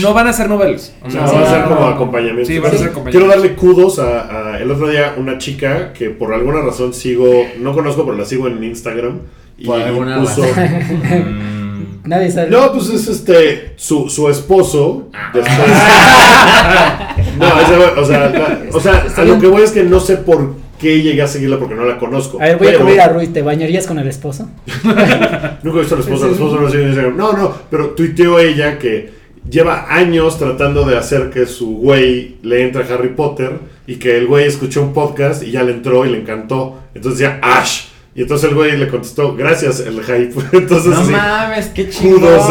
[0.00, 0.94] No van a ser novelas.
[1.02, 1.86] No, Sí, va a ser no, como no.
[1.88, 2.44] acompañamiento.
[2.46, 3.10] Sí, va a ser acompañamiento.
[3.10, 7.26] Quiero darle kudos a, a el otro día una chica que por alguna razón sigo,
[7.58, 9.18] no conozco, pero la sigo en Instagram.
[9.58, 11.63] Y Por alguna puso- razón.
[12.04, 12.50] Nadie sabe.
[12.50, 15.08] No, pues es este, su, su esposo.
[15.14, 15.30] Ah.
[15.32, 15.58] Después.
[17.38, 20.00] no, ese güey, o sea, la- o sea, a lo que voy es que no
[20.00, 22.38] sé por qué llegué a seguirla porque no la conozco.
[22.40, 23.28] A ver, voy a cubrir a Rui.
[23.28, 24.48] ¿Te bañarías con el esposo?
[24.84, 27.16] Nunca he visto al esposo, el esposo no lo sigue Instagram.
[27.16, 29.12] No, no, pero tuiteó ella que
[29.48, 33.52] lleva años tratando de hacer que su güey le entre a Harry Potter
[33.86, 36.80] y que el güey escuchó un podcast y ya le entró y le encantó.
[36.94, 37.93] Entonces decía Ash.
[38.16, 40.32] Y entonces el güey le contestó, gracias, el hype.
[40.56, 42.20] Entonces, No sí, mames, qué chido.
[42.20, 42.46] kudos,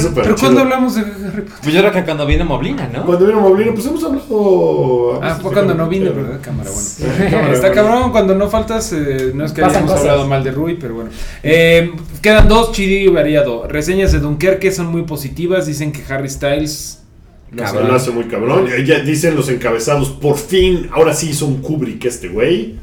[0.00, 1.10] súper Pero cuando hablamos de Harry
[1.42, 1.44] Potter.
[1.60, 3.04] Pues yo creo que cuando vino Moblina, ¿no?
[3.04, 5.20] Cuando vino Moblino, pues hemos hablado.
[5.20, 6.38] Ah, fue cuando no vine, ¿verdad?
[6.40, 6.86] Cámara, bueno.
[6.88, 7.74] Sí, cámara, Está bueno.
[7.74, 10.08] cabrón, cuando no faltas, eh, no es que Pasan hayamos cosas.
[10.08, 11.10] hablado mal de Rui, pero bueno.
[11.42, 11.90] Eh,
[12.22, 13.66] quedan dos, chidillo y variado.
[13.66, 17.02] Reseñas de Dunkerque son muy positivas, dicen que Harry Styles...
[17.56, 18.66] Se hace- muy cabrón.
[18.68, 22.76] Ya- Ya dicen los encabezados, por fin, ahora sí hizo un Kubrick este güey.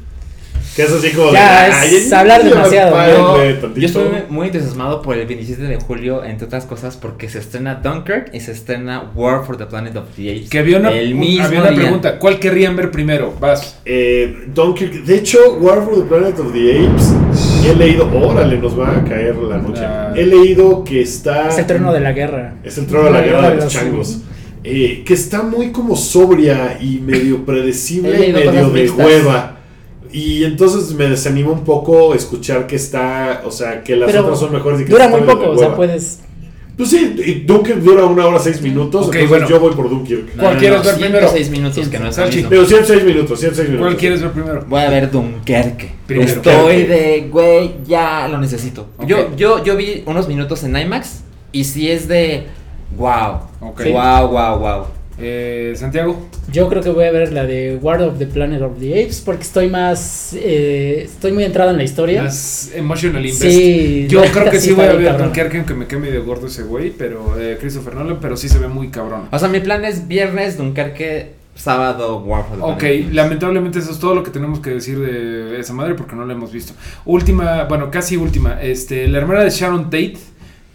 [0.76, 1.32] Que es así como.
[1.32, 3.80] Ya, de, es "Ay, hablar demasiado, Yo, tantito".
[3.80, 7.76] yo estoy muy- entusiasmado por el 27 de julio, entre otras cosas, porque se estrena
[7.76, 10.50] Dunkirk y se estrena War for the Planet of the Apes.
[10.50, 11.80] Que había una, el mismo había una día.
[11.80, 13.32] pregunta, ¿cuál querrían ver primero?
[13.40, 13.78] Vas.
[13.86, 14.92] Eh, Dunkirk.
[15.04, 17.12] De hecho, War for the Planet of the Apes.
[17.66, 18.08] He leído.
[18.14, 19.80] Órale, nos va a caer la noche.
[19.82, 20.12] Ah.
[20.14, 21.48] He leído que está.
[21.48, 22.54] Es el trono de la guerra.
[22.62, 24.18] Es el trono de la guerra de los changos.
[24.62, 29.55] Eh, que está muy como sobria y medio predecible y medio de hueva.
[30.12, 34.38] Y entonces me desanima un poco escuchar que está, o sea, que las Pero otras
[34.38, 36.20] son mejores y que Dura muy poco, o sea, puedes.
[36.76, 39.48] Pues sí, y Dunkirk dura una hora seis minutos, Ok, entonces bueno.
[39.48, 40.34] yo voy por Dunkirk.
[40.34, 41.18] No, ¿Cuál no, quieres no, ver primero?
[41.20, 42.48] 106 minutos, que no es mismo.
[42.50, 43.86] Pero 106 minutos, 106 minutos.
[43.86, 44.64] ¿Cuál quieres ver primero?
[44.68, 45.92] Voy a ver Dunkerque.
[46.06, 46.30] Primero.
[46.30, 48.88] Estoy de, güey, ya lo necesito.
[49.06, 51.20] Yo, yo, yo vi unos minutos en IMAX
[51.50, 52.46] y si es de,
[52.94, 53.84] wow, Ok.
[53.90, 54.95] wow, wow, wow.
[55.18, 56.26] Eh, Santiago.
[56.52, 59.22] Yo creo que voy a ver la de War of the Planet of the Apes
[59.24, 60.34] porque estoy más.
[60.38, 62.22] eh, estoy muy entrado en la historia.
[62.22, 63.42] Más emotional invest.
[63.42, 65.16] Sí, Yo creo que sí voy a ver.
[65.18, 68.58] Dunkerque, aunque me quede medio gordo ese güey, pero eh, Christopher Nolan, pero sí se
[68.58, 69.22] ve muy cabrón.
[69.32, 73.12] O sea, mi plan es viernes, Dunkerque, sábado, War for the Ok, Planet.
[73.14, 76.34] lamentablemente eso es todo lo que tenemos que decir de esa madre porque no la
[76.34, 76.74] hemos visto.
[77.06, 80.18] Última, bueno, casi última, este, la hermana de Sharon Tate,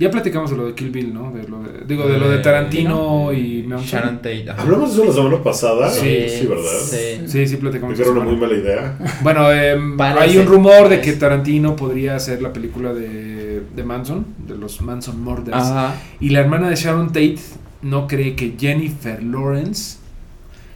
[0.01, 1.31] ya platicamos de lo de Kill Bill, ¿no?
[1.31, 4.49] De lo de- digo, de lo de Eh, Tarantino y Sharon Tate.
[4.49, 4.61] ajá.
[4.63, 5.89] Hablamos de eso la semana pasada.
[5.89, 6.63] Sí, sí ¿verdad?
[6.83, 7.21] sí.
[7.27, 7.95] Sí, sí, platicamos.
[7.95, 8.97] Que era una muy mala idea.
[9.21, 13.83] Bueno, em, Parece, hay un rumor de que Tarantino podría hacer la película de, de
[13.83, 15.55] Manson, de los Manson Murders.
[15.55, 15.95] Ajá.
[16.19, 17.37] Y la hermana de Sharon Tate
[17.83, 19.97] no cree que Jennifer Lawrence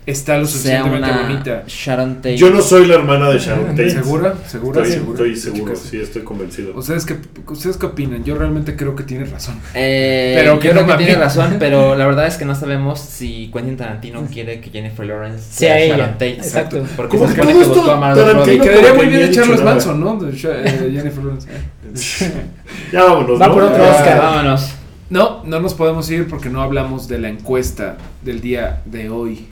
[0.05, 1.63] está lo suficientemente una bonita.
[1.67, 2.37] Sharon Tate.
[2.37, 3.89] Yo no soy la hermana de Sharon Tate.
[3.89, 4.35] ¿Segura?
[4.47, 4.81] ¿Segura?
[4.83, 5.13] Estoy, ¿Segura?
[5.23, 5.89] estoy seguro, Chicas.
[5.89, 6.73] sí, estoy convencido.
[6.75, 7.17] ¿Ustedes qué,
[7.47, 8.23] ¿Ustedes qué opinan?
[8.23, 9.59] Yo realmente creo que tiene razón.
[9.73, 13.49] Eh, Pero yo creo que tiene razón, pero la verdad es que no sabemos si
[13.53, 16.29] Quentin Tarantino quiere que Jennifer Lawrence Sea Sharon ella, Tate.
[16.33, 16.83] exacto.
[16.95, 18.59] Porque ¿Cómo se supone todo que esto a Margot Robbie.
[18.59, 19.63] Quedaría que muy bien de Charles.
[19.63, 20.15] Manson, ¿no?
[20.17, 21.47] De eh, Jennifer Lawrence.
[22.91, 23.41] Ya vámonos.
[23.41, 23.53] Va ¿no?
[23.53, 23.91] por otro Ya.
[23.91, 24.17] Oscar.
[24.19, 24.69] Vámonos.
[25.09, 29.47] No, no nos podemos ir porque no hablamos de la encuesta del día de hoy.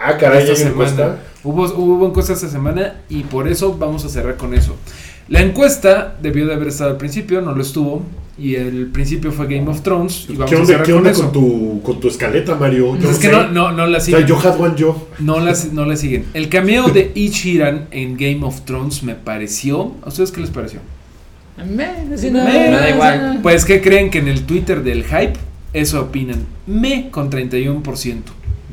[0.00, 1.16] Ah, caray, esta me semana.
[1.44, 4.76] Hubo, hubo encuesta esta semana y por eso vamos a cerrar con eso.
[5.28, 8.02] La encuesta debió de haber estado al principio, no lo estuvo.
[8.38, 10.26] Y el principio fue Game of Thrones.
[10.28, 12.90] Y vamos ¿Qué a onda, cerrar qué con onda con, tu, con tu escaleta, Mario?
[12.90, 14.26] Pues Yo es que no, no, no la O sea, siguen.
[14.28, 15.08] yo had one yo.
[15.18, 16.26] No la, no la siguen.
[16.34, 19.92] El cameo de Ichiran en Game of Thrones me pareció.
[20.02, 20.78] ¿A ustedes qué les pareció?
[21.58, 23.40] Me, Me- no, me da o igual.
[23.42, 25.32] Pues, ¿qué creen que en el Twitter del hype?
[25.72, 26.46] Eso opinan.
[26.68, 28.22] Me con 31%.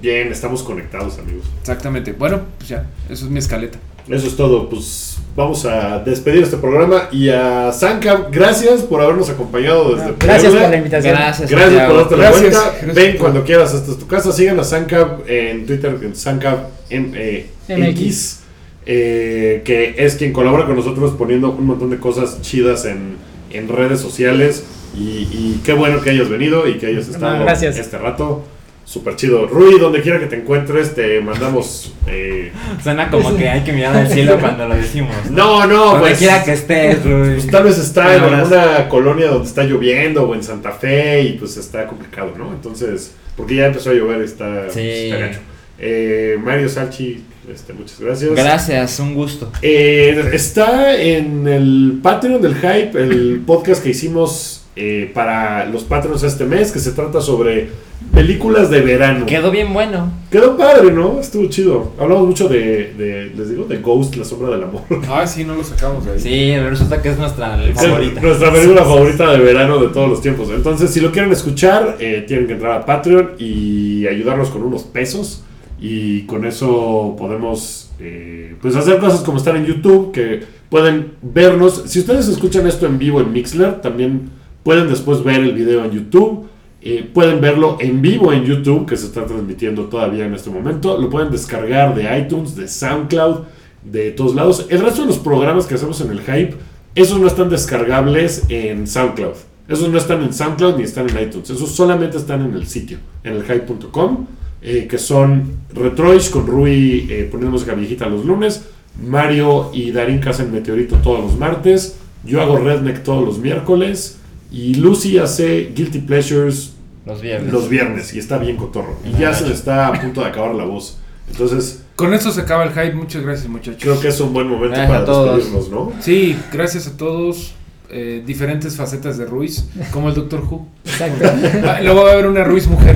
[0.05, 1.45] Bien, estamos conectados, amigos.
[1.61, 2.11] Exactamente.
[2.11, 3.79] Bueno, pues ya, eso es mi escaleta.
[4.07, 4.69] Eso es todo.
[4.69, 7.09] Pues vamos a despedir este programa.
[7.11, 11.15] Y a Sanka, gracias por habernos acompañado desde Gracias por la invitación.
[11.15, 11.49] Gracias.
[11.49, 12.41] Gracias por darte la Gracias.
[12.41, 12.71] vuelta.
[12.83, 14.31] Gracias Ven cuando quieras, esta es tu casa.
[14.31, 18.39] Sigan a Sanka en Twitter, en Sanka eh, MX,
[18.85, 23.15] eh, que es quien colabora con nosotros poniendo un montón de cosas chidas en,
[23.51, 24.65] en redes sociales.
[24.95, 27.75] Y, y qué bueno que hayas venido y que hayas estado gracias.
[27.79, 28.43] este rato.
[28.85, 29.47] Súper chido.
[29.47, 31.91] Rui, donde quiera que te encuentres, te mandamos.
[32.07, 32.51] eh,
[32.83, 35.15] Suena como que hay que mirar al cielo cuando lo decimos.
[35.31, 36.17] No, no, Donde pues.
[36.19, 37.31] quiera que estés, Rui.
[37.33, 41.33] Pues tal vez está en alguna colonia donde está lloviendo o en Santa Fe y
[41.33, 42.53] pues está complicado, ¿no?
[42.53, 44.79] Entonces, porque ya empezó a llover, está, Sí.
[44.81, 45.39] está gacho.
[45.79, 48.31] Eh, Mario Salchi, este, muchas gracias.
[48.35, 49.51] Gracias, un gusto.
[49.63, 56.21] Eh, está en el Patreon del Hype, el podcast que hicimos eh, para los Patreons
[56.23, 57.69] este mes, que se trata sobre
[58.13, 59.25] películas de verano.
[59.25, 60.11] Quedó bien bueno.
[60.31, 61.19] Quedó padre, ¿no?
[61.19, 61.91] Estuvo chido.
[61.99, 64.81] Hablamos mucho de, de, les digo, de Ghost, la sombra del amor.
[65.09, 66.19] Ah, sí, no lo sacamos de ahí.
[66.19, 68.21] Sí, resulta que es nuestra Es favorita.
[68.21, 70.49] Nuestra película favorita de verano de todos los tiempos.
[70.49, 74.83] Entonces, si lo quieren escuchar, eh, tienen que entrar a Patreon y ayudarnos con unos
[74.83, 75.43] pesos.
[75.79, 81.83] Y con eso podemos eh, pues hacer cosas como estar en YouTube, que pueden vernos.
[81.85, 84.29] Si ustedes escuchan esto en vivo en Mixler, también
[84.63, 86.47] pueden después ver el video en YouTube.
[86.87, 90.99] Eh, pueden verlo en vivo en YouTube, que se está transmitiendo todavía en este momento.
[90.99, 93.39] Lo pueden descargar de iTunes, de SoundCloud,
[93.83, 94.67] de todos lados.
[94.69, 96.53] El resto de los programas que hacemos en el Hype,
[96.93, 99.33] esos no están descargables en SoundCloud.
[99.67, 101.49] Esos no están en SoundCloud ni están en iTunes.
[101.49, 104.27] Esos solamente están en el sitio, en el hype.com,
[104.61, 108.63] eh, que son Retroish con Rui eh, poniendo viejita los lunes,
[109.03, 114.19] Mario y Darín hacen Meteorito todos los martes, yo hago Redneck todos los miércoles
[114.51, 116.74] y Lucy hace Guilty Pleasures
[117.05, 117.53] Los viernes.
[117.53, 118.97] los viernes y está bien cotorro.
[119.05, 120.97] Y ya se le está a punto de acabar la voz.
[121.29, 122.93] Entonces, Con esto se acaba el hype.
[122.93, 123.81] Muchas gracias, muchachos.
[123.81, 125.35] creo que es un buen momento Gracias para a todos.
[125.37, 125.91] despedirnos, ¿no?
[126.01, 127.53] Sí, gracias a todos.
[127.89, 130.67] Eh, diferentes facetas de Ruiz, como el Doctor Who.
[130.85, 131.23] Exacto.
[131.67, 132.95] Ah, luego va a haber una Ruiz mujer.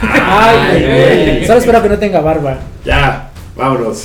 [0.00, 1.24] Ay, Ay, güey.
[1.38, 1.46] güey.
[1.46, 2.58] Solo espero que no tenga barba.
[2.84, 4.04] Ya, vámonos.